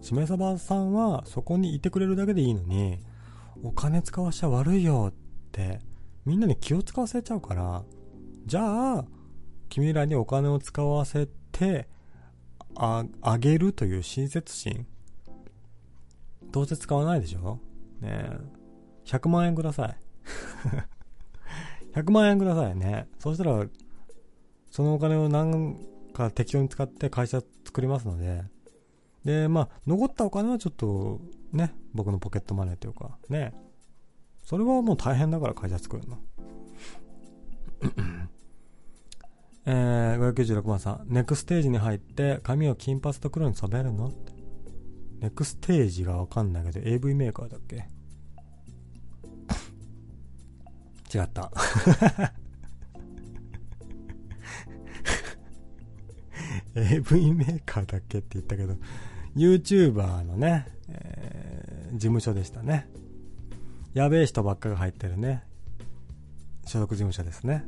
[0.00, 3.00] しめさばさんは、そこにいてくれるだけでいいのに、
[3.64, 5.14] お金使わしちゃ悪いよっ
[5.50, 5.80] て、
[6.24, 7.82] みんなに気を使わせちゃうから、
[8.46, 9.04] じゃあ、
[9.68, 11.88] 君らにお金を使わせて、
[12.76, 14.86] あ、あげるという親切心。
[16.52, 17.58] どうせ使わないでしょ？
[18.00, 18.57] ねえ。
[19.08, 19.96] 100万円ください。
[21.94, 23.08] 100万円くださいね。
[23.18, 23.66] そしたら、
[24.70, 25.76] そのお金を何
[26.12, 28.44] か適当に使って会社作りますので、
[29.24, 31.20] で、まあ、残ったお金はちょっと、
[31.52, 33.54] ね、僕のポケットマネーというか、ね、
[34.44, 36.18] それはもう大変だから会社作るの。
[39.64, 44.08] えー、596番さん、ネクステージに入って髪を金髪と黒に染めるの？
[44.08, 44.32] って。
[45.20, 47.86] ネクステージがわかんないけど AV メーカーだっけ？
[51.12, 51.50] 違った。
[56.74, 58.74] AV メーカーだっけって言ったけど、
[59.36, 62.88] YouTuber のね、えー、事務所でしたね。
[63.94, 65.42] やべえ人ばっかが入ってるね、
[66.66, 67.64] 所属事務所ですね。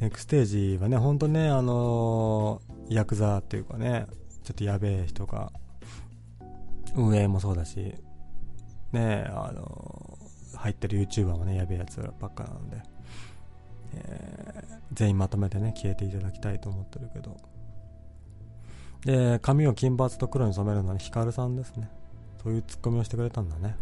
[0.00, 0.44] ネクステー
[0.74, 4.06] ジはね、ほんとね、あのー、ヤクザっていうかね、
[4.42, 5.52] ちょっとやべえ人が、
[6.96, 7.94] 運営もそうだし、
[8.92, 10.11] ね、あの
[10.62, 12.80] 入ってる YouTuber もね、やべえやつばっかなんで、
[13.96, 17.36] えー、全員まとめてね、消えていただきたいと思ってるけど。
[19.04, 21.90] で、髪を金髪と黒に染めるのはヒカルさんですね。
[22.44, 23.74] そういうツッコミをしてくれたんだね。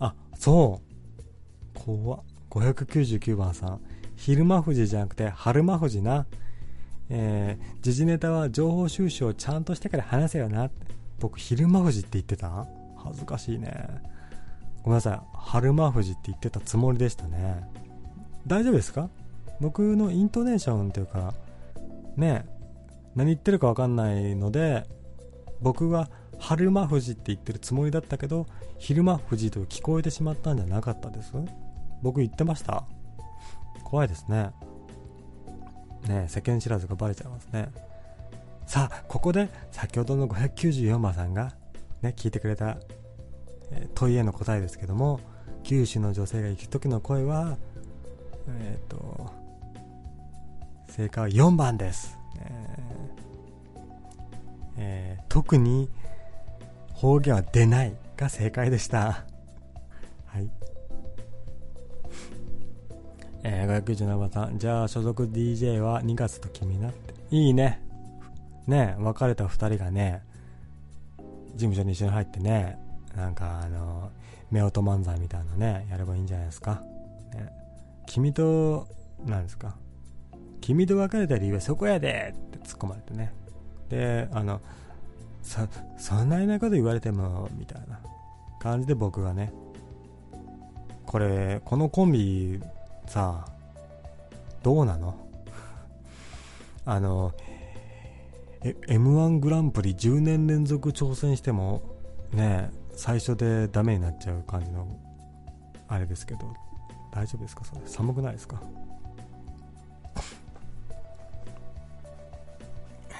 [0.00, 0.80] あ、そ
[1.72, 1.78] う。
[1.78, 2.20] 怖っ。
[2.50, 3.80] 599番さん。
[4.16, 6.26] 昼間富士じゃなくて春間富士な。
[7.08, 10.70] えー、時事ネタは情報収集をちゃんとしてから話せよな。
[11.20, 12.66] 僕、昼間富士って言ってた？
[12.96, 13.72] 恥ずかしいね。
[14.82, 15.20] ごめんなさい。
[15.34, 17.68] 春間富士って言ってたつもりでしたね。
[18.46, 19.08] 大丈夫ですか？
[19.60, 21.32] 僕のイントネーションというか、
[22.16, 22.44] ね、
[23.14, 24.86] 何言ってるかわかんないので、
[25.62, 28.46] 僕が春間富士って言ってるつもりだったけど、
[28.78, 31.32] 昼間富士と聞こえてしまったんじゃなかったです？
[32.02, 32.84] 僕言ってました
[33.84, 34.50] 怖いですね。
[36.08, 37.68] ね世間知らずがバレちゃいますね。
[38.66, 41.52] さあ、ここで先ほどの594番さんが
[42.02, 42.78] ね、聞いてくれた、
[43.70, 45.20] え、問いへの答えですけども、
[45.62, 47.56] 九州の女性が行く時の声は、
[48.48, 49.32] えっ、ー、と、
[50.88, 52.18] 正解は4番です。
[52.40, 53.06] えー
[54.78, 55.88] えー、特に
[56.92, 59.24] 方言は出ないが正解でした。
[60.26, 60.50] はい。
[63.48, 67.14] えー、597番さん、じゃあ所属 DJ は2月と君なって。
[67.30, 67.80] いいね。
[68.66, 70.24] ね、別れた2人がね、
[71.52, 72.76] 事務所に一緒に入ってね、
[73.14, 74.10] なんかあの、
[74.52, 76.82] 夫婦漫才みたいなね、やればいいんじゃないですか。
[77.34, 77.52] ね、
[78.06, 78.88] 君と、
[79.24, 79.76] なんですか。
[80.60, 83.32] 君と別れた理由はそこやでって突っ込まれてね。
[83.88, 84.60] で、あの、
[85.44, 85.60] そ、
[85.98, 88.00] そんなにないこと言われても、みたいな
[88.58, 89.52] 感じで僕がね、
[91.06, 92.60] これ、このコンビ、
[93.06, 93.52] さあ、
[94.62, 95.14] どうなの？
[96.84, 97.32] あの、
[98.62, 101.82] M1 グランプリ10年連続挑戦しても、
[102.32, 104.86] ね、最初でダメになっちゃう感じの、
[105.88, 106.52] あれですけど、
[107.12, 107.64] 大丈夫ですか？
[107.64, 107.80] それ。
[107.86, 108.60] 寒くないですか？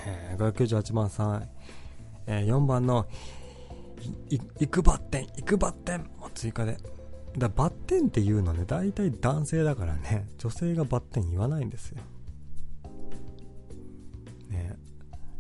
[0.09, 1.49] えー、598番さん、
[2.27, 3.07] えー、4番の、
[4.31, 6.01] い、いくばってん、いくばってん。
[6.21, 6.77] も追加で。
[7.39, 11.99] だバッテンっていうのね、大体男性だからね、女性がバッテン言わないんですよ。
[14.51, 14.77] ね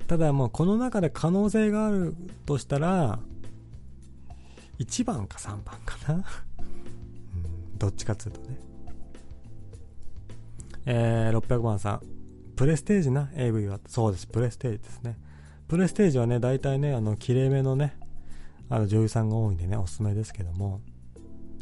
[0.06, 2.14] ただもうこの中で可能性がある
[2.44, 3.18] としたら、
[4.78, 6.24] 1番か3番かな。
[6.58, 6.66] う
[7.74, 8.58] ん、どっちかっつうとね。
[10.84, 12.00] えー、600番さん。
[12.56, 13.80] プレステージな、AV は。
[13.86, 15.18] そうです、プレステージですね。
[15.66, 17.96] プレステージはね、大体ね、あの、綺麗めのね、
[18.68, 20.80] あの、女優さんが多いんでね、おすすめですけども。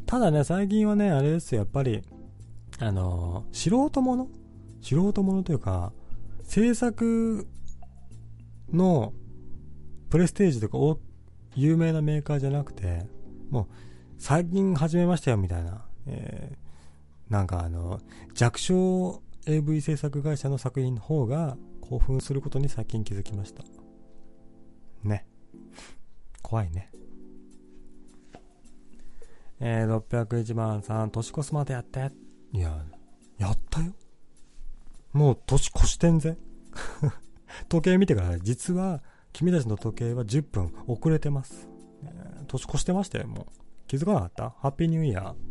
[0.07, 2.03] ただね、最近はね、あれですよ、やっぱり、
[2.79, 4.29] あのー、素人もの？
[4.81, 5.93] 素人ものというか、
[6.43, 7.47] 制作
[8.73, 9.13] の
[10.11, 10.79] プレステージとか
[11.55, 13.07] 有名なメーカーじゃなくて、
[13.51, 13.67] もう、
[14.19, 15.85] 最近始めましたよ、みたいな。
[16.07, 18.01] えー、なんかあの、
[18.35, 23.63] 弱小 AV 制作会社の作品の方が興奮することに最近気づきました。
[25.03, 25.27] ね。
[26.43, 26.91] 怖いね。
[29.61, 32.11] えー、601番さん、年越すまでやって。
[32.53, 32.85] いや、
[33.39, 33.93] やったよ。
[35.13, 36.37] もう年越してんぜ。
[37.69, 38.41] 時計見てください。
[38.43, 39.03] 実は、
[39.33, 41.69] 君たちの時計は10分遅れてます。
[42.03, 43.47] えー、年越してましたよ、もう。
[43.87, 44.51] 気づかなかった？
[44.59, 45.35] ハッピーニューイヤー。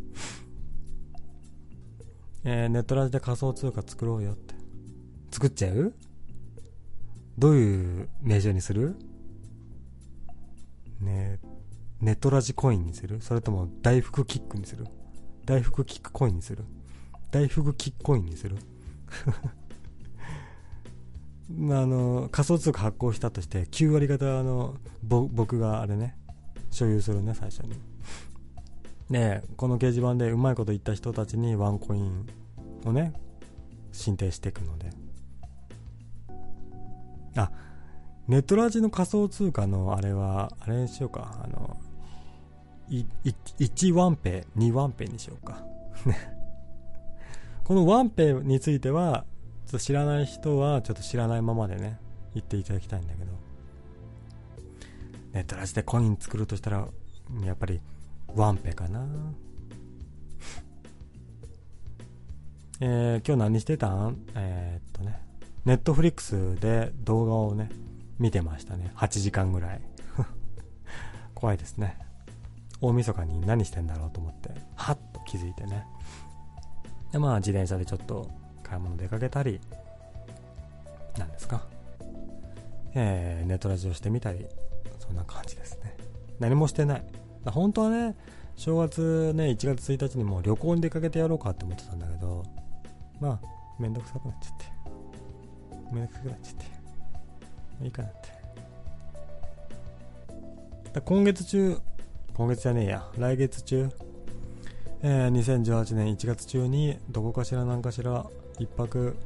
[2.44, 4.54] えー、ネットラジで仮想通貨作ろうよって。
[5.30, 5.94] 作っちゃう？
[7.38, 8.96] どういう名称にする？
[11.00, 11.53] ネッ
[12.04, 13.22] ネトラジコインにする？
[13.22, 14.86] それとも大福キックにする？
[15.46, 16.62] 大福キックコインにする？
[17.30, 18.56] 大福キックコインにする？
[21.48, 26.18] まああの、仮想通貨発行したとして、9割方、あの、僕があれね、
[26.70, 27.74] 所有するね、最初に。
[29.10, 32.26] で、この掲示板でうまいこと言った人たちにワンコイン
[32.84, 33.14] をね、
[33.92, 34.90] 進呈していくので。
[37.36, 37.50] あ、
[38.28, 41.40] ネットラジの仮想通貨のあれは、あれにしようか。
[41.42, 41.78] あの、
[42.88, 45.64] 1ワンペイ、2ワンペイにしようか。
[47.64, 49.24] このワンペイについては、
[49.66, 51.98] ちょっと知らない人は、ちょっと知らないままでね、
[52.34, 53.32] 言っていただきたいんだけど。
[55.32, 56.86] ネットラジでコイン作るとしたら、
[57.42, 57.80] やっぱり、
[58.34, 59.06] ワンペかな。
[62.80, 64.26] えー、今日何してたん？
[64.34, 65.20] えー、っとね、
[65.64, 67.70] ネットフリックスで動画をね、
[68.18, 68.92] 見てましたね。
[68.96, 69.80] 8時間ぐらい。
[71.34, 72.03] 怖いですね。
[72.80, 75.86] 大晦日に何してんだろうと思って、はっと気づいてね。
[77.12, 78.28] で、まあ自転車でちょっと
[78.62, 79.60] 買い物出かけたり、
[81.18, 81.66] なんですか。
[82.94, 84.46] えー、ネットラジオしてみたり、
[84.98, 85.96] そんな感じですね。
[86.38, 87.04] 何もしてない。
[87.46, 88.16] 本当はね、
[88.56, 92.44] 正月ね、1月1日にもう旅行に出かけてやろうかって思ってたんだけど、
[93.20, 93.46] まあ、
[93.78, 94.66] めんどくさくなっちゃって。
[95.92, 97.84] めんどくさくなっちゃって。
[97.84, 98.12] いいかなっ
[100.92, 101.00] て。
[101.00, 101.80] 今月中、
[102.34, 103.88] 今月じゃねえや、来月中、
[105.02, 108.26] えー、2018年1月中にどこかしら何かしら
[108.58, 109.16] 一泊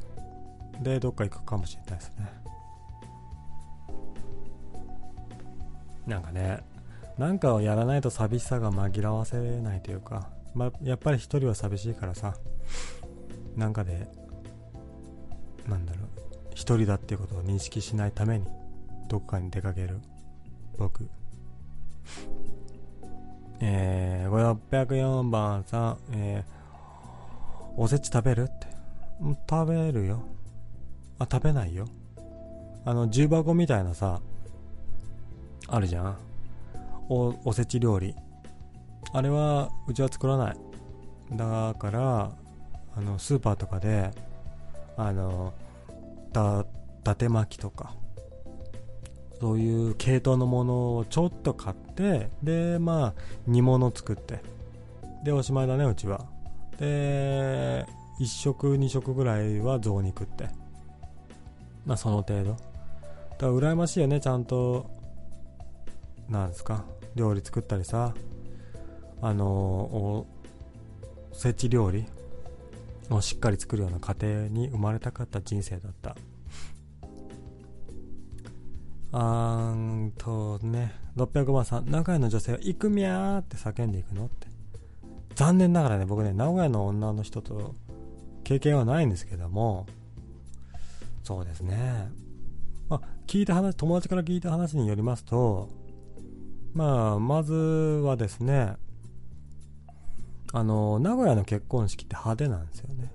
[0.82, 2.30] でどっか行くかもしれないですね。
[6.06, 6.60] なんかね、
[7.16, 12.35] なんかをやらないと寂しさが紛らわせないというか、まやっぱり一人は寂しいからさ、
[13.56, 14.06] なんかで、
[15.66, 16.05] なんだろう、
[16.55, 18.44] 一人だっていうことを認識しないために、
[19.09, 19.98] どこかに出かける、
[20.76, 21.09] 僕。
[23.60, 28.68] えー、504番さん、えー、おせち食べるって。
[29.51, 30.22] 食べるよ。
[31.18, 31.89] あ食べないよ。
[32.85, 34.20] あの重箱みたいなさ
[35.66, 36.16] あるじゃん。
[37.09, 38.14] おおせち料理。
[39.12, 40.56] あれはうちは作らない。
[41.32, 42.32] だから
[42.97, 44.10] あのスーパーとかで
[44.97, 45.52] あの
[46.32, 46.64] だ
[47.01, 47.94] 伊達巻きとか。
[49.40, 54.40] そういう系統のものをちょっと買ってでまあ煮物作って。
[55.24, 56.27] でおしまいだねうちは。
[56.78, 57.86] で
[58.20, 60.48] 1食2食ぐらいは雑肉って。
[61.86, 62.51] まあその程度。
[62.52, 62.66] だか
[63.40, 64.90] ら羨ましいよねちゃんと。
[66.28, 66.85] なんですか
[67.15, 68.15] 料理作ったりさ。
[69.20, 70.27] あのお
[71.32, 72.06] せち料理
[73.10, 76.16] をしっかり作るような家庭に生まれたかった人生だった。
[79.12, 84.48] あーんとね600番さん名古屋の女性は行くみゃーって叫んでいくのって。
[85.35, 87.76] 残念ながらね僕ね名古屋の女の人と
[88.43, 89.86] 経験はないんですけども。
[91.22, 92.10] そうですね。
[92.89, 95.68] まあ聞いた話友達から聞いた話によりますと
[96.74, 98.74] まあまずはですね
[100.52, 103.12] あの名古屋の結婚式って派手なんですよね。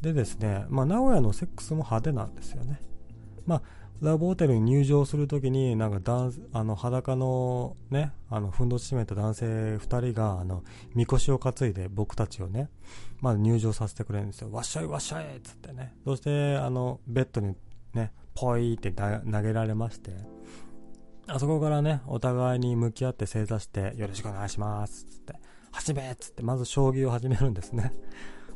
[0.00, 2.80] でですね、まあ、名古屋のセックスも派手なんですよね。
[3.46, 3.62] まあ
[4.00, 9.46] ラブホテルに入場するときに、なんか、あの、裸のね、あの、ふんどし締めた男性
[9.76, 10.62] 2人が、あの、
[10.94, 12.68] みこしを担いで僕たちをね、
[13.20, 14.52] まず入場させてくれるんですよ。
[14.52, 15.94] わっしゃいわっしゃいっつってね。
[16.04, 17.54] そして、あの、ベッドに
[17.94, 20.12] ね、ポイって投げられまして、
[21.28, 25.34] あそこからね、お互いに向き合って正座して、よろしくお願いしますっ、つって、
[25.72, 27.92] 始めっつって、まず将棋を始めるんですね。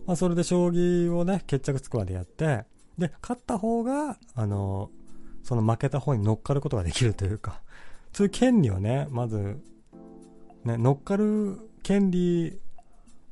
[0.07, 2.65] まあ、それで将棋をね、決着つくまでやって、
[2.99, 4.91] で、勝った方が、あの、
[5.43, 7.63] その負けた方に乗っかることができるというか、
[8.13, 9.61] そういう権利をね、まず、
[10.65, 12.59] ね、乗っかる権利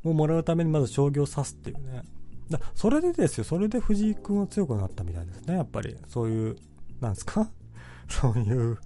[0.04, 2.02] をもらうためにまず将棋を指すっていうね。
[2.50, 5.96] だそれでですよ、それで藤井君は強くなったみたいですね、やっぱり。
[6.06, 6.56] そういう、
[7.00, 7.50] なんですか？
[8.08, 8.78] そういう、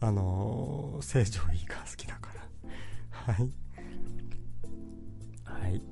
[0.00, 3.32] あのー、成長いいが好きだから。
[3.34, 3.52] はい。
[5.44, 5.82] はい。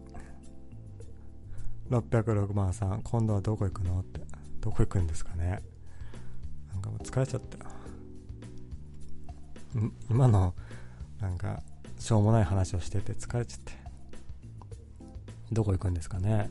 [1.89, 4.01] 606万さん、今度はどこ行くの？
[4.01, 4.21] って。
[4.61, 5.63] どこ行くんですかね？
[6.87, 7.59] かもう疲れちゃった。
[10.09, 10.55] 今の
[11.21, 11.63] なんか
[11.99, 13.73] しょうもない話をしてて疲れちゃって。
[15.53, 16.51] どこ行くんですかね。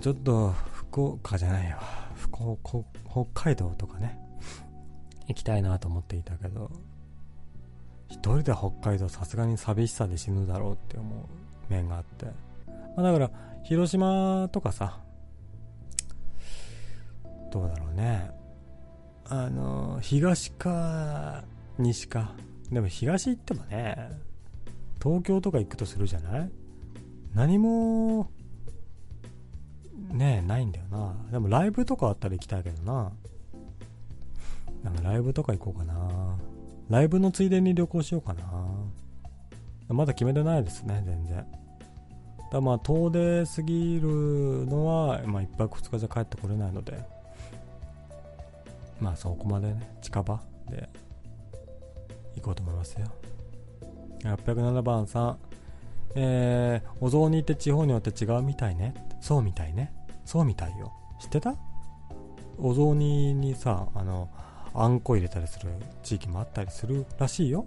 [0.00, 1.78] ちょっと福岡じゃないよ。
[2.14, 2.78] 福岡
[3.10, 4.18] 北海道とかね。
[5.28, 6.70] 行きたいなと思っていたけど。
[8.08, 11.72] 一人で北海道さすがに寂しさで死ぬだろうって思う。
[11.72, 12.26] 面があって、
[12.96, 13.30] まあ、だから
[13.64, 14.98] 広島とかさ。
[17.50, 18.30] どうだろうね。
[19.34, 21.42] あの東か
[21.78, 22.32] 西か。
[22.70, 24.10] でも東行ってもね
[25.02, 26.50] 東京とか行くとするじゃない？
[27.34, 28.30] 何も
[30.10, 31.14] ねえないんだよな。
[31.30, 33.10] でもライブとかあったら行きたいけどな。
[34.84, 36.36] なんかライブとか行こうかな。
[36.90, 38.42] ライブのついでに旅行しようかな。
[39.88, 41.46] まだ決めてないですね全然。
[42.50, 47.21] だまあ遠出すぎるのは、まあ、1泊2日じゃ帰ってこれないので。
[49.02, 50.88] まあそこまでね、近場で
[52.36, 53.06] 行こうと思いますよ。
[54.22, 55.38] 807番さん、
[56.14, 58.94] えー、お雑煮って地方によって違うみたいね。
[59.20, 59.92] そうみたいね。
[60.24, 60.92] そうみたいよ。
[61.20, 61.56] 知ってた？
[62.58, 64.30] お雑煮にさ、あの、
[64.72, 65.72] あんこ入れたりする
[66.04, 67.66] 地域もあったりするらしいよ。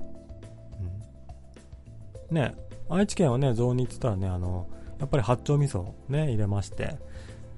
[2.30, 2.36] うん。
[2.36, 2.56] ね、
[2.90, 4.68] 愛知県はね、雑煮って言ったらね、あの、
[4.99, 6.98] やっぱり八丁味噌ね、入れまして、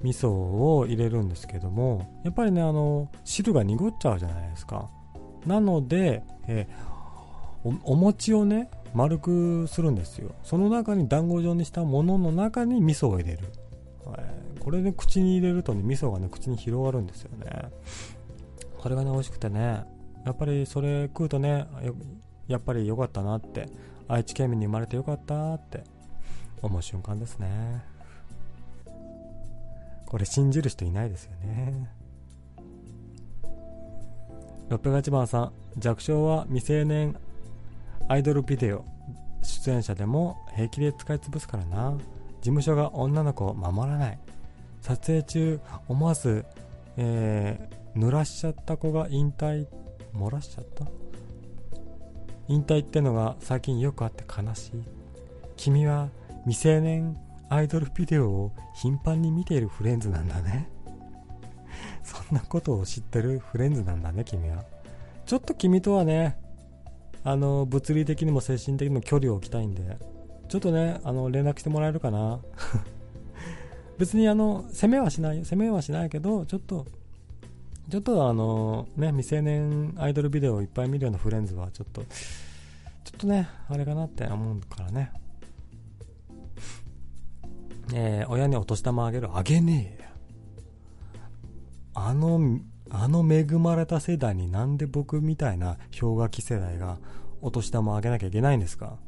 [0.02, 4.88] 味噌を入れるんですけどもやっぱりねあの汁が濁っちゃうじゃないですか。
[5.46, 10.30] なので、えー、お餅をね丸くするんですよ。
[10.42, 13.48] その中に団子状にしたものの中に味噌を入れる、
[14.18, 17.70] えー、これで、ね、口に入れるとね味噌がね口に広がるんですよね。
[18.78, 19.84] これがね美味しくてね
[20.24, 21.66] やっぱりそれ食うとね
[22.46, 23.68] やっぱり良かったなって
[24.06, 25.84] 愛知県民に生まれて良かったって
[26.62, 27.97] 思う瞬間ですね。
[30.08, 31.90] これ信じる人いないですよね。
[34.70, 37.14] 608番さん、弱小は未成年
[38.08, 38.84] アイドルビデオ
[39.42, 41.92] 出演者でも平気で使い潰すからな。
[41.92, 44.18] 事務所が女の子を守らない。
[44.80, 46.46] 撮影中、思わず、
[46.96, 49.66] えー、濡らしちゃった子が引退、
[50.14, 50.86] 漏らしちゃった？
[52.48, 54.82] 引退ってのが最近よくあって悲しい。
[55.56, 56.08] 君は
[56.44, 57.18] 未成年
[57.50, 60.68] アイドルビデオを頻繁に見ているフレンズなんだね。
[62.02, 64.64] そんなことを知ってるフレンズなんだね、君は。
[65.26, 66.38] ちょっと君とはね、
[67.24, 69.98] あの、物理的にも精神的にも距離を置きたいんで、
[70.48, 72.40] ちょっとね、あの、連絡してもらえるかな。
[73.98, 75.44] 別にあの、攻めはしないよ。
[75.44, 76.86] 攻めはしないけど、ちょっと、
[77.90, 82.08] ちょっとあの、ね、未成年アイドルビデオをいっぱい見るようなフレンズは、ちょっと、ちょ
[83.16, 85.10] っとね、あれかなって思うからね。
[87.94, 90.08] えー、親にお年玉あげるあげねえよ。
[91.94, 92.60] あの、
[92.90, 96.98] あの恵まれた世代になんで僕みたいな氷河期世代が
[97.40, 98.98] お年玉あげなきゃいけないんですか？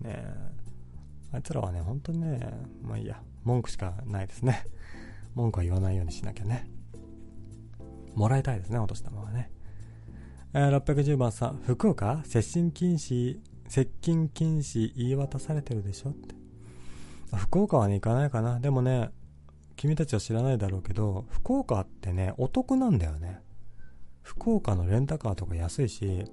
[0.00, 0.34] ねえ。
[1.32, 2.38] あいつらはね、本当にね、
[2.82, 4.64] まあいいや、文句しかないですね。
[5.34, 6.68] 文句は言わないようにしなきゃね。
[8.14, 9.50] もらいたいですね、お年玉はね。
[10.52, 12.22] えー、610番さん、福岡？
[12.24, 16.34] 接近禁止、接近禁止言い渡されてるでしょって。
[17.34, 18.60] 福岡はね、行かないかな。
[18.60, 19.10] でもね、
[19.76, 23.40] 君たちは知らないだろうけど、福岡ってね、お得なんだよね。
[24.22, 26.24] 福岡のレンタカーとか安いし、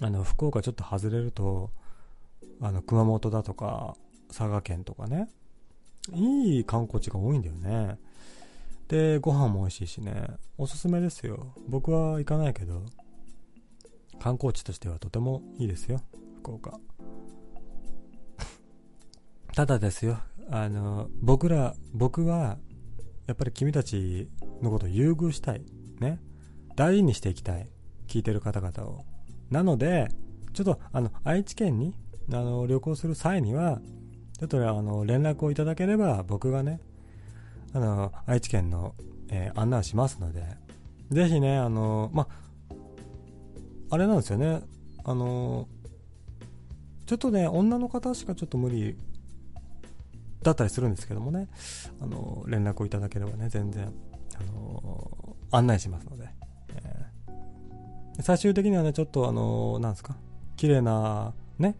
[0.00, 1.70] あの、福岡ちょっと外れると、
[2.60, 3.96] あの、熊本だとか、
[4.28, 5.28] 佐賀県とかね、
[6.12, 7.98] いい観光地が多いんだよね。
[8.88, 10.26] で、ご飯も美味しいしね、
[10.58, 11.54] おすすめですよ。
[11.68, 12.82] 僕は行かないけど、
[14.18, 16.00] 観光地としてはとてもいいですよ、
[16.38, 16.78] 福岡。
[19.54, 20.18] ただですよ、
[20.50, 22.58] あの、僕ら、僕は、
[23.26, 24.28] やっぱり君たち
[24.62, 25.62] のことを優遇したい。
[26.00, 26.20] ね。
[26.76, 27.68] 大事にしていきたい。
[28.06, 29.04] 聞いてる方々を。
[29.50, 30.08] なので、
[30.52, 31.94] ちょっと、あの、愛知県に、
[32.32, 33.80] あの、旅行する際には、
[34.38, 36.80] ちょっと、あの、連絡をいただければ、僕がね、
[37.72, 38.94] あの、愛知県の、
[39.28, 40.44] えー、案内しますので、
[41.10, 42.28] ぜひね、あの、ま、
[43.90, 44.62] あれなんですよね、
[45.04, 45.68] あの、
[47.06, 48.96] ちょっとね、女の方しかちょっと無理
[50.42, 51.48] だったりするんですけどもね、
[52.00, 53.92] あの、連絡をいただければね、全然、
[54.38, 56.30] あの、案内しますので、
[56.74, 60.16] えー、最終的にはね、ちょっとあの、なんですか、
[60.56, 61.76] 綺麗な、ね、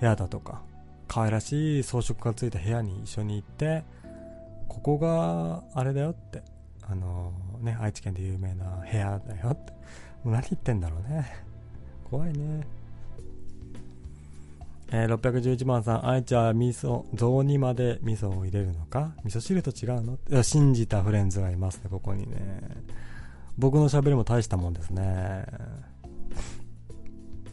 [0.00, 0.62] 部屋だとか、
[1.06, 3.84] 可愛らしい装飾がついた部屋に一緒に行って、
[4.68, 6.42] ここがあれだよって、
[6.82, 9.72] あのね、愛知県で有名な部屋だよって、
[10.24, 11.26] もう何言ってんだろうね。
[12.10, 12.66] 怖いね。
[14.94, 19.14] えー、611番さん、愛ちゃん味噌、雑煮まで味噌を入れるのか？
[19.24, 20.18] 味噌汁と違うの？
[20.30, 22.60] いや信じたフレンズがいますね、ここにね。
[23.56, 25.46] 僕の喋りも大したもんですね。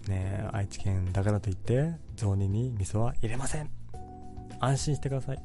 [0.09, 3.69] ね愛知県だからといって、雑煮に味噌は入れません。
[4.59, 5.41] 安心してください。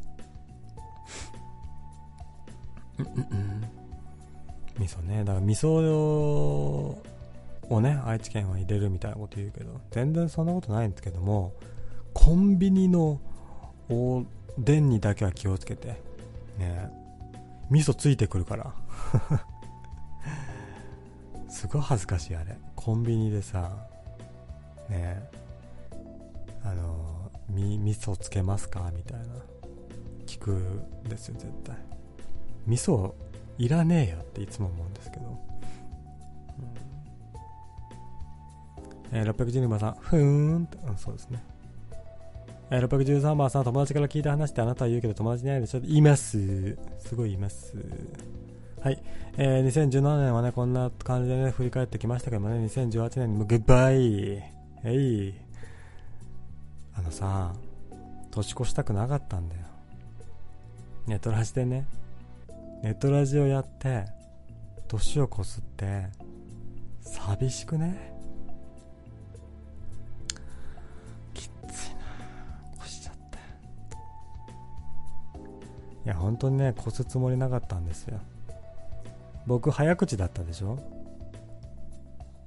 [4.79, 5.19] 味噌ね。
[5.19, 5.69] だから味噌
[7.69, 11.53] をね、愛知県は入れるみたいなこと言うけど、全然そんなことないんですけども、
[12.15, 13.21] コンビニの
[13.91, 14.25] お
[14.57, 16.01] でんにだけは気をつけて。
[16.59, 16.91] ね
[17.71, 18.75] 味噌ついてくるから。
[21.49, 22.57] すごい恥ずかしいあれ。
[22.77, 23.87] コンビニでさ、
[24.89, 25.29] ね
[26.63, 28.91] あの、み、味噌つけますか？
[28.95, 29.27] みたいな。
[30.27, 31.77] 聞くんですよ、絶対。
[32.67, 33.15] 味噌
[33.59, 35.27] いらねえよっていつも思うんですけど。
[39.13, 41.43] うん、えー、612番さん、ふーんって、うん、そうですね。
[42.71, 45.61] えー、613番さん、友達から聞いた話ってあなたは言うけど友達に会える？
[45.63, 46.77] でしょ言います。
[46.99, 47.77] すごいいます。
[48.81, 49.03] はい。
[49.37, 54.43] えー、2017年はね、こんな感じでね、振り返ってきましたけどもね、2018年にもグッバイ
[54.85, 55.35] えい
[56.95, 57.53] あのさ、
[58.31, 59.63] 年越したくなかったんだよ。
[61.07, 61.87] ネットラジでね、
[62.83, 64.05] ネットラジオやって、
[64.89, 66.07] 年を越すって、
[67.03, 68.14] 寂しくね？
[76.05, 78.19] いや、本当にね、越すつもりなかったんですよ。
[79.47, 80.79] 僕、早口だったでしょ？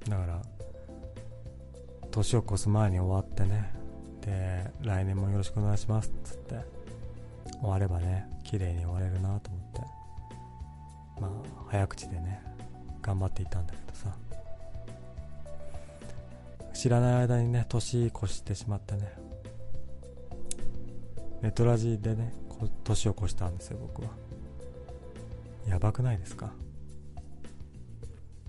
[0.08, 0.42] だから、
[2.10, 3.70] 年を越す前に終わってね、
[4.20, 6.56] で、来年もよろしくお願いしますっつって、
[7.60, 9.80] 終わればね、綺麗に終われるなと思って、
[11.20, 11.30] まあ、
[11.68, 12.42] 早口でね、
[13.02, 14.14] 頑張っていたんだけどさ、
[16.72, 19.12] 知らない間にね、年越してしまってね、
[21.42, 22.32] ネトラジでね、
[22.84, 24.08] 年を越したんですよ僕は。
[25.66, 26.52] やばくないですか？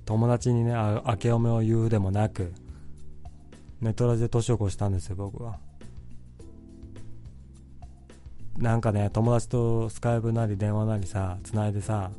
[0.06, 2.54] 友達にね明けおめを言うでもなく
[3.82, 5.60] ネトラジで年を越したんですよ僕は。
[8.58, 12.12] なんかね友達とスカイプなり電話なりさつないでさ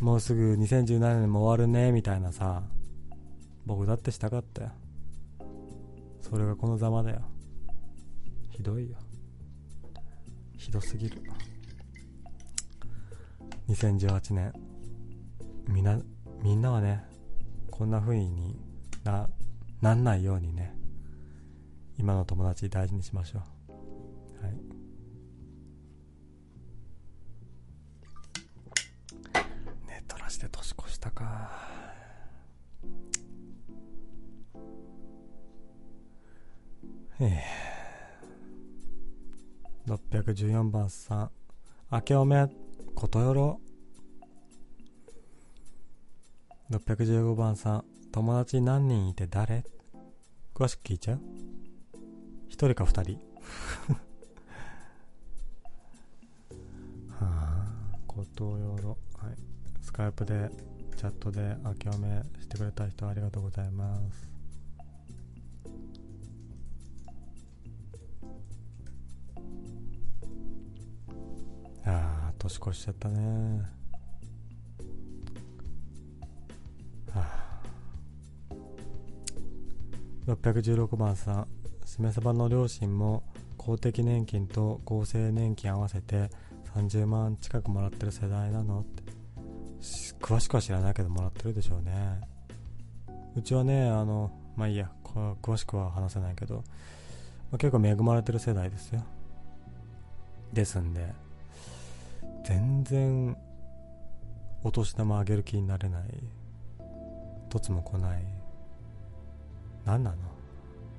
[0.00, 2.62] もうすぐ2017年も終わるねみたいなさ
[3.66, 4.70] 僕だってしたかったよ。
[6.22, 7.20] それがこのざまだよ。
[8.50, 8.96] ひどいよ。
[10.64, 11.20] ひどすぎる。
[13.68, 14.50] 2018年。
[15.68, 16.00] みんな
[16.42, 17.04] みんなはね
[17.70, 18.56] こんな風に
[19.04, 19.28] な
[19.82, 20.74] なんないようにね
[21.98, 23.40] 今の友達大事にしましょ
[24.40, 24.42] う。
[24.42, 24.54] はい。
[29.86, 31.50] ネットらして年越したか。
[37.20, 37.63] ええ。
[39.86, 41.30] 614番さん
[41.90, 42.48] 明けおめ
[42.94, 43.60] ことよろ。
[46.70, 49.64] 615番さん友達何人いて誰？
[50.54, 51.20] 詳しく聞いちゃう？
[52.48, 53.20] 一人か二人。
[57.10, 57.66] はあ
[58.06, 58.96] ことよろ。
[59.18, 59.36] はい。
[59.82, 60.50] スカイプで
[60.96, 64.33] チャットで明けおめしてくれた人ありがとうございます。
[72.44, 73.62] 年越しちゃったね。
[77.12, 77.54] はあ。
[80.26, 81.46] 616番さん
[81.86, 83.22] しめ鯖の両親も
[83.56, 86.30] 公的年金と厚生年金合わせて
[86.74, 88.80] 30万近くもらってる世代なの？
[88.80, 89.02] って
[90.20, 92.20] 詳しくは知らないけどもらってるでしょうね。
[93.36, 96.62] うちはねあのまあいいや詳しくは話せないけど、ま
[97.52, 99.02] あ、結構恵まれてる世代ですよ。
[100.52, 101.23] ですんで。
[102.44, 103.36] 全然
[104.62, 106.02] お年玉あげる気になれない。
[107.48, 108.24] とつも来ない。
[109.84, 110.16] 何なの？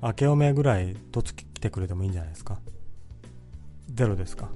[0.02, 2.58] 明けおめぐらいとつ来てくれてもいいんじゃないですか？
[3.92, 4.48] ゼロですか？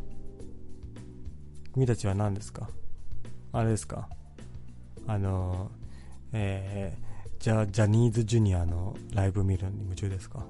[1.74, 2.68] 君たちは何ですか？
[3.52, 4.08] あれですか？
[5.06, 5.70] あの
[6.32, 10.44] えー、じゃジャニーズジュニアのライブ見るのに夢中ですか？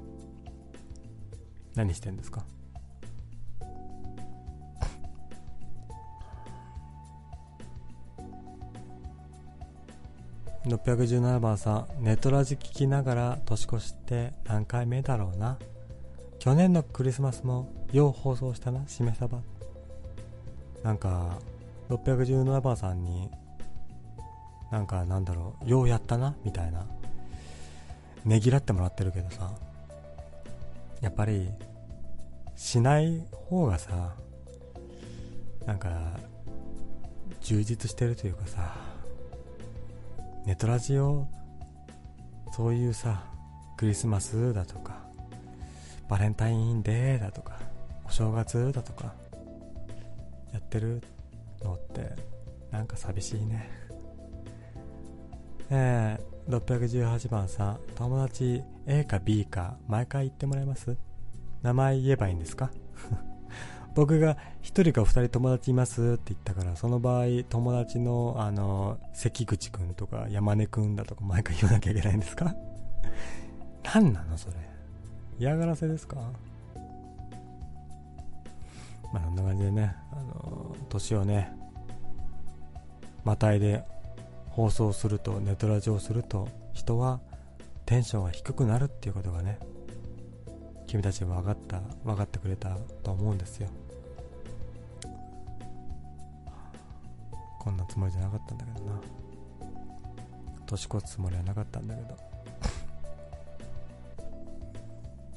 [1.74, 2.44] 何してんですか？
[10.70, 15.58] 617番さんネトラジ聞きながら年越しって何回目だろうな。
[16.38, 19.42] 去年のクリスマスもよう放送したなしめ鯖
[20.82, 21.38] なんか
[21.90, 23.28] 617番さんに
[24.70, 26.86] なんかなんだろうようやったなみたいな。
[28.24, 29.50] ねぎらってもらってるけどさ。
[31.00, 31.50] やっぱり
[32.54, 34.14] しない方がさ
[35.66, 35.88] なんか
[37.40, 38.89] 充実してるというかさ。
[40.46, 41.28] ネトラジオ
[42.52, 43.22] そういうさ
[43.76, 44.98] クリスマスだとか
[46.08, 47.58] バレンタインデーだとか
[48.04, 49.14] お正月だとか
[50.52, 51.02] やってる
[51.62, 52.16] のって
[52.70, 53.68] なんか寂しいね。
[55.70, 56.18] え、
[56.48, 60.96] 618番さん友達 A か B か毎回言ってもらえます？
[61.62, 62.70] 名前言えばいいんですか？
[63.94, 72.54] 僕が1人か2人友達いますって言ったからその場合友達のあの関口くんとか山根くんだとか毎回言わなきゃいけないんですか？
[73.94, 74.54] 何なのそれ？
[75.38, 76.16] 嫌がらせですか？
[79.12, 81.52] まあそんな感じでねあの年をね
[83.24, 83.84] またいで
[84.50, 87.20] 放送するとネトラジオすると人は
[87.86, 89.58] テンションが低くなるっていうことがね
[90.90, 93.68] 君たちも分かった分かってくれたと思うんですよ。
[97.60, 99.00] こんなつもりじゃなかったんだけどな。
[100.66, 102.16] 年越すつもりはなかったんだけど。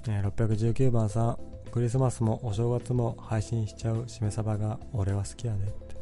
[0.12, 1.38] ね619番さん
[1.72, 5.96] クリスマスもお正月も配信しちゃうしめ鯖が俺は好きやでって。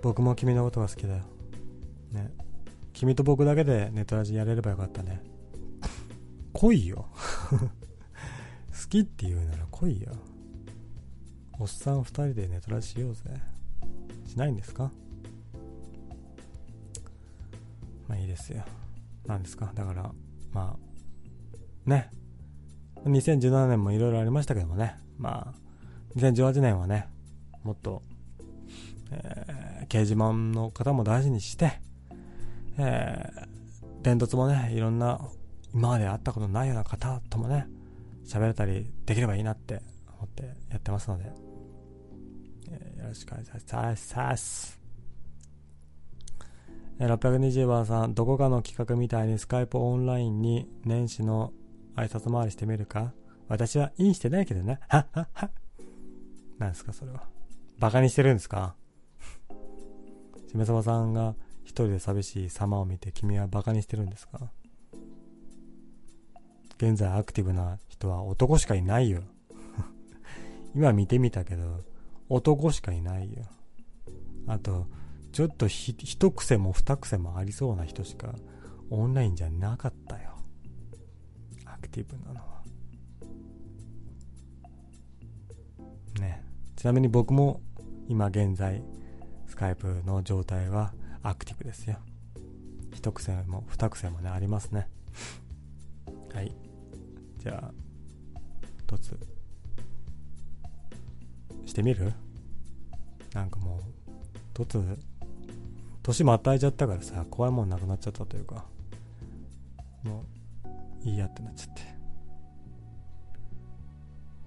[0.00, 1.24] 僕も君のことが好きだよ。
[2.12, 2.30] ね。
[2.92, 5.20] 君と僕だけでネトラジやれればよかったね。
[6.54, 7.06] 来いよ。
[8.84, 10.12] 好きって言うなら来いよ。
[11.58, 13.22] おっさん2人でネトラしようぜ。
[14.26, 14.90] しないんですか？
[18.06, 18.62] まあいいですよ。
[19.26, 19.72] 何ですか？
[19.74, 20.12] だから
[20.52, 20.76] ま
[21.86, 22.10] あね。
[23.06, 24.96] 2017年もいろいろありましたけどもね。
[25.16, 27.08] まあ2018年はね
[27.62, 28.02] もっと、
[29.10, 31.80] えー、掲示板の方も大事にして、
[32.76, 35.20] えー、伝達もねいろんな
[35.72, 37.66] 今まで会ったことないような方ともね
[38.24, 39.80] 喋れたりできればいいなって
[40.18, 41.32] 思ってやってますので、
[42.70, 43.50] えー、よろしくお願いし
[44.14, 44.80] ます。
[46.98, 51.52] えー、620番さん、どこかの企画みたいにスカイプオンラインに年始の
[51.96, 53.12] 挨拶回りしてみるか？
[53.48, 54.80] 私はインしてないけどね。
[54.88, 55.50] はっはっは。
[56.58, 57.24] 何ですかそれは。
[57.78, 58.74] バカにしてるんですか？
[60.48, 61.34] しめさまさんが
[61.64, 64.50] 一人で寂しい様を見て君はバカにしてるんですか？
[66.76, 69.22] 現在アクティブな人は男しかいないよ
[70.74, 71.80] 今見てみたけど、
[72.28, 73.44] 男しかいないよ。
[74.46, 74.86] あと、
[75.32, 78.34] ちょっとひ一癖も二癖もありそうな人しか
[78.90, 80.36] オンラインじゃなかったよ。
[81.64, 82.62] アクティブなのは。
[86.20, 86.44] ね。
[86.76, 87.60] ちなみに僕も
[88.08, 88.82] 今現在、
[89.46, 90.92] スカイプの状態は
[91.22, 91.98] アクティブですよ。
[92.92, 94.88] 一癖も二癖もね、ありますね。
[96.34, 96.52] はい。
[97.38, 97.72] じゃあ、
[98.82, 99.16] 一つ、
[101.64, 102.12] してみる？
[103.32, 103.80] なんかもう、
[104.52, 104.98] 一つ、
[106.02, 108.64] 年も与えちゃったからさ、怖いもんなくなっちゃったというか、
[110.02, 110.24] も
[111.04, 111.82] う、いいやってなっちゃって。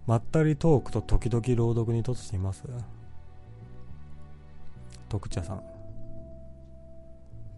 [0.05, 2.63] まったりトークと時々朗読に突しています？
[5.09, 5.63] 徳茶さん。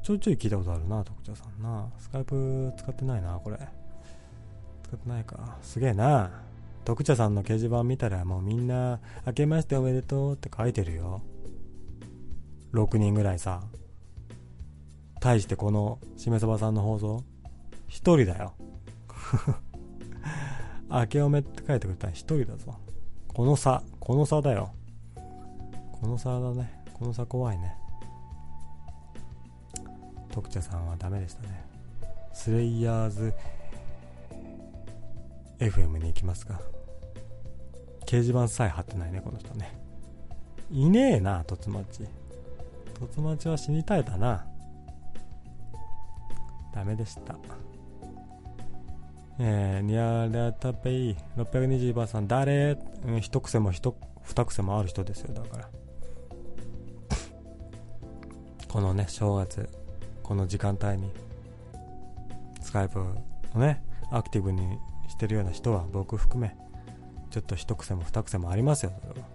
[0.02, 1.90] ちょいちょい聞いたことあるな、徳茶さんな。
[2.00, 3.58] スカイプ使ってないな、これ。
[4.90, 5.58] 使ってないか。
[5.62, 6.32] すげえな。
[6.84, 11.22] 徳茶さんの掲示板見たらもうみんな、明けましておめでとうって書いてるよ。
[12.74, 13.62] 6人ぐらいさ。
[15.20, 17.24] 対してこの、しめそばさんの放送、
[17.90, 18.54] 1人だよ。
[20.90, 22.74] 明けおめって書いてくれたら1人だぞ。
[23.28, 24.72] この差、この差だよ。
[26.02, 26.84] この差だね。
[26.94, 27.76] この差怖いね。
[30.32, 31.64] 徳茶さんはダメでしたね。
[32.34, 33.34] スレイヤーズ
[35.60, 36.62] FM に行きますか。
[38.06, 39.78] 掲示板さえ貼ってないね、この人ね。
[40.72, 42.04] いねえな、とつまち。
[43.00, 44.46] とつまちは死に絶えたな。
[46.74, 47.36] ダメでした。
[49.38, 55.70] えー、ニャラタペイ、620番さん、誰、うん、一癖も一、二癖もある人ですよ、だから。
[58.68, 59.70] このね、正月、
[60.24, 61.12] この時間帯に、
[62.62, 64.78] スカイプをね、アクティブに
[65.20, 66.56] してるような人は僕含め、
[67.30, 69.28] ちょっと一癖も二癖もありますよ、それは。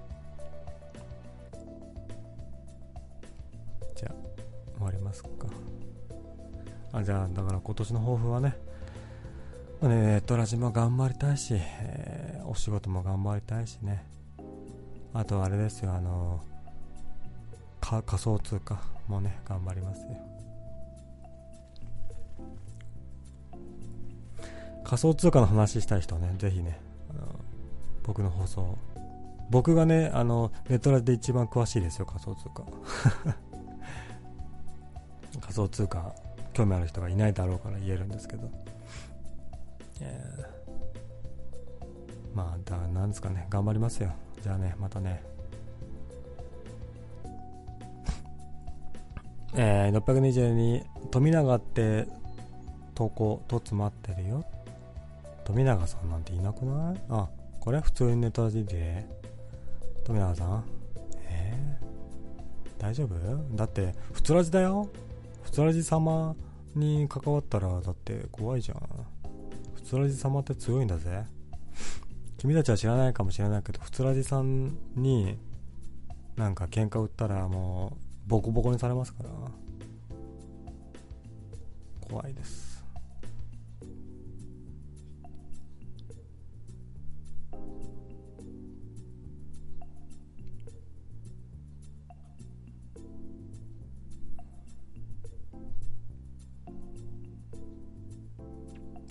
[3.94, 4.14] じゃあ、
[4.78, 5.28] 終わりますか。
[6.90, 8.56] あ、じゃあ、だから今年の抱負はね、
[9.82, 14.06] ネットラジも頑張りたいし、えー、お仕事も頑張りたいしね。
[15.12, 16.40] あとあれですよ、あの
[17.82, 20.33] 仮想通貨もね、頑張りますよ。
[24.84, 26.78] 仮想通貨の話したい人はね、ぜひね、
[27.10, 27.40] あの
[28.04, 28.78] 僕の放送、
[29.50, 32.64] 僕がね、あの、ネットラジで一番詳しいですよ、仮想通貨。
[35.40, 36.14] 仮想通貨、
[36.52, 38.50] 興味ある人がいないだろうから言えるんですけど。
[40.00, 44.12] えー、まあ、だ、なんですかね、頑張りますよ。
[44.42, 45.22] じゃあね、またね。
[49.56, 52.08] えー、622、富永って
[52.94, 54.44] 投稿と詰まってるよ。
[55.44, 57.00] 富永さんなんていなくない？
[57.08, 57.28] あ、
[57.60, 59.06] これ普通にネタでて。
[60.04, 60.64] 富永さん
[61.28, 63.56] えー、大丈夫？
[63.56, 64.88] だって、普通ラジだよ。
[65.42, 66.34] 普通ラジ様
[66.74, 68.78] に関わったら、だって怖いじゃん。
[69.74, 71.24] 普通ラジ様って強いんだぜ。
[72.38, 75.38] 君たちは知らないかもしれないけど、普通ラジさんに
[76.36, 77.96] なんか喧嘩売ったらも
[78.26, 79.30] うボコボコにされますから
[82.08, 82.73] 怖いです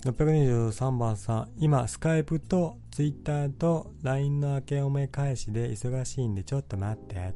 [0.04, 7.32] 623番さん、今、スカイプとツイッターと LINE の明けおめ返しで忙しいんでちょっと待って。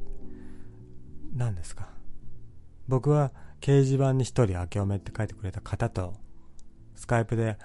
[1.34, 1.88] 何ですか？
[2.86, 3.32] 僕は
[3.62, 6.12] 掲示板に一人明けおめって書いてくれた方と、
[6.94, 7.56] スカイプで、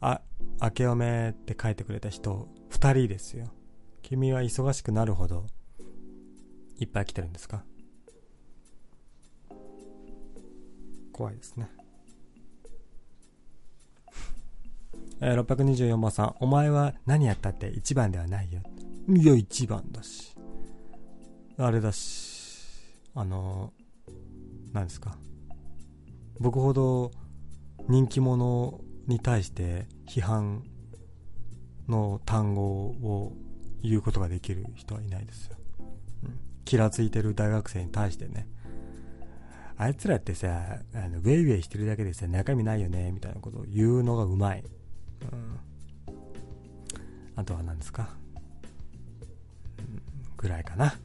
[0.00, 0.22] あ、
[0.60, 3.52] 明けおめって書いてくれた人、二人ですよ。
[4.02, 5.46] 君は忙しくなるほど、
[6.80, 7.62] いっぱい来てるんですか？
[11.12, 11.70] 怖いですね。
[15.20, 18.62] えー、624番さん、お前は何やったって一番ではないよ。
[19.08, 20.36] いや、一番だし。
[21.56, 22.28] あれだし。
[23.18, 23.72] あの
[24.72, 25.16] 何ですか
[26.38, 27.10] 僕ほど
[27.88, 30.62] 人気者に対して批判
[31.88, 33.32] の単語を
[33.82, 35.56] 言うことができる人はいないですよ、
[36.24, 38.46] うん、キラついてる大学生に対してね
[39.76, 44.62] あいつらってさあのウェイウェイしてるだけでさ中身ないよねみたいなことを言うのがうまい、
[45.32, 45.58] うん、
[47.36, 48.10] あとは何ですか、
[50.36, 50.94] ぐらいかな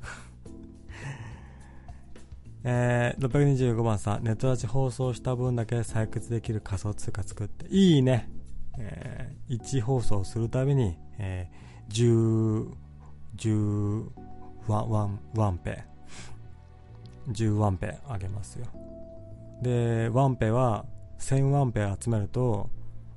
[2.65, 8.30] えー、625番さん、ネットラジ放送した分だけ採掘できる仮想通貨作って、いいね。
[8.77, 12.73] えー、1放送するたびに、えー、10、
[13.38, 14.10] 10
[14.68, 15.84] ワン、ワン、ワンペ、
[17.30, 18.68] 10ワンペあげますよ。
[19.61, 20.85] で、ワンペは、
[21.19, 22.69] 1000ワンペ集めると、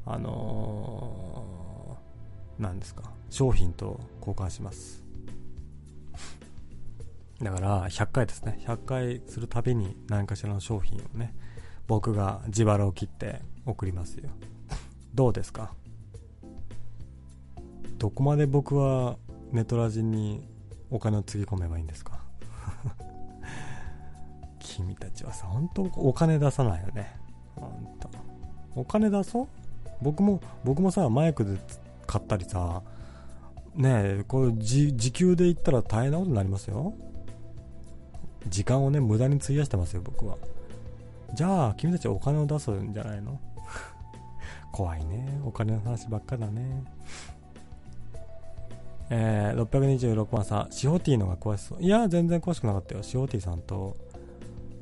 [0.07, 5.03] あのー、何ですか、商品と交換します。
[7.43, 8.59] だから100回ですね。
[8.65, 11.35] 100回するたびに何かしらの商品をね
[11.87, 14.31] 僕が自腹を切って送りますよ。
[15.15, 15.74] どうですか？
[17.99, 19.16] どこまで僕は
[19.53, 20.49] ネトラジに
[20.91, 22.20] お金をつぎ込めばいいんですか？
[24.61, 27.16] 君たちはさ本当お金出さないよね。
[27.57, 28.09] 本当。
[28.74, 29.49] お金出そう？
[30.02, 31.59] 僕も僕もさマイクで
[32.06, 32.82] 買ったりさ
[33.74, 33.90] ね
[34.20, 36.94] えこれ時給で言ったら大変なことになりますよ。
[38.48, 40.36] 時間をね無駄に費やしてますよ僕は。
[41.35, 43.39] じゃあ君たちお金を出すんじゃないの？
[44.73, 45.40] 怖いね。
[45.44, 46.85] お金の話ばっかだね。
[49.10, 51.82] えー、626番さん、シホティーのが詳しそう。
[51.82, 53.02] いや、全然詳しくなかったよ。
[53.02, 53.97] シホティーさんと、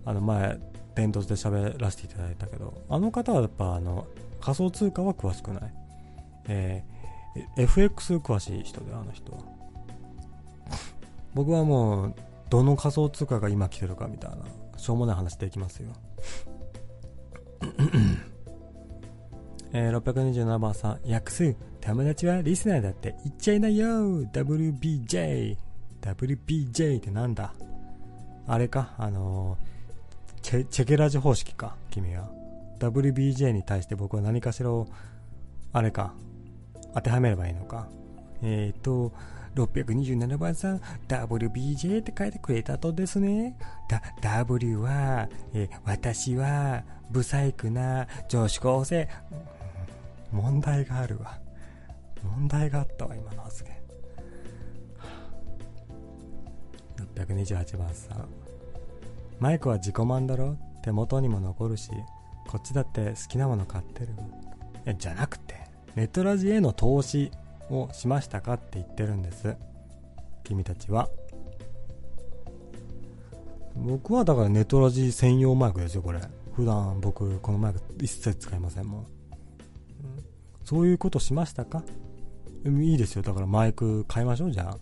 [0.05, 0.59] あの前、
[0.95, 4.07] 伝統で喋らせていただいたけど、あの方はやっぱ、あの、
[4.41, 5.75] 仮想通貨は詳しくない。
[6.49, 9.39] えー、FX 詳しい人で、あの人は。
[11.35, 12.15] 僕はもう、
[12.51, 14.37] どの仮想通貨が今来てるかみたいな、
[14.77, 15.93] しょうもない話できますよ。
[19.73, 25.57] えー、627番さん、訳す、友達はリスナーだって言っちゃいなよ !WBJ!
[26.01, 27.53] WBJ ってなんだ？
[28.47, 29.74] あれかあのー、
[30.45, 32.31] チェ、チェケラジ方式か君は。
[32.79, 34.87] WBJ に対して僕は何かしらを、
[35.73, 36.12] あれか、
[36.95, 37.89] 当てはめればいいのか。
[38.43, 39.11] えっ、ー、と、
[39.55, 43.57] 627番さん、WBJ って書いてくれたとですね。
[43.89, 49.09] だ、W は、えー、私は、不細工な女子高生。
[50.31, 51.39] 問題があるわ。
[52.23, 53.73] 問題があったわ、今の発言。
[57.15, 58.44] 628番さん。
[59.45, 60.57] マイクは自己満だろ？
[60.83, 61.91] 手元にも残るし、
[62.49, 64.09] こっちだって好きなもの買ってる。
[64.87, 65.57] え、じゃなくて、
[65.95, 67.31] ネットラジへの投資
[67.69, 69.55] をしましたかって言ってるんです。
[70.45, 71.11] 君たちは。
[73.77, 76.21] 僕はだからネットラジ専用マイクですよ、これ。
[76.55, 79.07] 普段僕、このマイク一切使いませんもん。
[80.65, 81.83] そういうことしましたか？
[82.65, 83.21] いいですよ。
[83.21, 84.79] だからマイク買いましょう、じゃあ。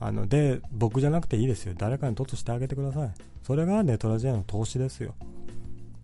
[0.00, 1.74] あの、で、僕じゃなくていいですよ。
[1.76, 3.10] 誰かに凸してあげてください。
[3.42, 5.14] それがネトラジへの投資ですよ。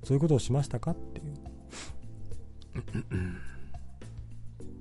[0.05, 1.35] そういうことをしましたかっていう。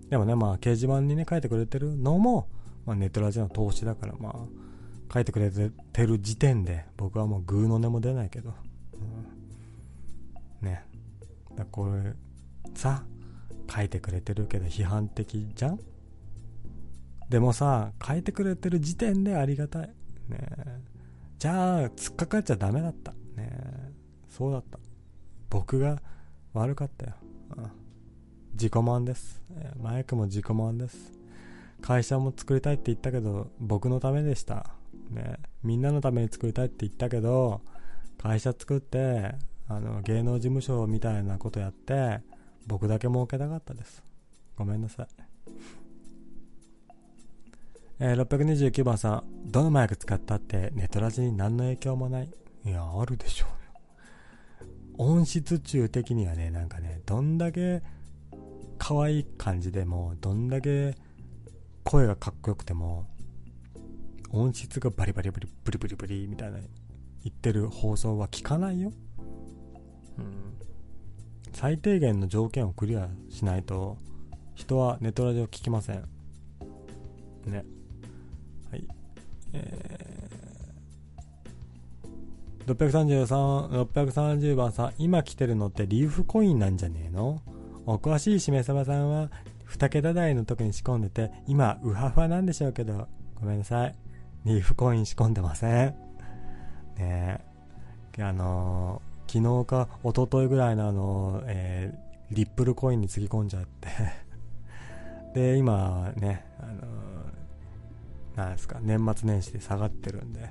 [0.09, 2.47] でもね、まあ、掲示板にね、書いてくれてるのも、
[2.85, 5.71] まあ、ネトラジへの投資だから、まあ、書いてくれて
[6.05, 8.53] る時点で、僕はもうグーの音も出ないけど。
[10.61, 10.83] うん、ね。
[11.55, 12.13] だこれ、
[12.75, 13.03] さ、
[13.73, 15.79] 書いてくれてるけど批判的じゃん？
[17.29, 19.93] でもさ、書いてくれてる時点でありがたい。
[20.29, 20.47] ね
[21.39, 23.13] じゃあ、突っかかっちゃダメだった。
[23.35, 23.93] ね
[24.29, 24.79] そうだった。
[25.49, 26.01] 僕が
[26.53, 27.13] 悪かったよ。
[27.57, 27.71] うん、
[28.53, 29.43] 自己満です。
[29.81, 31.13] マイクも自己満です。
[31.81, 34.71] 会社も作りたいって言ったけど、僕のためでした。
[35.09, 37.61] ねみんなのために作りたいって言ったけど、
[38.17, 39.35] 会社作って、
[39.67, 42.21] あの、芸能事務所みたいなことやって、
[42.67, 44.03] 僕だけ儲けたかったです。
[44.55, 45.07] ごめんなさい。
[47.99, 52.31] えー、629番さん、どのマイク使ったってネトラジに何の影響もない。
[52.65, 54.69] いや、あるでしょうよ。
[54.97, 57.83] 音質中的にはね、なんかね、どんだけ
[58.77, 60.95] 可愛い感じでも、どんだけ
[61.83, 63.07] 声がかっこよくても、
[64.31, 66.67] 音質がバリバリバリブリブリブリみたいな言
[67.29, 68.91] ってる放送は聞かないよ。
[70.17, 70.55] うん。
[71.55, 73.97] 最低限の条件をクリアしないと
[74.55, 76.03] 人はネトラジオ聞きません
[77.45, 77.63] ね
[82.67, 87.41] 633 630番さん今来てるのってリーフコインなんじゃねえの？
[87.85, 89.29] お詳しいしめさまさんは
[89.69, 93.95] 2桁台の時に仕込んでて今ウハフハなんでしょうけどごめんなさい。
[94.45, 95.87] リーフコイン仕込んでません。
[96.97, 97.41] ね
[98.17, 98.23] え。
[98.23, 103.89] あのー昨日か一昨日ぐらいのあの、えー、リップルコインにつぎ込んじゃって。
[105.33, 106.75] で、今ね、あのー、
[108.35, 110.49] なんですか、年末年始で下がってるんで、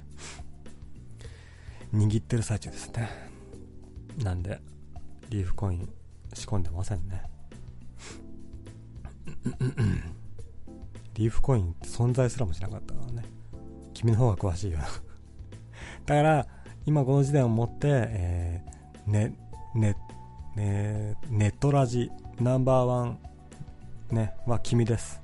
[1.92, 3.08] 握ってる最中ですね。
[4.22, 4.60] なんで、
[5.28, 5.88] リーフコイン
[6.32, 7.22] 仕込んでませんね。
[11.14, 13.24] リーフコインって存在すらもしなかったからね。
[13.92, 14.78] 君の方が詳しいよ。
[16.06, 16.46] だから、
[16.86, 19.34] 今この時点をもって、えー、ね、
[19.74, 19.96] ね、
[20.56, 23.18] ね、ネットラジナンバーワン、
[24.10, 25.23] ね、は君です。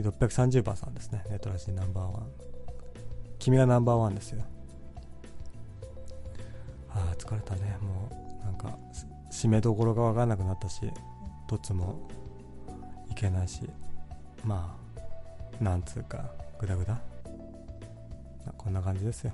[0.00, 1.24] 630番さんですね。
[1.28, 2.26] ネットラジナンバーワン。
[3.38, 4.42] 君がナンバーワンですよ。
[6.90, 7.76] ああ、疲れたね。
[7.80, 8.08] も
[8.42, 8.78] う、なんか、
[9.30, 10.80] 締めどころがわかんなくなったし、
[11.48, 12.08] どっちも
[13.10, 13.68] いけないし、
[14.44, 14.76] ま
[15.60, 17.00] あ、なんつうか、グダグダ
[18.56, 19.32] こんな感じですよ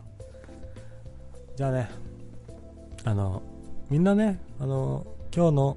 [1.57, 1.91] じゃあね
[3.05, 3.43] あの
[3.91, 5.77] みんなねあの今日の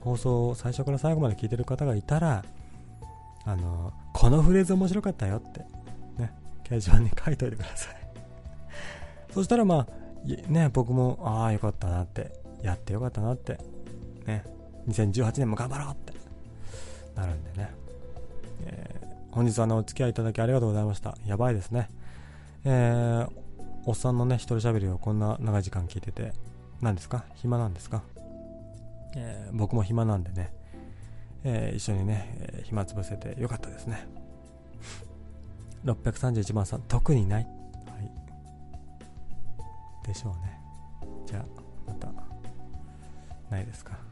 [0.00, 2.44] 放送を最初から最後まで聞いてる方がいたら
[3.44, 5.60] あのこのフレーズ面白かったよって。
[6.16, 6.32] ね。
[6.64, 7.96] 掲示板に書いといてください。
[9.32, 12.32] そしたらまあね僕もああよかったなって。
[12.62, 13.60] やってよかったなって。
[14.26, 14.42] ね。
[14.88, 16.14] 2018年も頑張ろうって。
[17.14, 17.70] なるんでね、
[18.64, 21.16] えー、本日は、ね、お付き合いいただきありがとうございました。
[21.26, 21.88] やばいですね。
[22.64, 23.30] えー、
[23.84, 26.32] おっさんのね一人喋りをこんな長い時間聞いてて
[26.80, 27.24] 何ですか？
[27.34, 28.02] 暇なんですか、
[29.14, 30.52] えー、僕も暇なんでね、
[31.48, 34.08] えー、一緒にね、えー、暇つぶせてよかったですね。
[35.84, 37.50] 631番さん特にない、は
[40.04, 40.58] い、でしょうね。
[41.24, 41.44] じゃあ
[41.86, 42.08] また。
[43.48, 44.05] ないですか。